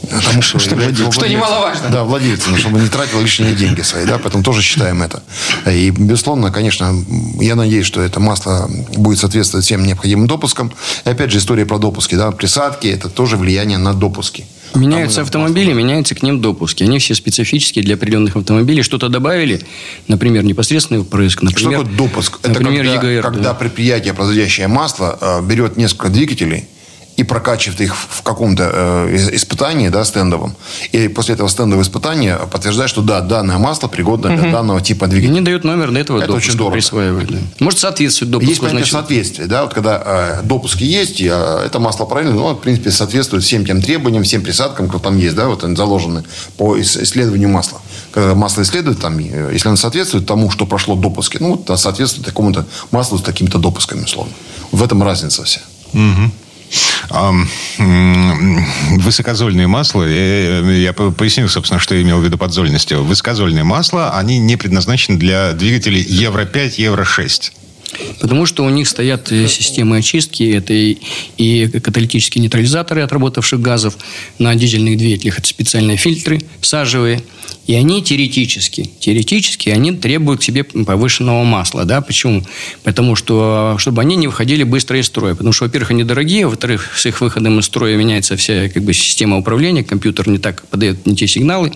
тому, 0.08 0.42
что, 0.42 0.58
владелец- 0.58 1.12
что 1.12 1.26
немаловажно. 1.26 1.88
Да, 1.90 2.04
владелец, 2.04 2.42
ну, 2.46 2.56
чтобы 2.56 2.80
не 2.80 2.88
тратил 2.88 3.20
лишние 3.20 3.54
деньги 3.56 3.82
свои, 3.82 4.04
да, 4.04 4.18
поэтому 4.18 4.42
тоже 4.42 4.62
считаем 4.62 5.02
это. 5.02 5.22
И, 5.66 5.90
безусловно, 5.90 6.50
конечно, 6.50 6.94
я 7.40 7.54
надеюсь, 7.54 7.86
что 7.86 8.00
это 8.02 8.20
масло 8.20 8.68
будет 8.96 9.18
соответствовать 9.18 9.64
всем 9.64 9.84
необходимым 9.84 10.26
допускам. 10.26 10.72
И 11.04 11.08
опять 11.08 11.30
же, 11.30 11.38
история 11.38 11.66
про 11.66 11.78
допуски, 11.78 12.14
да, 12.14 12.30
присадки, 12.30 12.86
это 12.86 13.08
тоже 13.08 13.36
влияние 13.36 13.78
на 13.78 13.94
допуски. 13.94 14.46
Меняются 14.74 15.22
автомобили, 15.22 15.72
меняются 15.72 16.14
к 16.14 16.22
ним 16.22 16.40
допуски. 16.40 16.82
Они 16.82 16.98
все 16.98 17.14
специфические 17.14 17.84
для 17.84 17.94
определенных 17.94 18.36
автомобилей. 18.36 18.82
Что-то 18.82 19.08
добавили, 19.08 19.60
например, 20.08 20.44
непосредственный 20.44 21.02
впрыск, 21.02 21.38
Что 21.38 21.46
например, 21.46 21.80
такое 21.80 21.96
допуск? 21.96 22.38
Это 22.42 22.60
например, 22.60 22.84
когда, 22.84 23.10
ЕГР. 23.10 23.22
когда 23.22 23.42
да. 23.42 23.54
предприятие, 23.54 24.14
производящее 24.14 24.68
масло, 24.68 25.18
э, 25.20 25.42
берет 25.42 25.76
несколько 25.76 26.08
двигателей 26.08 26.66
и 27.18 27.24
прокачивает 27.24 27.80
их 27.80 27.96
в 27.96 28.22
каком-то 28.22 28.70
э, 28.72 29.28
испытании, 29.34 29.88
да, 29.88 30.04
стендовом. 30.04 30.54
И 30.92 31.08
после 31.08 31.34
этого 31.34 31.48
стендового 31.48 31.82
испытания 31.82 32.36
подтверждает, 32.36 32.88
что 32.90 33.02
да, 33.02 33.20
данное 33.20 33.58
масло 33.58 33.88
пригодно 33.88 34.36
для 34.36 34.52
данного 34.52 34.80
типа 34.80 35.08
двигателя. 35.08 35.34
не 35.34 35.40
дают 35.40 35.64
номер 35.64 35.90
до 35.90 35.98
этого 35.98 36.18
Это 36.18 36.28
допуска 36.28 36.48
очень 36.50 36.58
дорого. 36.58 36.72
присваивают. 36.74 37.30
да. 37.30 37.38
Может, 37.58 37.80
соответствует 37.80 38.30
допуску. 38.30 38.48
Есть 38.48 38.60
понятие 38.60 38.78
значит, 38.78 38.92
соответствия, 38.92 39.46
да, 39.46 39.64
вот 39.64 39.74
когда 39.74 40.00
э, 40.04 40.42
допуски 40.44 40.84
есть, 40.84 41.20
и, 41.20 41.28
э, 41.28 41.62
это 41.66 41.80
масло 41.80 42.04
правильно, 42.04 42.34
ну, 42.36 42.54
в 42.54 42.60
принципе, 42.60 42.92
соответствует 42.92 43.42
всем 43.42 43.66
тем 43.66 43.82
требованиям, 43.82 44.22
всем 44.22 44.42
присадкам, 44.42 44.86
которые 44.86 45.02
там 45.02 45.18
есть, 45.18 45.34
да, 45.34 45.48
вот 45.48 45.64
они 45.64 45.74
заложены 45.74 46.22
по 46.56 46.76
ис- 46.78 47.02
исследованию 47.02 47.48
масла. 47.48 47.80
Когда 48.12 48.36
масло 48.36 48.62
исследует, 48.62 49.00
там, 49.00 49.18
э, 49.18 49.50
если 49.52 49.66
оно 49.66 49.76
соответствует 49.76 50.24
тому, 50.24 50.50
что 50.52 50.66
прошло 50.66 50.94
допуски, 50.94 51.38
ну, 51.40 51.56
вот, 51.66 51.80
соответствует 51.80 52.26
такому-то 52.26 52.64
маслу 52.92 53.18
с 53.18 53.22
такими-то 53.22 53.58
допусками, 53.58 54.04
условно. 54.04 54.32
В 54.70 54.84
этом 54.84 55.02
разница 55.02 55.42
вся. 55.42 55.60
М, 55.94 56.30
Высокозольные 58.98 59.66
масла, 59.66 60.04
э, 60.06 60.80
я 60.82 60.92
по- 60.92 61.10
поясню, 61.10 61.48
собственно, 61.48 61.80
что 61.80 61.94
я 61.94 62.02
имел 62.02 62.18
в 62.20 62.24
виду 62.24 62.36
под 62.38 62.52
зольностью. 62.52 63.02
Высокозольные 63.04 63.64
масла, 63.64 64.16
они 64.18 64.38
не 64.38 64.56
предназначены 64.56 65.18
для 65.18 65.52
двигателей 65.52 66.02
Евро-5, 66.02 66.74
Евро-6. 66.76 67.52
Потому 68.20 68.46
что 68.46 68.64
у 68.64 68.68
них 68.68 68.88
стоят 68.88 69.32
э, 69.32 69.48
системы 69.48 69.98
очистки, 69.98 70.42
это 70.42 70.72
и, 70.72 70.98
и 71.36 71.66
каталитические 71.80 72.42
нейтрализаторы 72.42 73.02
отработавших 73.02 73.60
газов 73.60 73.96
на 74.38 74.54
дизельных 74.54 74.98
двигателях, 74.98 75.38
это 75.38 75.48
специальные 75.48 75.96
фильтры 75.96 76.40
сажевые, 76.60 77.22
и 77.68 77.74
они 77.74 78.02
теоретически, 78.02 78.90
теоретически 78.98 79.68
они 79.68 79.92
требуют 79.92 80.40
к 80.40 80.42
себе 80.42 80.64
повышенного 80.64 81.44
масла, 81.44 81.84
да, 81.84 82.00
почему? 82.00 82.42
Потому 82.82 83.14
что, 83.14 83.76
чтобы 83.78 84.00
они 84.00 84.16
не 84.16 84.26
выходили 84.26 84.62
быстро 84.62 84.98
из 84.98 85.06
строя, 85.06 85.34
потому 85.34 85.52
что, 85.52 85.64
во-первых, 85.64 85.90
они 85.90 86.02
дорогие, 86.02 86.46
во-вторых, 86.46 86.94
с 86.96 87.04
их 87.04 87.20
выходом 87.20 87.58
из 87.58 87.66
строя 87.66 87.94
меняется 87.96 88.36
вся 88.36 88.70
как 88.70 88.82
бы, 88.82 88.94
система 88.94 89.36
управления, 89.36 89.84
компьютер 89.84 90.28
не 90.28 90.38
так 90.38 90.66
подает 90.68 91.04
не 91.04 91.14
те 91.14 91.26
сигналы, 91.26 91.72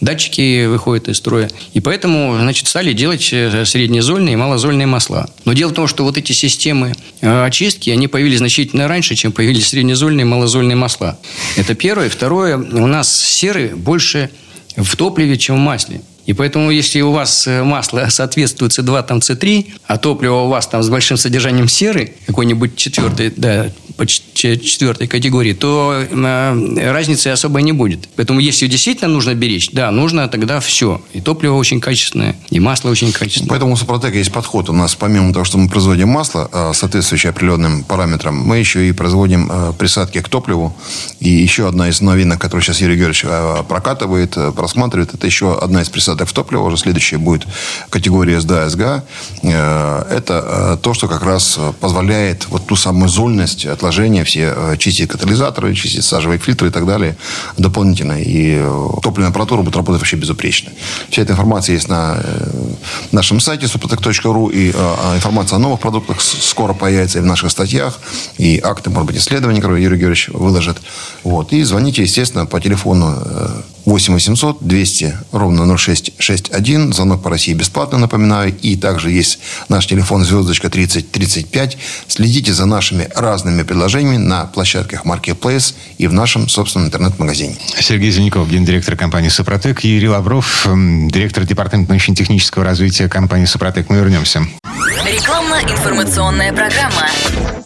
датчики 0.00 0.66
выходят 0.66 1.08
из 1.08 1.18
строя, 1.18 1.48
и 1.74 1.80
поэтому, 1.80 2.36
значит, 2.40 2.66
стали 2.66 2.92
делать 2.92 3.28
э, 3.32 3.64
среднезольные 3.64 4.32
и 4.32 4.36
малозольные 4.36 4.88
масла. 4.88 5.30
Но 5.44 5.52
дело 5.56 5.70
в 5.70 5.74
том, 5.74 5.88
что 5.88 6.04
вот 6.04 6.16
эти 6.16 6.32
системы 6.32 6.94
э, 7.20 7.44
очистки, 7.44 7.90
они 7.90 8.06
появились 8.06 8.38
значительно 8.38 8.86
раньше, 8.86 9.14
чем 9.14 9.32
появились 9.32 9.68
среднезольные 9.68 10.22
и 10.22 10.28
малозольные 10.28 10.76
масла. 10.76 11.18
Это 11.56 11.74
первое. 11.74 12.08
Второе, 12.08 12.56
у 12.56 12.86
нас 12.86 13.14
серы 13.14 13.74
больше 13.74 14.30
в 14.76 14.96
топливе, 14.96 15.36
чем 15.36 15.56
в 15.56 15.60
масле. 15.60 16.00
И 16.26 16.32
поэтому, 16.32 16.70
если 16.70 17.00
у 17.00 17.12
вас 17.12 17.46
э, 17.46 17.62
масло 17.62 18.06
соответствует 18.10 18.72
С2, 18.72 19.06
там 19.06 19.18
С3, 19.18 19.66
а 19.86 19.96
топливо 19.96 20.42
у 20.42 20.48
вас 20.48 20.66
там 20.66 20.82
с 20.82 20.88
большим 20.88 21.16
содержанием 21.16 21.68
серы, 21.68 22.14
какой-нибудь 22.26 22.76
четвертой, 22.76 23.32
да, 23.36 23.70
четвертой 24.04 25.06
категории, 25.06 25.52
то 25.54 25.94
э, 25.94 26.90
разницы 26.90 27.28
особой 27.28 27.62
не 27.62 27.72
будет. 27.72 28.08
Поэтому, 28.16 28.40
если 28.40 28.66
действительно 28.66 29.08
нужно 29.08 29.34
беречь, 29.34 29.70
да, 29.70 29.90
нужно 29.90 30.28
тогда 30.28 30.60
все. 30.60 31.00
И 31.12 31.20
топливо 31.20 31.54
очень 31.54 31.80
качественное, 31.80 32.36
и 32.50 32.60
масло 32.60 32.90
очень 32.90 33.12
качественное. 33.12 33.48
Поэтому 33.48 33.72
у 33.72 33.76
Супротека 33.76 34.18
есть 34.18 34.32
подход. 34.32 34.68
У 34.68 34.72
нас, 34.72 34.94
помимо 34.96 35.32
того, 35.32 35.44
что 35.44 35.58
мы 35.58 35.68
производим 35.68 36.08
масло, 36.08 36.50
э, 36.52 36.72
соответствующее 36.74 37.30
определенным 37.30 37.84
параметрам, 37.84 38.36
мы 38.36 38.58
еще 38.58 38.88
и 38.88 38.92
производим 38.92 39.50
присадки 39.78 40.20
к 40.20 40.28
топливу. 40.28 40.76
И 41.20 41.28
еще 41.28 41.68
одна 41.68 41.88
из 41.88 42.00
новинок, 42.00 42.40
которую 42.40 42.62
сейчас 42.62 42.80
Юрий 42.80 42.96
Георгиевич 42.96 43.24
прокатывает, 43.68 44.36
просматривает, 44.56 45.14
это 45.14 45.26
еще 45.26 45.56
одна 45.58 45.82
из 45.82 45.88
присадок 45.88 46.15
в 46.24 46.32
топливо. 46.32 46.62
Уже 46.62 46.76
следующая 46.76 47.18
будет 47.18 47.46
категория 47.90 48.40
СДА, 48.40 48.68
СГА. 48.68 49.04
Э, 49.42 50.04
Это 50.10 50.44
э, 50.46 50.76
то, 50.82 50.94
что 50.94 51.08
как 51.08 51.22
раз 51.22 51.56
э, 51.58 51.72
позволяет 51.80 52.46
вот 52.48 52.66
ту 52.66 52.76
самую 52.76 53.08
зольность 53.08 53.66
отложения, 53.66 54.24
все 54.24 54.76
чистить 54.78 55.08
катализаторы, 55.08 55.74
чистить 55.74 56.04
сажевые 56.04 56.38
фильтры 56.38 56.68
и 56.68 56.70
так 56.70 56.86
далее 56.86 57.16
дополнительно. 57.58 58.20
И 58.20 58.62
топливная 59.02 59.30
аппаратура 59.30 59.62
будет 59.62 59.76
работать 59.76 60.00
вообще 60.00 60.16
безупречно. 60.16 60.72
Вся 61.10 61.22
эта 61.22 61.32
информация 61.32 61.74
есть 61.74 61.88
на 61.88 62.18
нашем 63.12 63.40
сайте 63.40 63.66
suprotec.ru. 63.66 64.52
И 64.52 64.72
э, 64.74 65.16
информация 65.16 65.56
о 65.56 65.58
новых 65.58 65.80
продуктах 65.80 66.20
скоро 66.20 66.72
появится 66.74 67.18
и 67.18 67.22
в 67.22 67.26
наших 67.26 67.50
статьях. 67.50 67.98
И 68.38 68.60
акты, 68.62 68.90
может 68.90 69.06
быть, 69.06 69.16
исследований, 69.16 69.60
которые 69.60 69.84
Юрий 69.84 69.98
Георгиевич 69.98 70.28
выложит. 70.28 70.78
Вот. 71.24 71.52
И 71.52 71.62
звоните, 71.62 72.02
естественно, 72.02 72.46
по 72.46 72.60
телефону 72.60 73.16
8 73.86 74.12
800 74.12 74.58
200 74.60 75.18
ровно 75.32 75.76
0661. 75.76 76.92
Звонок 76.92 77.22
по 77.22 77.30
России 77.30 77.54
бесплатно, 77.54 77.98
напоминаю. 77.98 78.54
И 78.60 78.76
также 78.76 79.10
есть 79.10 79.38
наш 79.68 79.86
телефон 79.86 80.24
звездочка 80.24 80.68
3035. 80.68 81.78
Следите 82.08 82.52
за 82.52 82.66
нашими 82.66 83.08
разными 83.14 83.62
предложениями 83.62 84.16
на 84.16 84.44
площадках 84.46 85.06
Marketplace 85.06 85.74
и 85.98 86.08
в 86.08 86.12
нашем 86.12 86.48
собственном 86.48 86.88
интернет-магазине. 86.88 87.56
Сергей 87.80 88.10
Зеленков, 88.10 88.50
гендиректор 88.50 88.96
компании 88.96 89.28
«Супротек», 89.28 89.84
и 89.84 89.88
Юрий 89.88 90.08
Лавров, 90.08 90.66
директор 90.66 91.44
департамента 91.44 91.92
научно-технического 91.92 92.64
развития 92.64 93.08
компании 93.08 93.46
«Супротек». 93.46 93.88
Мы 93.88 93.96
вернемся. 93.96 94.46
Рекламно-информационная 95.04 96.52
программа. 96.52 97.65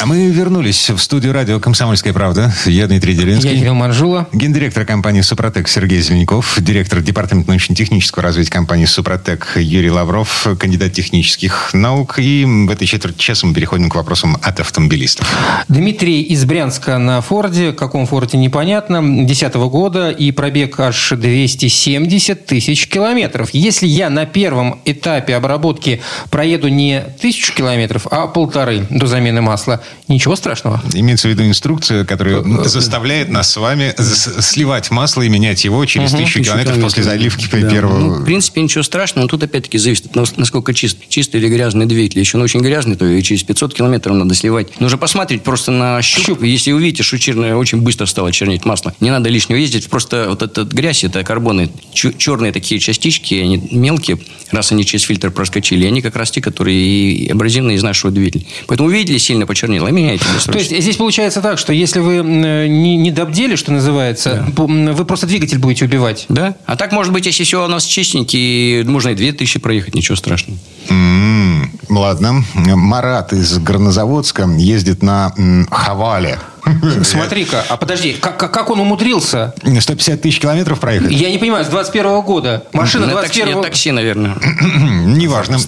А 0.00 0.06
мы 0.06 0.28
вернулись 0.28 0.90
в 0.90 0.98
студию 0.98 1.32
радио 1.32 1.60
«Комсомольская 1.60 2.12
правда». 2.12 2.52
Я 2.66 2.86
Дмитрий 2.88 3.14
Делинский. 3.14 3.52
Я 3.52 3.58
Кирилл 3.60 3.74
Манжула. 3.74 4.28
Гендиректор 4.32 4.84
компании 4.84 5.20
«Супротек» 5.20 5.68
Сергей 5.68 6.00
Зеленяков. 6.00 6.56
Директор 6.60 7.00
департамента 7.00 7.50
научно-технического 7.50 8.22
развития 8.22 8.50
компании 8.50 8.86
«Супротек» 8.86 9.52
Юрий 9.56 9.90
Лавров. 9.90 10.48
Кандидат 10.58 10.92
технических 10.92 11.70
наук. 11.72 12.18
И 12.18 12.44
в 12.44 12.70
этой 12.70 12.86
четверти 12.86 13.18
часа 13.18 13.46
мы 13.46 13.54
переходим 13.54 13.88
к 13.88 13.94
вопросам 13.94 14.36
от 14.42 14.58
автомобилистов. 14.58 15.32
Дмитрий 15.68 16.22
из 16.22 16.44
Брянска 16.44 16.98
на 16.98 17.20
Форде. 17.20 17.70
В 17.70 17.74
каком 17.74 18.06
Форде, 18.06 18.36
непонятно. 18.36 19.00
2010 19.00 19.54
года. 19.54 20.10
И 20.10 20.32
пробег 20.32 20.78
аж 20.80 21.10
270 21.10 22.46
тысяч 22.46 22.88
километров. 22.88 23.50
Если 23.52 23.86
я 23.86 24.10
на 24.10 24.26
первом 24.26 24.80
этапе 24.84 25.36
обработки 25.36 26.02
проеду 26.30 26.68
не 26.68 27.04
тысячу 27.20 27.54
километров, 27.54 28.08
а 28.10 28.26
полторы 28.26 28.86
до 28.90 29.06
замены 29.06 29.40
масла, 29.40 29.80
ничего 30.08 30.36
страшного. 30.36 30.82
Имеется 30.94 31.28
в 31.28 31.30
виду 31.30 31.44
инструкция, 31.44 32.04
которая 32.04 32.42
заставляет 32.64 33.28
нас 33.28 33.50
с 33.50 33.56
вами 33.56 33.94
сливать 34.40 34.90
масло 34.90 35.22
и 35.22 35.28
менять 35.28 35.64
его 35.64 35.84
через 35.86 36.12
тысячу 36.12 36.42
километров 36.42 36.80
после 36.80 37.02
заливки 37.02 37.48
Да. 37.50 37.70
первого... 37.70 37.98
Ну, 37.98 38.14
в 38.20 38.24
принципе, 38.24 38.62
ничего 38.62 38.82
страшного, 38.82 39.24
но 39.24 39.28
тут 39.28 39.42
опять-таки 39.42 39.78
зависит 39.78 40.16
от 40.16 40.38
насколько 40.38 40.74
чист, 40.74 40.98
чистый 41.08 41.40
или 41.40 41.48
грязный 41.48 41.86
двигатель. 41.86 42.18
Если 42.18 42.36
он 42.36 42.42
очень 42.42 42.60
грязный, 42.60 42.96
то 42.96 43.06
и 43.06 43.22
через 43.22 43.42
500 43.42 43.74
километров 43.74 44.16
надо 44.16 44.34
сливать. 44.34 44.80
Нужно 44.80 44.98
посмотреть 44.98 45.42
просто 45.42 45.70
на 45.70 46.00
щуп. 46.02 46.42
Если 46.42 46.72
увидите, 46.72 47.02
что 47.02 47.18
черное, 47.18 47.56
очень 47.56 47.80
быстро 47.80 48.06
стало 48.06 48.32
чернеть 48.32 48.64
масло, 48.64 48.94
не 49.00 49.10
надо 49.10 49.28
лишнего 49.28 49.58
ездить. 49.58 49.88
Просто 49.88 50.26
вот 50.28 50.42
эта 50.42 50.64
грязь, 50.64 51.04
это 51.04 51.22
карбоны, 51.24 51.70
черные 51.92 52.52
такие 52.52 52.80
частички, 52.80 53.34
они 53.34 53.68
мелкие, 53.70 54.18
раз 54.50 54.72
они 54.72 54.84
через 54.84 55.04
фильтр 55.04 55.30
проскочили, 55.30 55.86
они 55.86 56.02
как 56.02 56.16
раз 56.16 56.30
те, 56.30 56.40
которые 56.40 56.76
и 56.76 57.28
абразивные 57.30 57.76
из 57.76 57.82
нашего 57.82 58.12
двигателя. 58.12 58.44
Поэтому 58.66 58.88
увидели, 58.88 59.18
сильно 59.18 59.46
почернело, 59.74 59.88
меняйте. 59.88 60.24
То 60.46 60.58
есть 60.58 60.76
здесь 60.76 60.96
получается 60.96 61.40
так, 61.40 61.58
что 61.58 61.72
если 61.72 62.00
вы 62.00 62.16
э, 62.16 62.66
не, 62.66 62.96
не 62.96 63.10
добдели, 63.10 63.56
что 63.56 63.72
называется, 63.72 64.46
м, 64.56 64.94
вы 64.94 65.04
просто 65.04 65.26
двигатель 65.26 65.58
будете 65.58 65.84
убивать. 65.84 66.26
Да. 66.28 66.54
А 66.66 66.76
так, 66.76 66.92
может 66.92 67.12
быть, 67.12 67.26
если 67.26 67.44
все 67.44 67.64
у 67.64 67.68
нас 67.68 67.84
чистенький, 67.84 68.84
можно 68.84 69.10
и 69.10 69.14
2000 69.14 69.58
проехать, 69.60 69.94
ничего 69.94 70.16
страшного. 70.16 70.58
М, 70.88 71.70
Ладно. 71.88 72.44
Марат 72.54 73.32
из 73.32 73.58
Горнозаводска 73.58 74.48
ездит 74.56 75.02
на 75.02 75.32
м, 75.36 75.66
Хавале. 75.70 76.38
Смотри-ка, 77.04 77.64
а 77.68 77.76
подожди, 77.76 78.12
как, 78.14 78.36
как- 78.38 78.70
он 78.70 78.80
умудрился? 78.80 79.54
150 79.62 80.20
тысяч 80.22 80.40
километров 80.40 80.80
проехать? 80.80 81.12
Я 81.12 81.30
не 81.30 81.38
понимаю, 81.38 81.64
с 81.64 81.68
21 81.68 82.22
года. 82.22 82.64
Машина 82.72 83.06
На 83.06 83.14
такси, 83.20 83.40
21 83.42 83.62
такси, 83.62 83.90
наверное. 83.92 84.36
Неважно. 85.04 85.58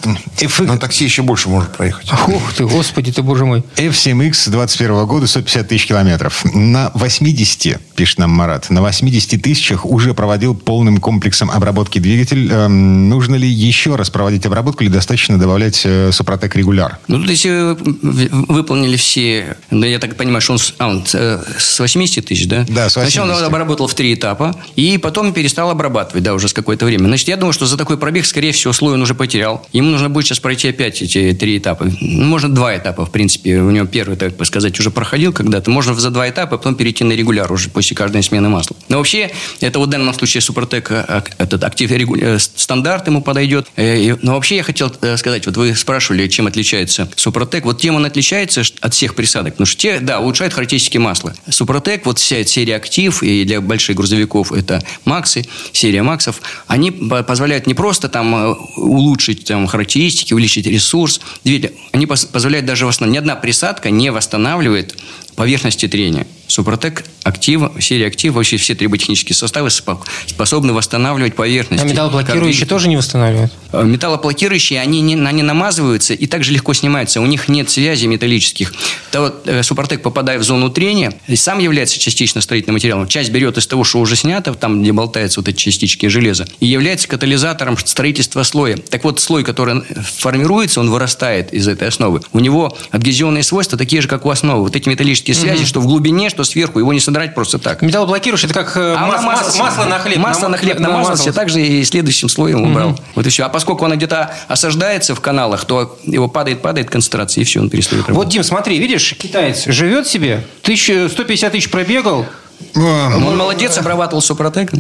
F- 0.40 0.61
На 0.61 0.78
такси 0.78 1.05
еще 1.05 1.22
больше 1.22 1.49
может 1.49 1.72
проехать. 1.76 2.11
Ух 2.12 2.53
ты, 2.55 2.64
господи 2.66 3.12
ты, 3.12 3.22
боже 3.22 3.44
мой. 3.44 3.62
F7X 3.76 4.51
21 4.51 5.07
года 5.07 5.26
150 5.26 5.68
тысяч 5.68 5.86
километров. 5.86 6.44
На 6.55 6.90
80, 6.94 7.78
пишет 7.94 8.18
нам 8.18 8.30
Марат, 8.30 8.70
на 8.70 8.80
80 8.82 9.42
тысячах 9.42 9.84
уже 9.84 10.14
проводил 10.14 10.55
полным 10.55 10.99
комплексом 10.99 11.51
обработки 11.51 11.99
двигатель. 11.99 12.51
Эм, 12.51 13.09
нужно 13.09 13.34
ли 13.34 13.49
еще 13.49 13.97
раз 13.97 14.11
проводить 14.11 14.47
обработку 14.47 14.82
или 14.84 14.90
достаточно 14.90 15.38
добавлять 15.38 15.82
э, 15.84 16.11
Супротек 16.12 16.57
регуляр? 16.57 16.99
Ну, 17.09 17.18
тут 17.20 17.30
если 17.30 17.51
вы 17.51 17.74
в- 17.74 18.53
выполнили 18.53 18.97
все... 18.97 19.57
Да, 19.70 19.86
я 19.86 19.99
так 19.99 20.16
понимаю, 20.16 20.40
что 20.40 20.53
он, 20.53 20.59
с- 20.59 20.74
а, 20.87 21.03
э, 21.14 21.43
с 21.59 21.80
80 21.80 22.26
тысяч, 22.26 22.47
да? 22.47 22.64
Да, 22.68 22.89
с 22.89 22.93
Сначала 22.95 23.26
80. 23.26 23.43
он 23.43 23.45
обработал 23.45 23.87
в 23.87 23.95
три 23.95 24.14
этапа, 24.14 24.55
и 24.76 24.99
потом 24.99 25.32
перестал 25.32 25.70
обрабатывать, 25.70 26.22
да, 26.22 26.34
уже 26.34 26.49
с 26.49 26.53
какое-то 26.53 26.84
время. 26.84 27.07
Значит, 27.07 27.28
я 27.28 27.37
думаю, 27.37 27.53
что 27.53 27.66
за 27.66 27.76
такой 27.76 27.99
пробег, 27.99 28.26
скорее 28.26 28.53
всего, 28.53 28.72
слой 28.72 28.95
он 28.95 29.03
уже 29.03 29.14
потерял. 29.14 29.66
Ему 29.72 29.91
нужно 29.91 30.11
будет 30.11 30.26
сейчас 30.26 30.41
пройти 30.41 30.68
опять 30.68 31.03
эти 31.03 31.32
три 31.32 31.59
этапа. 31.59 31.87
Ну, 32.01 32.24
можно 32.24 32.55
два 32.55 32.76
этапа, 32.76 33.07
в 33.07 33.11
принципе. 33.11 33.59
У 33.59 33.70
него 33.70 33.87
первый, 33.87 34.16
так 34.16 34.32
сказать, 34.47 34.78
уже 34.78 34.91
проходил 34.91 35.32
когда-то. 35.32 35.70
Можно 35.70 35.95
за 35.95 36.11
два 36.11 36.28
этапа, 36.28 36.57
потом 36.57 36.74
перейти 36.74 37.05
на 37.05 37.12
регуляр 37.12 37.51
уже 37.53 37.70
после 37.70 37.97
каждой 37.97 38.22
смены 38.22 38.49
масла. 38.49 38.76
Но 38.89 38.99
вообще, 38.99 39.30
это 39.61 39.78
вот 39.78 39.89
в 39.89 39.91
данном 39.91 40.14
случае 40.14 40.41
Супротек, 40.41 40.91
а, 40.91 41.24
этот 41.39 41.64
актив 41.64 41.91
э, 41.91 42.39
стандарт 42.39 43.07
ему 43.07 43.22
подойдет. 43.22 43.66
Э, 43.76 44.16
Но 44.22 44.34
вообще 44.34 44.57
я 44.57 44.62
хотел 44.62 44.93
э, 45.01 45.16
сказать, 45.16 45.47
вот 45.47 45.57
вы 45.57 45.74
спрашивали, 45.74 46.28
чем 46.28 46.47
отличается 46.47 47.09
Супротек. 47.16 47.64
Вот 47.64 47.80
тем 47.80 47.97
он 47.97 48.05
отличается 48.05 48.62
от 48.80 48.95
всех 48.95 49.14
присадок. 49.14 49.55
Потому 49.55 49.66
что 49.66 49.80
те, 49.80 50.01
да, 50.01 50.20
улучшают 50.20 50.55
характеристики 50.55 50.76
масла. 50.99 51.35
Супротек, 51.49 52.07
вот 52.07 52.18
вся 52.18 52.37
эта 52.37 52.51
серия 52.51 52.77
актив, 52.77 53.22
и 53.22 53.45
для 53.45 53.61
больших 53.61 53.97
грузовиков 53.97 54.53
это 54.53 54.83
Максы, 55.05 55.45
серия 55.72 56.03
Максов, 56.03 56.41
они 56.66 56.91
по- 56.91 57.22
позволяют 57.22 57.66
не 57.66 57.74
просто 57.74 58.09
там 58.09 58.35
э, 58.35 58.55
улучшить 58.77 59.45
там, 59.45 59.66
характеристики, 59.66 60.33
увеличить 60.35 60.66
ресурс 60.66 61.20
двигателя, 61.45 61.72
они 61.93 62.07
позволяют 62.07 62.66
даже 62.66 62.87
восстановить. 62.87 63.14
Ни 63.14 63.18
одна 63.18 63.37
присадка 63.37 63.91
не 63.91 64.11
восстанавливает 64.11 64.97
поверхности 65.35 65.89
трения. 65.89 66.27
Супротек, 66.49 67.05
актив, 67.24 67.62
серия 67.80 68.07
актив, 68.07 68.32
вообще 68.32 68.57
все 68.57 68.74
триботехнические 68.74 69.34
составы 69.34 69.68
спо- 69.68 69.99
способны 70.26 70.72
восстанавливать 70.72 71.32
А 71.34 71.36
поверхности. 71.36 71.84
металлоблокирующие 71.84 72.61
Как 72.61 72.68
тоже 72.68 72.88
не 72.88 72.97
восстанавливают? 72.97 73.53
Э, 73.72 73.82
Металлоблокирующие, 73.84 74.80
они, 74.80 75.01
не, 75.01 75.14
они 75.16 75.42
намазываются 75.42 76.14
и 76.14 76.26
также 76.26 76.53
легко 76.53 76.72
снимаются. 76.72 77.20
У 77.20 77.26
них 77.26 77.49
нет 77.49 77.68
связей 77.70 78.07
металлических. 78.07 78.72
То 79.11 79.20
вот 79.22 79.42
э, 79.49 79.62
Супротек, 79.62 80.03
попадая 80.03 80.38
в 80.38 80.42
зону 80.44 80.70
трения, 80.70 81.12
сам 81.34 81.59
является 81.59 81.99
частично 81.99 82.40
строительным 82.40 82.74
материалом. 82.74 83.09
Часть 83.09 83.30
берет 83.30 83.59
из 83.59 83.66
того, 83.66 83.84
что 83.84 83.99
уже 83.99 84.14
снято, 84.16 84.55
там, 84.55 84.82
где 84.82 84.92
болтаются 84.92 85.40
вот 85.40 85.49
эти 85.49 85.57
частички 85.57 86.07
железа, 86.07 86.47
и 86.61 86.66
является 86.66 87.09
катализатором 87.09 87.76
строительства 87.78 88.42
слоя. 88.44 88.76
Так 88.76 89.05
вот, 89.05 89.20
слой, 89.20 89.42
который 89.44 89.82
формируется, 90.18 90.80
он 90.80 90.90
вырастает 90.90 91.53
из 91.53 91.66
этой 91.68 91.88
основы. 91.88 92.20
У 92.32 92.38
него 92.40 92.76
адгезионные 92.90 93.42
свойства 93.42 93.76
такие 93.76 94.01
же, 94.03 94.09
как 94.09 94.24
у 94.26 94.30
основы. 94.30 94.62
Вот 94.62 94.76
эти 94.76 94.88
металлические 94.88 95.34
связи, 95.34 95.64
что 95.64 95.80
в 95.80 95.86
глубине, 95.86 96.30
что 96.37 96.45
сверху, 96.45 96.78
его 96.78 96.93
не 96.93 97.01
содрать 97.01 97.34
просто 97.34 97.59
так. 97.59 97.80
Металлоблокирующие, 97.80 98.51
это 98.51 98.62
как 98.62 98.76
э, 98.76 98.95
А 98.95 99.07
мас- 99.07 99.22
мас- 99.22 99.22
намазался. 99.22 99.59
масло 99.62 99.84
на 99.87 99.99
хлеб. 99.99 100.18
Масло 100.18 100.49
на 100.49 100.59
хлеб 100.59 100.78
намазался, 100.78 101.32
также 101.32 101.62
и 101.62 101.82
следующим 101.84 102.28
слоем 102.28 102.62
убрал. 102.70 102.99
Вот 103.14 103.26
и 103.26 103.30
все. 103.30 103.45
А 103.45 103.49
поскольку 103.49 103.84
оно 103.87 103.97
где-то 103.97 104.34
осаждается 104.49 105.14
в 105.14 105.20
каналах, 105.20 105.64
то 105.64 105.99
его 106.05 106.28
падает, 106.28 106.61
падает 106.61 106.91
концентрация, 106.91 107.41
и 107.41 107.45
все, 107.45 107.61
он 107.61 107.70
перестает 107.70 108.03
Вот, 108.03 108.09
работать. 108.11 108.32
Дим, 108.34 108.45
смотри, 108.45 108.78
видишь, 108.78 109.14
китаец 109.18 109.64
живет 109.66 110.07
себе, 110.07 110.45
тысяч- 110.62 111.11
150 111.11 111.53
тысяч 111.53 111.70
пробегал, 111.70 112.26
Он 112.74 113.36
молодец, 113.36 113.78
обрабатывал 113.78 114.20
Супротек. 114.22 114.70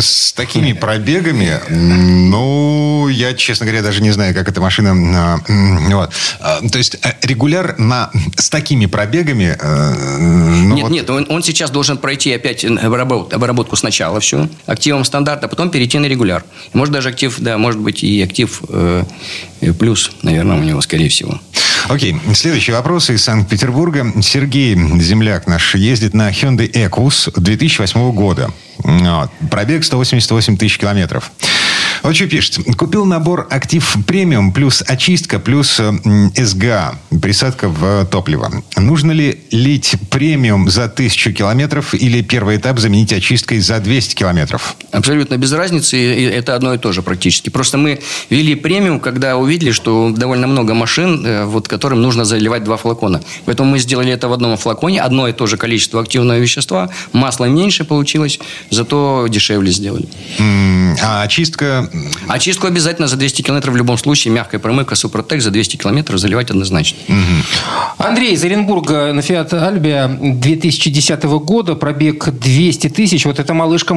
С 0.00 0.32
такими 0.32 0.72
пробегами, 0.72 1.60
ну, 1.68 3.08
я, 3.08 3.34
честно 3.34 3.66
говоря, 3.66 3.82
даже 3.82 4.02
не 4.02 4.10
знаю, 4.10 4.34
как 4.34 4.48
эта 4.48 4.60
машина... 4.60 4.92
а, 5.16 5.38
Вот. 5.90 6.12
А, 6.40 6.60
То 6.68 6.78
есть 6.78 6.96
э, 7.02 7.12
регуляр 7.22 7.76
на, 7.78 8.10
с 8.36 8.48
такими 8.50 8.86
пробегами... 8.86 9.56
э, 9.60 10.18
ну, 10.18 10.74
нет, 10.74 10.82
вот- 10.84 10.92
нет, 10.92 11.10
он, 11.10 11.26
он 11.28 11.42
сейчас 11.42 11.70
должен 11.70 11.98
пройти 11.98 12.32
опять 12.32 12.64
обработ- 12.64 13.32
обработку 13.34 13.76
сначала 13.76 14.20
все, 14.20 14.48
активом 14.66 15.04
стандарта, 15.04 15.46
а 15.46 15.48
потом 15.48 15.70
перейти 15.70 15.98
на 15.98 16.06
регуляр. 16.06 16.44
Может 16.72 16.92
даже 16.94 17.08
актив, 17.08 17.34
да, 17.38 17.58
может 17.58 17.80
быть 17.80 18.04
и 18.04 18.22
актив 18.22 18.62
э, 18.68 19.04
э, 19.60 19.72
плюс, 19.72 20.12
наверное, 20.22 20.56
у 20.56 20.62
него, 20.62 20.80
скорее 20.80 21.08
всего. 21.08 21.40
Окей, 21.88 22.16
следующий 22.34 22.72
вопрос 22.72 23.10
из 23.10 23.24
Санкт-Петербурга. 23.24 24.12
Сергей, 24.22 24.74
земляк 25.00 25.46
наш, 25.46 25.74
ездит 25.74 26.14
на 26.14 26.30
Hyundai 26.30 26.70
Ecus 26.70 27.32
2008 27.40 28.12
года. 28.12 28.50
Вот. 28.78 29.30
Пробег 29.50 29.84
188 29.84 30.56
тысяч 30.56 30.78
километров. 30.78 31.30
Вот 32.02 32.16
что 32.16 32.26
пишет. 32.26 32.58
Купил 32.76 33.04
набор 33.04 33.46
актив 33.50 33.96
премиум 34.06 34.52
плюс 34.52 34.82
очистка 34.86 35.38
плюс 35.38 35.78
м, 35.80 36.32
СГА, 36.34 36.94
присадка 37.20 37.68
в 37.68 38.06
топливо. 38.06 38.50
Нужно 38.76 39.12
ли 39.12 39.40
лить 39.50 39.96
премиум 40.08 40.70
за 40.70 40.88
тысячу 40.88 41.32
километров 41.32 41.94
или 41.94 42.22
первый 42.22 42.56
этап 42.56 42.78
заменить 42.78 43.12
очисткой 43.12 43.60
за 43.60 43.80
200 43.80 44.14
километров? 44.14 44.76
Абсолютно 44.92 45.36
без 45.36 45.52
разницы, 45.52 45.98
и 45.98 46.24
это 46.24 46.54
одно 46.54 46.74
и 46.74 46.78
то 46.78 46.92
же 46.92 47.02
практически. 47.02 47.50
Просто 47.50 47.76
мы 47.76 48.00
ввели 48.30 48.54
премиум, 48.54 49.00
когда 49.00 49.36
увидели, 49.36 49.72
что 49.72 50.10
довольно 50.16 50.46
много 50.46 50.74
машин, 50.74 51.24
э, 51.24 51.44
вот, 51.44 51.68
которым 51.68 52.00
нужно 52.00 52.24
заливать 52.24 52.64
два 52.64 52.76
флакона. 52.76 53.20
Поэтому 53.44 53.70
мы 53.70 53.78
сделали 53.78 54.10
это 54.10 54.28
в 54.28 54.32
одном 54.32 54.56
флаконе, 54.56 55.02
одно 55.02 55.28
и 55.28 55.32
то 55.32 55.46
же 55.46 55.56
количество 55.56 56.00
активного 56.00 56.38
вещества, 56.38 56.90
масла 57.12 57.44
меньше 57.44 57.84
получилось, 57.84 58.40
зато 58.70 59.26
дешевле 59.28 59.70
сделали. 59.70 60.08
А 61.02 61.22
очистка... 61.22 61.89
Очистку 62.28 62.66
обязательно 62.66 63.08
за 63.08 63.16
200 63.16 63.42
километров 63.42 63.74
в 63.74 63.76
любом 63.76 63.98
случае, 63.98 64.32
мягкая 64.32 64.60
промывка, 64.60 64.94
Супротек 64.94 65.42
за 65.42 65.50
200 65.50 65.76
километров 65.76 66.18
заливать 66.18 66.50
однозначно. 66.50 66.98
Андрей 67.98 68.32
из 68.34 68.44
Оренбурга 68.44 69.12
на 69.12 69.22
Фиат 69.22 69.52
Альбия 69.52 70.08
2010 70.08 71.22
года, 71.24 71.74
пробег 71.74 72.28
200 72.30 72.88
тысяч. 72.88 73.24
Вот 73.26 73.38
эта 73.38 73.54
малышка 73.54 73.94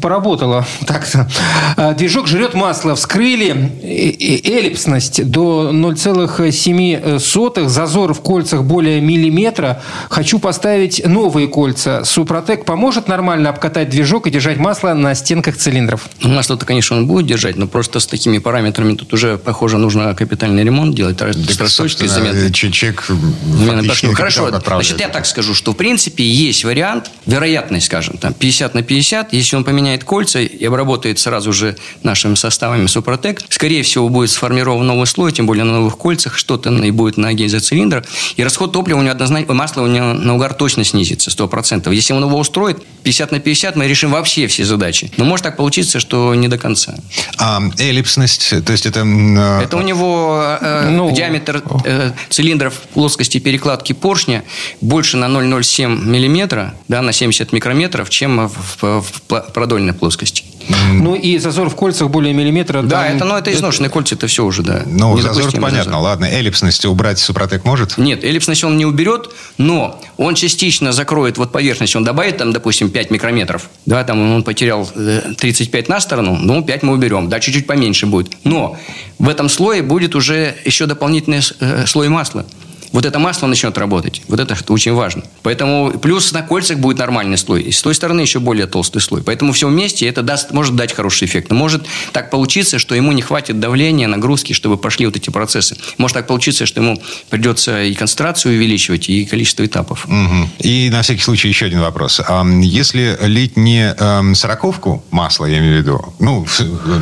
поработала. 0.00 0.66
Так-то. 0.86 1.28
А, 1.76 1.94
Движок 1.94 2.26
жрет 2.28 2.54
масло. 2.54 2.94
Вскрыли 2.94 3.72
эллипсность 3.82 5.24
до 5.28 5.70
0,7. 5.72 7.68
Зазор 7.68 8.14
в 8.14 8.20
кольцах 8.20 8.64
более 8.64 9.00
миллиметра. 9.00 9.82
Хочу 10.08 10.38
поставить 10.38 11.04
новые 11.04 11.48
кольца. 11.48 12.04
Супротек 12.04 12.64
поможет 12.64 13.08
нормально 13.08 13.50
обкатать 13.50 13.88
движок 13.90 14.26
и 14.26 14.30
держать 14.30 14.58
масло 14.58 14.94
на 14.94 15.14
стенках 15.14 15.56
цилиндров. 15.56 16.08
Ну, 16.22 16.30
Масло-то, 16.30 16.64
конечно, 16.66 16.96
он 16.96 17.06
будет 17.06 17.17
будет 17.18 17.26
держать, 17.26 17.56
но 17.56 17.66
просто 17.66 17.98
с 17.98 18.06
такими 18.06 18.38
параметрами 18.38 18.94
тут 18.94 19.12
уже, 19.12 19.38
похоже, 19.38 19.78
нужно 19.78 20.14
капитальный 20.14 20.62
ремонт 20.62 20.94
делать, 20.94 21.16
Так, 21.16 21.34
собственно, 21.68 22.08
заметны. 22.08 22.52
чек 22.52 23.08
на 23.08 24.14
Хорошо, 24.14 24.50
значит, 24.50 25.00
я 25.00 25.08
так 25.08 25.26
скажу, 25.26 25.54
что 25.54 25.72
в 25.72 25.76
принципе 25.76 26.24
есть 26.24 26.64
вариант, 26.64 27.10
вероятность, 27.26 27.86
скажем, 27.86 28.18
там 28.18 28.34
50 28.34 28.74
на 28.74 28.82
50, 28.82 29.32
если 29.32 29.56
он 29.56 29.64
поменяет 29.64 30.04
кольца 30.04 30.38
и 30.40 30.64
обработает 30.64 31.18
сразу 31.18 31.52
же 31.52 31.76
нашими 32.04 32.36
составами 32.36 32.86
Супротек, 32.86 33.42
скорее 33.48 33.82
всего 33.82 34.08
будет 34.08 34.30
сформирован 34.30 34.86
новый 34.86 35.06
слой, 35.06 35.32
тем 35.32 35.46
более 35.46 35.64
на 35.64 35.72
новых 35.72 35.98
кольцах, 35.98 36.38
что-то 36.38 36.70
и 36.70 36.90
будет 36.92 37.16
на 37.16 37.34
изоцилиндрах, 37.34 38.04
и 38.36 38.44
расход 38.44 38.72
топлива 38.72 38.98
у 38.98 39.02
него 39.02 39.12
однозначно, 39.12 39.54
масла 39.54 39.82
у 39.82 39.86
него 39.86 40.12
на 40.12 40.34
угар 40.36 40.54
точно 40.54 40.84
снизится, 40.84 41.30
100%. 41.30 41.92
Если 41.92 42.12
он 42.12 42.22
его 42.22 42.38
устроит, 42.38 42.78
50 43.02 43.32
на 43.32 43.40
50, 43.40 43.76
мы 43.76 43.88
решим 43.88 44.10
вообще 44.12 44.46
все 44.46 44.64
задачи. 44.64 45.10
Но 45.16 45.24
может 45.24 45.44
так 45.44 45.56
получиться, 45.56 45.98
что 45.98 46.34
не 46.34 46.48
до 46.48 46.58
конца. 46.58 46.94
А 47.38 47.60
эллипсность, 47.78 48.64
то 48.64 48.72
есть 48.72 48.86
это... 48.86 49.00
э, 49.00 49.62
Это 49.64 49.76
у 49.76 49.80
него 49.82 50.56
э, 50.60 50.88
Ну, 50.90 51.10
диаметр 51.12 51.62
э, 51.84 52.12
цилиндров 52.30 52.74
плоскости 52.94 53.38
перекладки 53.38 53.92
поршня 53.92 54.42
больше 54.80 55.16
на 55.16 55.26
0,07 55.26 56.04
миллиметра, 56.04 56.74
да, 56.88 57.02
на 57.02 57.12
70 57.12 57.52
микрометров, 57.52 58.10
чем 58.10 58.48
в, 58.48 58.52
в- 58.82 59.02
в 59.28 59.52
продольной 59.52 59.92
плоскости. 59.94 60.44
Ну 60.92 61.14
и 61.14 61.38
зазор 61.38 61.70
в 61.70 61.74
кольцах 61.74 62.10
более 62.10 62.34
миллиметра. 62.34 62.82
Да, 62.82 63.04
там- 63.04 63.16
это, 63.16 63.24
ну, 63.24 63.36
это 63.36 63.52
изношенные 63.52 63.90
кольца, 63.90 64.14
это 64.14 64.26
все 64.26 64.44
уже, 64.44 64.62
да. 64.62 64.82
Ну, 64.86 65.16
зазор 65.18 65.50
понятно. 65.52 65.84
зазор. 65.84 65.94
Ладно, 66.02 66.26
эллипсность 66.26 66.84
убрать 66.84 67.18
Супротек 67.18 67.64
может? 67.64 67.98
Нет, 67.98 68.24
эллипсность 68.24 68.64
он 68.64 68.76
не 68.76 68.86
уберет, 68.86 69.30
но 69.56 70.00
он 70.16 70.34
частично 70.34 70.92
закроет 70.92 71.38
вот 71.38 71.52
поверхность. 71.52 71.94
Он 71.96 72.04
добавит 72.04 72.38
там, 72.38 72.52
допустим, 72.52 72.90
5 72.90 73.10
микрометров. 73.10 73.68
Да, 73.86 74.04
там 74.04 74.34
он 74.34 74.42
потерял 74.42 74.88
э, 74.94 75.32
35 75.38 75.88
на 75.88 76.00
сторону, 76.00 76.36
ну, 76.40 76.62
5 76.62 76.82
мы 76.82 76.92
уберем. 76.94 77.28
Да, 77.28 77.40
чуть-чуть 77.40 77.66
поменьше 77.66 78.06
будет. 78.06 78.32
Но 78.44 78.76
в 79.18 79.28
этом 79.28 79.48
слое 79.48 79.82
будет 79.82 80.14
уже 80.14 80.54
еще 80.64 80.86
дополнительный 80.86 81.40
э, 81.60 81.86
слой 81.86 82.08
масла. 82.08 82.44
Вот 82.92 83.04
это 83.04 83.18
масло 83.18 83.46
начнет 83.46 83.76
работать. 83.78 84.22
Вот 84.28 84.40
это 84.40 84.56
очень 84.72 84.92
важно. 84.92 85.22
Поэтому 85.42 85.90
плюс 85.98 86.32
на 86.32 86.42
кольцах 86.42 86.78
будет 86.78 86.98
нормальный 86.98 87.36
слой. 87.36 87.62
И 87.62 87.72
с 87.72 87.82
той 87.82 87.94
стороны 87.94 88.20
еще 88.20 88.38
более 88.40 88.66
толстый 88.66 89.00
слой. 89.00 89.22
Поэтому 89.22 89.52
все 89.52 89.68
вместе 89.68 90.06
это 90.06 90.22
даст, 90.22 90.52
может 90.52 90.74
дать 90.76 90.92
хороший 90.94 91.26
эффект. 91.26 91.50
Но 91.50 91.56
может 91.56 91.86
так 92.12 92.30
получиться, 92.30 92.78
что 92.78 92.94
ему 92.94 93.12
не 93.12 93.22
хватит 93.22 93.60
давления, 93.60 94.08
нагрузки, 94.08 94.52
чтобы 94.52 94.76
пошли 94.78 95.06
вот 95.06 95.16
эти 95.16 95.30
процессы. 95.30 95.76
Может 95.98 96.14
так 96.14 96.26
получиться, 96.26 96.66
что 96.66 96.80
ему 96.80 97.00
придется 97.30 97.82
и 97.82 97.94
концентрацию 97.94 98.56
увеличивать, 98.56 99.08
и 99.08 99.24
количество 99.24 99.64
этапов. 99.64 100.06
Мгм. 100.08 100.48
И 100.60 100.88
на 100.90 101.02
всякий 101.02 101.22
случай 101.22 101.48
еще 101.48 101.66
один 101.66 101.80
вопрос. 101.80 102.20
А, 102.26 102.44
если 102.44 103.16
лить 103.22 103.56
не 103.56 103.94
эм, 103.98 104.34
сороковку 104.34 105.04
масла, 105.10 105.46
я 105.46 105.58
имею 105.58 105.74
в 105.74 105.78
виду, 105.78 106.14
ну, 106.18 106.46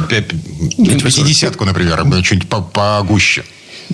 пя- 0.09 0.25
пятидесятку, 0.77 1.65
например, 1.65 2.03
э, 2.13 2.23
чуть 2.23 2.49
по- 2.49 2.63
погуще. 2.63 3.45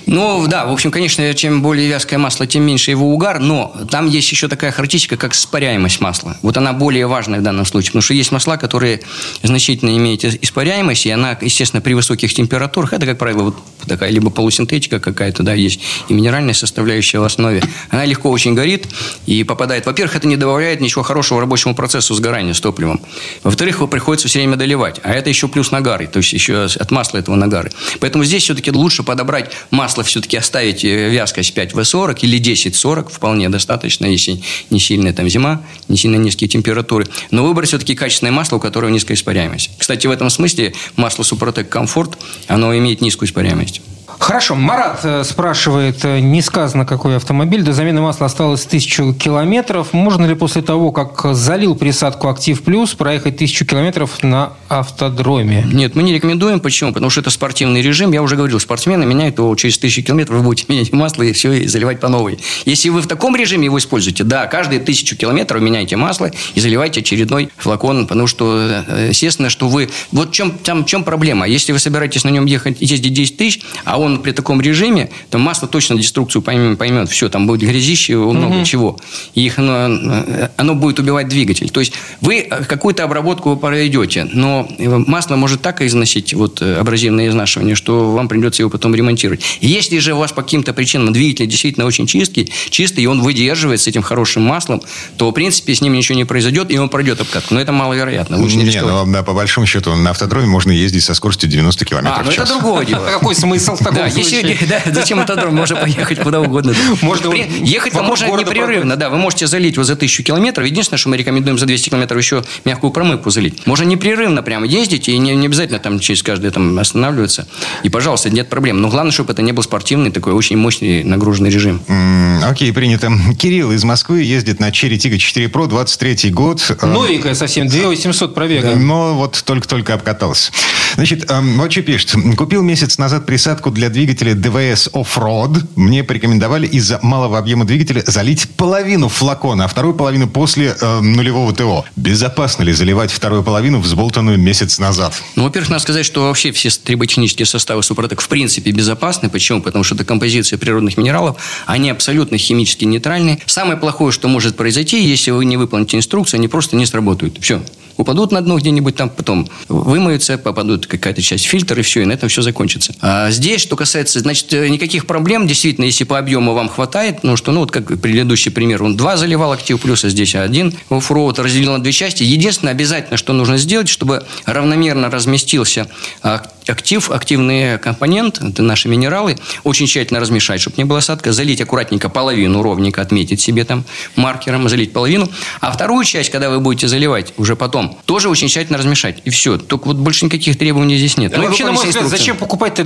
Ну, 0.07 0.47
да, 0.49 0.67
в 0.67 0.73
общем, 0.73 0.91
конечно, 0.91 1.33
чем 1.35 1.63
более 1.63 1.89
вязкое 1.89 2.19
масло, 2.19 2.47
тем 2.47 2.65
меньше 2.65 2.91
его 2.91 3.13
угар, 3.13 3.39
но 3.41 3.75
там 3.91 4.07
есть 4.09 4.31
еще 4.31 4.49
такая 4.49 4.73
характеристика, 4.73 5.17
как 5.17 5.35
испаряемость 5.35 6.01
масла. 6.01 6.37
Вот 6.43 6.57
она 6.57 6.73
более 6.73 7.07
важная 7.07 7.41
в 7.41 7.43
данном 7.43 7.67
случае, 7.67 7.91
потому 7.91 8.03
что 8.03 8.15
есть 8.15 8.33
масла, 8.33 8.57
которые 8.57 9.01
значительно 9.43 9.97
имеют 9.97 10.25
испаряемость, 10.25 11.07
и 11.07 11.11
она, 11.11 11.37
естественно, 11.41 11.81
при 11.81 11.95
высоких 11.95 12.33
температурах, 12.33 12.93
это, 12.93 13.07
как 13.07 13.19
правило, 13.19 13.43
вот 13.43 13.57
такая 13.87 14.11
либо 14.11 14.31
полусинтетика 14.31 14.99
какая-то, 15.01 15.43
да, 15.43 15.55
есть 15.55 15.81
и 16.09 16.15
минеральная 16.15 16.55
составляющая 16.55 17.19
в 17.19 17.25
основе, 17.25 17.63
она 17.91 18.05
легко 18.05 18.31
очень 18.31 18.55
горит 18.55 18.89
и 19.27 19.45
попадает. 19.45 19.87
Во-первых, 19.87 20.17
это 20.17 20.27
не 20.27 20.37
добавляет 20.37 20.81
ничего 20.81 21.03
хорошего 21.03 21.41
рабочему 21.41 21.75
процессу 21.75 22.15
сгорания 22.15 22.55
с 22.55 22.61
топливом. 22.61 23.01
Во-вторых, 23.43 23.77
его 23.77 23.87
приходится 23.87 24.29
все 24.29 24.39
время 24.39 24.57
доливать, 24.57 25.01
а 25.03 25.13
это 25.13 25.29
еще 25.29 25.49
плюс 25.49 25.71
нагары, 25.71 26.07
то 26.07 26.19
есть 26.19 26.33
еще 26.33 26.65
от 26.65 26.91
масла 26.91 27.19
этого 27.19 27.37
нагары. 27.37 27.71
Поэтому 28.01 28.25
здесь 28.25 28.45
все-таки 28.45 28.71
лучше 28.71 29.03
подобрать 29.03 29.51
масло, 29.71 29.82
все-таки 29.89 30.37
оставить 30.37 30.85
э, 30.85 31.11
вязкость 31.11 31.57
5В40 31.57 32.19
или 32.23 32.39
1040, 32.39 33.11
вполне 33.11 33.49
достаточно, 33.49 34.07
если 34.07 34.43
не 34.71 34.81
сильная 34.81 35.13
там 35.13 35.29
зима, 35.29 35.63
не 35.89 35.97
сильно 35.97 36.17
низкие 36.17 36.49
температуры. 36.49 37.07
Но 37.31 37.45
выбрать 37.45 37.69
все-таки 37.69 37.95
качественное 37.95 38.33
масло, 38.33 38.57
у 38.57 38.61
которого 38.61 38.91
низкая 38.91 39.17
испаряемость. 39.17 39.71
Кстати, 39.79 40.07
в 40.07 40.11
этом 40.11 40.31
смысле 40.31 40.73
масло 40.97 41.23
Супротек 41.23 41.69
Комфорт, 41.69 42.19
оно 42.49 42.77
имеет 42.77 43.01
низкую 43.01 43.29
испаряемость. 43.29 43.81
Хорошо. 44.23 44.55
Марат 44.55 45.01
э, 45.03 45.25
спрашивает, 45.25 46.05
э, 46.05 46.21
не 46.21 46.43
сказано, 46.43 46.87
какой 46.87 47.17
автомобиль. 47.17 47.63
До 47.65 47.73
замены 47.73 48.03
масла 48.03 48.27
осталось 48.27 48.65
тысячу 48.65 49.13
километров. 49.13 49.93
Можно 49.93 50.27
ли 50.27 50.37
после 50.37 50.63
того, 50.63 50.93
как 50.93 51.35
залил 51.35 51.75
присадку 51.75 52.29
«Актив 52.29 52.63
Плюс», 52.63 52.95
проехать 52.95 53.39
тысячу 53.39 53.67
километров 53.67 54.23
на 54.23 54.53
автодроме? 54.69 55.67
Нет, 55.73 55.97
мы 55.97 56.05
не 56.05 56.15
рекомендуем. 56.15 56.61
Почему? 56.61 56.93
Потому 56.93 57.11
что 57.11 57.21
это 57.21 57.31
спортивный 57.31 57.83
режим. 57.83 58.13
Я 58.13 58.23
уже 58.23 58.37
говорил, 58.37 58.61
спортсмены 58.61 59.05
меняют 59.07 59.39
его 59.39 59.53
через 59.57 59.77
тысячу 59.79 60.05
километров, 60.05 60.39
вы 60.39 60.45
будете 60.45 60.67
менять 60.73 60.93
масло 60.93 61.25
и 61.25 61.33
все, 61.33 61.55
и 61.55 61.67
заливать 61.67 61.99
по 61.99 62.07
новой. 62.07 62.39
Если 62.65 62.91
вы 62.91 63.01
в 63.01 63.09
таком 63.09 63.35
режиме 63.35 63.65
его 63.65 63.79
используете, 63.79 64.23
да, 64.23 64.47
каждые 64.47 64.79
тысячу 64.79 65.17
километров 65.17 65.61
меняйте 65.61 65.97
масло 65.97 66.31
и 66.55 66.61
заливайте 66.61 67.01
очередной 67.01 67.49
флакон, 67.57 68.07
потому 68.07 68.29
что, 68.29 68.85
э, 68.87 69.09
естественно, 69.09 69.51
что 69.51 69.67
вы... 69.67 69.91
Вот 70.13 70.31
чем, 70.31 70.53
там, 70.53 70.85
чем 70.85 71.03
проблема? 71.03 71.49
Если 71.49 71.73
вы 71.73 71.81
собираетесь 71.81 72.23
на 72.23 72.29
нем 72.29 72.47
ехать, 72.47 72.77
ездить 72.81 73.15
10 73.15 73.37
тысяч, 73.37 73.63
а 73.85 73.99
он 73.99 74.12
при 74.19 74.33
таком 74.33 74.61
режиме, 74.61 75.11
то 75.31 75.39
масло 75.39 75.69
точно 75.69 75.97
деструкцию 75.97 76.43
поймет. 76.43 76.79
поймет. 76.79 77.09
Все, 77.09 77.29
там 77.29 77.47
будет 77.47 77.69
грязище, 77.69 78.17
много 78.17 78.65
чего. 78.65 78.99
И 79.35 79.45
их, 79.47 79.59
оно, 79.59 80.25
оно 80.57 80.75
будет 80.75 80.99
убивать 80.99 81.29
двигатель. 81.29 81.71
То 81.71 81.81
есть 81.81 81.93
вы 82.21 82.41
э, 82.41 82.65
какую-то 82.65 83.05
обработку 83.05 83.57
пройдете, 83.57 84.29
но 84.33 84.69
э, 84.79 84.89
масло 85.07 85.37
может 85.37 85.63
так 85.63 85.81
износить, 85.83 86.35
вот 86.35 86.61
э, 86.63 86.77
абразивное 86.77 87.29
изнашивание, 87.29 87.75
что 87.75 88.13
вам 88.13 88.29
придется 88.29 88.63
его 88.63 88.71
потом 88.71 88.95
ремонтировать. 88.95 89.43
Если 89.61 89.99
же 89.99 90.15
у 90.15 90.19
вас 90.19 90.33
по 90.33 90.43
каким-то 90.43 90.73
причинам 90.73 91.13
двигатель 91.13 91.47
действительно 91.47 91.87
очень 91.87 92.07
чистый, 92.07 92.53
чистый, 92.71 93.05
и 93.05 93.07
он 93.07 93.21
выдерживает 93.23 93.81
с 93.81 93.87
этим 93.87 94.03
хорошим 94.03 94.43
маслом, 94.43 94.83
то, 95.17 95.31
в 95.31 95.33
принципе, 95.33 95.75
с 95.75 95.81
ним 95.81 95.93
ничего 95.93 96.17
не 96.17 96.25
произойдет, 96.25 96.71
и 96.71 96.79
он 96.79 96.89
пройдет 96.89 97.21
обкатку. 97.21 97.55
Но 97.55 97.61
это 97.61 97.73
маловероятно. 97.73 98.39
Лучше 98.39 98.57
не 98.57 98.65
Не, 98.65 98.71
рисковать. 98.71 99.07
ну, 99.07 99.13
да, 99.13 99.23
по 99.23 99.33
большому 99.33 99.67
счету, 99.67 99.95
на 99.95 100.11
автодроме 100.11 100.47
можно 100.47 100.71
ездить 100.73 101.05
со 101.05 101.15
скоростью 101.15 101.49
90 101.49 101.85
километров 101.85 102.19
А, 102.19 102.23
ну 102.25 102.31
в 102.31 102.35
это 102.35 102.47
час. 102.47 102.49
другое 102.49 102.87
дело. 102.87 103.07
Какой 103.07 103.35
смысл 103.35 103.75
в 103.77 103.79
таком 103.79 103.92
Да, 103.95 104.11
случае? 104.11 104.41
если, 104.53 104.67
да, 104.69 104.83
зачем 104.93 105.21
автодром? 105.21 105.55
Можно 105.55 105.77
поехать 105.77 106.21
куда 106.21 106.41
угодно. 106.41 106.75
Можно 107.03 107.31
При- 107.31 107.43
вот 107.45 107.51
Ехать 107.69 107.93
вокруг 107.95 108.09
можно 108.11 108.27
непрерывно, 108.41 108.97
да. 108.97 109.11
Вы 109.11 109.19
можете 109.19 109.47
залить 109.47 109.77
вот 109.77 109.87
за 109.87 109.97
тысячу 109.97 110.23
километров. 110.23 110.67
Единственное, 110.67 110.99
что 110.99 111.09
мы 111.09 111.17
рекомендуем 111.17 111.59
за 111.59 111.67
200 111.67 111.91
километров 111.91 112.19
еще 112.21 112.45
мягкую 112.65 112.93
промывку 112.93 113.31
залить. 113.31 113.67
Можно 113.67 113.85
непрерывно 113.85 114.43
прямо 114.43 114.67
ездить, 114.67 115.09
и 115.09 115.19
не, 115.19 115.35
не 115.35 115.47
обязательно 115.47 115.79
там 115.79 115.99
через 115.99 116.23
каждый 116.23 116.51
там 116.51 116.79
останавливаться. 116.79 117.47
И, 117.83 117.89
пожалуйста, 117.89 118.31
нет 118.31 118.49
проблем. 118.49 118.81
Но 118.81 118.89
главное, 118.89 119.13
чтобы 119.13 119.33
это 119.33 119.43
не 119.43 119.53
был 119.53 119.63
спортивный, 119.63 120.11
такой 120.11 120.33
очень 120.33 120.57
мощный 120.57 121.05
нагруженный 121.05 121.51
режим. 121.51 121.83
М, 121.89 122.43
Окей, 122.45 122.73
принято. 122.73 123.11
Кирилл 123.39 123.73
из 123.73 123.85
Москвы 123.85 124.23
ездит 124.23 124.61
на 124.61 124.71
Черри 124.73 124.99
Тига 124.99 125.19
4 125.19 125.47
Pro, 125.47 125.67
23 125.67 126.31
год. 126.31 126.61
Новенькая 126.83 127.35
совсем, 127.35 127.69
2800 127.69 128.35
пробега. 128.35 128.75
Но 128.77 129.15
вот 129.15 129.43
только-только 129.45 129.95
обкатался. 129.95 130.53
Значит, 130.95 131.31
эм, 131.31 131.59
вот 131.59 131.73
что 131.73 131.83
пишет. 131.83 132.15
Купил 132.37 132.63
месяц 132.63 132.99
назад 132.99 133.27
присадку 133.27 133.71
для 133.71 133.89
двигателя 133.89 134.33
DVS 134.33 134.93
Off-Road. 134.93 135.67
Мне 135.77 136.05
порекомендовали 136.05 136.67
из-за 136.67 136.99
малого 137.03 137.39
объема 137.39 137.65
двигателя 137.65 138.03
залить 138.07 138.49
половину 138.51 139.09
флакона, 139.09 139.65
а 139.65 139.69
вторую 139.69 139.95
половину 139.95 140.29
после 140.29 140.77
э, 140.79 141.01
нулевого 141.01 141.55
ТО. 141.55 141.85
Безопасно 141.97 142.63
ли 142.63 142.73
заливать 142.73 143.11
вторую 143.11 143.43
половину, 143.43 143.81
взболтанную 143.81 144.39
месяц 144.39 144.79
назад? 144.79 145.15
Ну, 145.37 145.45
во-первых, 145.45 145.71
надо 145.71 145.83
сказать, 145.83 146.05
что 146.05 146.25
вообще 146.25 146.53
все 146.53 146.71
триботехнические 146.71 147.47
составы 147.47 147.83
Супротек 147.83 148.21
в 148.21 148.29
принципе 148.29 148.71
безопасны. 148.71 149.29
Почему? 149.31 149.63
Потому 149.63 149.85
что 149.85 149.95
это 149.95 150.05
композиция 150.05 150.59
природных 150.59 150.97
минералов. 150.97 151.37
Они 151.67 151.91
абсолютно 151.91 152.39
химически 152.39 152.85
нейтральны. 152.85 153.41
Самое 153.47 153.79
плохое, 153.79 154.13
что 154.13 154.29
может 154.29 154.57
произойти, 154.57 155.03
если 155.03 155.31
вы 155.31 155.45
не 155.45 155.57
выполните 155.57 155.97
инструкцию, 155.97 156.39
они 156.39 156.49
просто 156.49 156.77
не 156.77 156.87
сработают. 156.87 157.39
Все. 157.41 157.63
Упадут 157.97 158.33
на 158.33 158.41
дно 158.41 158.59
где-нибудь 158.59 158.97
там, 158.97 159.11
потом 159.11 159.49
вымоются, 159.69 160.39
попадут 160.39 160.82
какая-то 160.87 161.23
часть 161.23 161.47
фильтра, 161.47 161.79
и 161.79 161.83
все, 161.83 162.03
и 162.03 162.05
на 162.05 162.13
этом 162.13 162.29
все 162.29 162.43
закончится. 162.43 162.95
А 163.01 163.31
здесь, 163.31 163.61
что 163.61 163.77
касается, 163.77 164.21
значит, 164.21 164.53
э, 164.53 164.69
никаких 164.69 165.07
проблем, 165.07 165.47
действительно, 165.47 165.85
если 165.85 166.05
по 166.05 166.19
объему 166.19 166.55
вам 166.55 166.69
хватает, 166.69 167.23
ну, 167.23 167.37
что, 167.37 167.53
ну, 167.53 167.61
вот 167.61 167.71
как 167.71 168.01
предыдущий 168.01 168.51
пример, 168.51 168.83
он 168.83 168.97
два 168.97 169.17
заливал 169.17 169.53
актив 169.53 169.81
плюс, 169.81 170.05
а 170.05 170.09
здесь 170.09 170.35
один 170.35 170.75
оффроуд 170.91 171.39
разделил 171.39 171.73
на 171.73 171.83
две 171.83 171.93
части. 171.93 172.23
Единственное, 172.23 172.73
обязательно, 172.73 173.17
что 173.17 173.33
нужно 173.33 173.57
сделать, 173.59 173.89
чтобы 173.89 174.25
равномерно 174.47 175.11
разместился 175.11 175.89
а, 176.23 176.43
актив, 176.69 177.11
активный 177.11 177.79
компонент, 177.79 178.41
это 178.43 178.63
наши 178.63 178.89
минералы, 178.89 179.39
очень 179.65 179.87
тщательно 179.87 180.21
размешать, 180.21 180.61
чтобы 180.61 180.77
не 180.79 180.85
было 180.85 180.99
осадка, 180.99 181.33
залить 181.33 181.61
аккуратненько 181.61 182.09
половину 182.09 182.63
ровненько, 182.63 183.03
отметить 183.03 183.41
себе 183.41 183.65
там 183.65 183.85
маркером, 184.17 184.69
залить 184.69 184.93
половину. 184.93 185.29
А 185.61 185.73
вторую 185.73 186.05
часть, 186.05 186.31
когда 186.31 186.51
вы 186.51 186.61
будете 186.61 186.89
заливать 186.89 187.35
уже 187.37 187.57
потом, 187.57 187.99
тоже 188.05 188.29
очень 188.29 188.49
тщательно 188.49 188.79
размешать. 188.79 189.21
И 189.25 189.31
все. 189.31 189.59
Только 189.59 189.89
вот 189.89 189.97
больше 189.97 190.25
никаких 190.25 190.59
требований 190.59 190.97
здесь 190.97 191.17
нет. 191.17 191.33
Ну, 191.37 191.45
вообще, 191.45 191.65
на 191.65 191.73
мой 191.73 191.87
взгляд, 191.87 192.07
зачем 192.07 192.37
покупать-то 192.37 192.83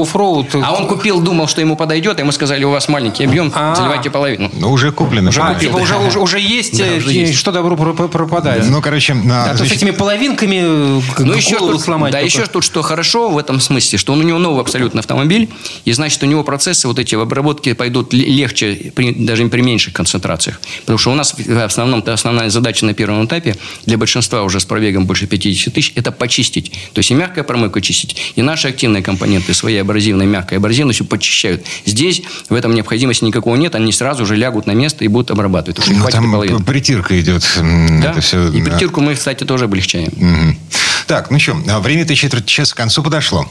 оффроуд? 0.00 0.54
А 0.54 0.72
он 0.72 0.86
купил, 0.86 1.20
думал, 1.20 1.48
что 1.48 1.60
ему 1.60 1.76
подойдет, 1.76 2.18
а 2.18 2.22
ему 2.22 2.32
сказали, 2.32 2.64
у 2.64 2.70
вас 2.70 2.88
маленький 2.88 3.24
объем, 3.24 3.52
А-а-а. 3.54 3.74
заливайте 3.74 4.10
половину. 4.10 4.50
Ну, 4.52 4.72
уже 4.72 4.92
куплено. 4.92 5.30
Уже, 5.30 5.40
а, 5.40 5.54
типа, 5.54 5.76
уже, 5.76 5.96
уже, 5.96 6.18
уже 6.18 6.40
есть, 6.40 6.78
да, 6.78 6.84
уже 6.96 7.12
есть. 7.12 7.34
что 7.34 7.52
добро 7.52 7.76
пропадает. 7.76 8.64
Ну, 8.68 8.82
короче... 8.82 9.16
А, 9.30 9.50
а 9.50 9.56
то 9.56 9.64
с 9.64 9.72
этими 9.72 9.90
половинками 9.90 10.60
ну, 11.18 11.32
еще 11.32 11.58
тут, 11.58 11.80
сломать. 11.80 12.12
Да, 12.12 12.18
еще 12.18 12.46
тут, 12.46 12.64
что 12.64 12.82
хорошо 12.82 13.13
в 13.14 13.38
этом 13.38 13.60
смысле, 13.60 13.98
что 13.98 14.12
он 14.12 14.20
у 14.20 14.22
него 14.22 14.38
новый 14.38 14.60
абсолютно 14.60 15.00
автомобиль, 15.00 15.48
и 15.84 15.92
значит, 15.92 16.22
у 16.22 16.26
него 16.26 16.44
процессы 16.44 16.88
вот 16.88 16.98
эти 16.98 17.14
в 17.14 17.20
обработке 17.20 17.74
пойдут 17.74 18.12
легче, 18.12 18.92
при, 18.94 19.12
даже 19.12 19.46
при 19.48 19.60
меньших 19.60 19.92
концентрациях. 19.92 20.60
Потому 20.80 20.98
что 20.98 21.12
у 21.12 21.14
нас 21.14 21.34
в 21.36 21.64
основном 21.64 22.02
основная 22.06 22.50
задача 22.50 22.84
на 22.84 22.94
первом 22.94 23.24
этапе 23.26 23.56
для 23.86 23.98
большинства 23.98 24.42
уже 24.42 24.60
с 24.60 24.64
пробегом 24.64 25.06
больше 25.06 25.26
50 25.26 25.72
тысяч– 25.72 25.92
это 25.94 26.12
почистить. 26.12 26.72
То 26.92 26.98
есть 26.98 27.10
и 27.10 27.14
мягкая 27.14 27.44
промывка 27.44 27.80
чистить, 27.80 28.16
и 28.36 28.42
наши 28.42 28.68
активные 28.68 29.02
компоненты, 29.02 29.54
свои 29.54 29.76
абразивные, 29.76 30.26
мягкая 30.26 30.58
абразивная, 30.58 30.94
все 30.94 31.04
почищают. 31.04 31.64
Здесь 31.84 32.22
в 32.48 32.54
этом 32.54 32.74
необходимости 32.74 33.24
никакого 33.24 33.56
нет, 33.56 33.74
они 33.74 33.92
сразу 33.92 34.26
же 34.26 34.36
лягут 34.36 34.66
на 34.66 34.72
место 34.72 35.04
и 35.04 35.08
будут 35.08 35.30
обрабатывать. 35.30 35.82
Ну, 35.88 36.06
там 36.08 36.64
притирка 36.64 37.18
идет. 37.20 37.44
Да, 37.56 38.10
это 38.10 38.20
все, 38.20 38.48
и 38.50 38.62
притирку 38.62 39.00
мы, 39.00 39.14
кстати, 39.14 39.44
тоже 39.44 39.64
облегчаем. 39.64 40.08
Угу. 40.08 40.56
Так, 41.06 41.30
ну 41.30 41.38
что, 41.38 41.56
а 41.68 41.80
время-то 41.80 42.14
четверть 42.14 42.46
часа 42.46 42.72
к 42.74 42.76
концу 42.76 43.02
подошло. 43.02 43.46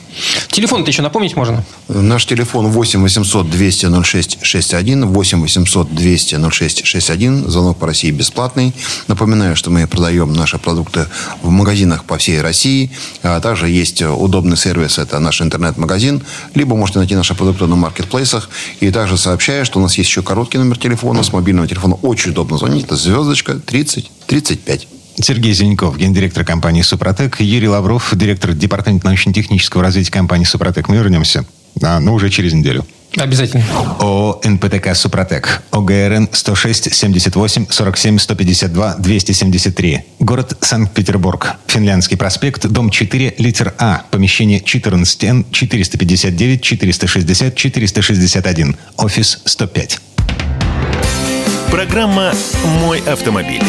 Телефон-то 0.50 0.90
еще 0.90 1.02
напомнить 1.02 1.36
можно? 1.36 1.64
Наш 1.88 2.26
телефон 2.26 2.68
8 2.68 3.02
800 3.02 3.50
200 3.50 4.04
06 4.04 4.38
61, 4.42 5.06
8 5.06 5.42
800 5.42 5.94
200 5.94 6.52
06 6.52 6.86
61. 6.86 7.50
Звонок 7.50 7.78
по 7.78 7.88
России 7.88 8.12
бесплатный. 8.12 8.74
Напоминаю, 9.08 9.56
что 9.56 9.70
мы 9.70 9.86
продаем 9.88 10.34
наши 10.34 10.58
продукты 10.58 11.08
в 11.42 11.50
магазинах 11.50 12.06
по 12.06 12.18
всей 12.18 12.42
России. 12.42 12.92
А 13.22 13.40
также 13.40 13.70
есть 13.70 14.02
удобный 14.02 14.58
сервис, 14.58 14.98
это 14.98 15.20
наш 15.20 15.42
интернет-магазин. 15.42 16.24
Либо 16.56 16.76
можете 16.76 17.00
найти 17.00 17.16
наши 17.16 17.36
продукты 17.36 17.68
на 17.68 17.76
маркетплейсах. 17.76 18.50
И 18.80 18.90
также 18.90 19.18
сообщаю, 19.18 19.66
что 19.66 19.80
у 19.80 19.82
нас 19.84 19.98
есть 19.98 20.10
еще 20.10 20.24
короткий 20.24 20.58
номер 20.58 20.78
телефона. 20.78 21.22
С 21.24 21.32
мобильного 21.32 21.68
телефона 21.68 21.96
очень 22.02 22.32
удобно 22.32 22.58
звонить. 22.58 22.86
Это 22.86 22.96
звездочка 22.96 23.60
30 23.60 24.10
35. 24.28 24.88
Сергей 25.16 25.54
Зеленков, 25.54 25.98
гендиректор 25.98 26.44
компании 26.44 26.82
«Супротек», 26.82 27.40
Юрий 27.40 27.68
Лавров, 27.68 28.12
директор 28.16 28.54
департамента 28.54 29.06
научно-технического 29.08 29.84
развития 29.84 30.12
компании 30.12 30.46
«Супротек». 30.46 30.90
Мы 30.90 30.98
вернемся, 30.98 31.46
а, 31.82 32.00
но 32.00 32.14
уже 32.14 32.30
через 32.30 32.54
неделю. 32.54 32.86
Обязательно. 33.18 33.64
ООО 34.00 34.42
«НПТК 34.44 34.96
Супротек». 34.96 35.62
ОГРН 35.72 36.30
106 36.32 36.94
78 36.94 37.68
47 37.70 38.18
152 38.18 38.96
273. 38.98 40.02
Город 40.20 40.58
Санкт-Петербург. 40.62 41.56
Финляндский 41.68 42.18
проспект, 42.18 42.66
дом 42.68 42.90
4, 42.90 43.36
литер 43.38 43.74
А. 43.78 44.02
Помещение 44.10 44.60
14Н 44.60 45.46
459 45.52 46.62
460 46.62 47.56
461. 47.56 48.76
Офис 48.98 49.42
105. 49.46 50.00
Программа 51.70 52.34
«Мой 52.82 53.00
автомобиль». 53.02 53.64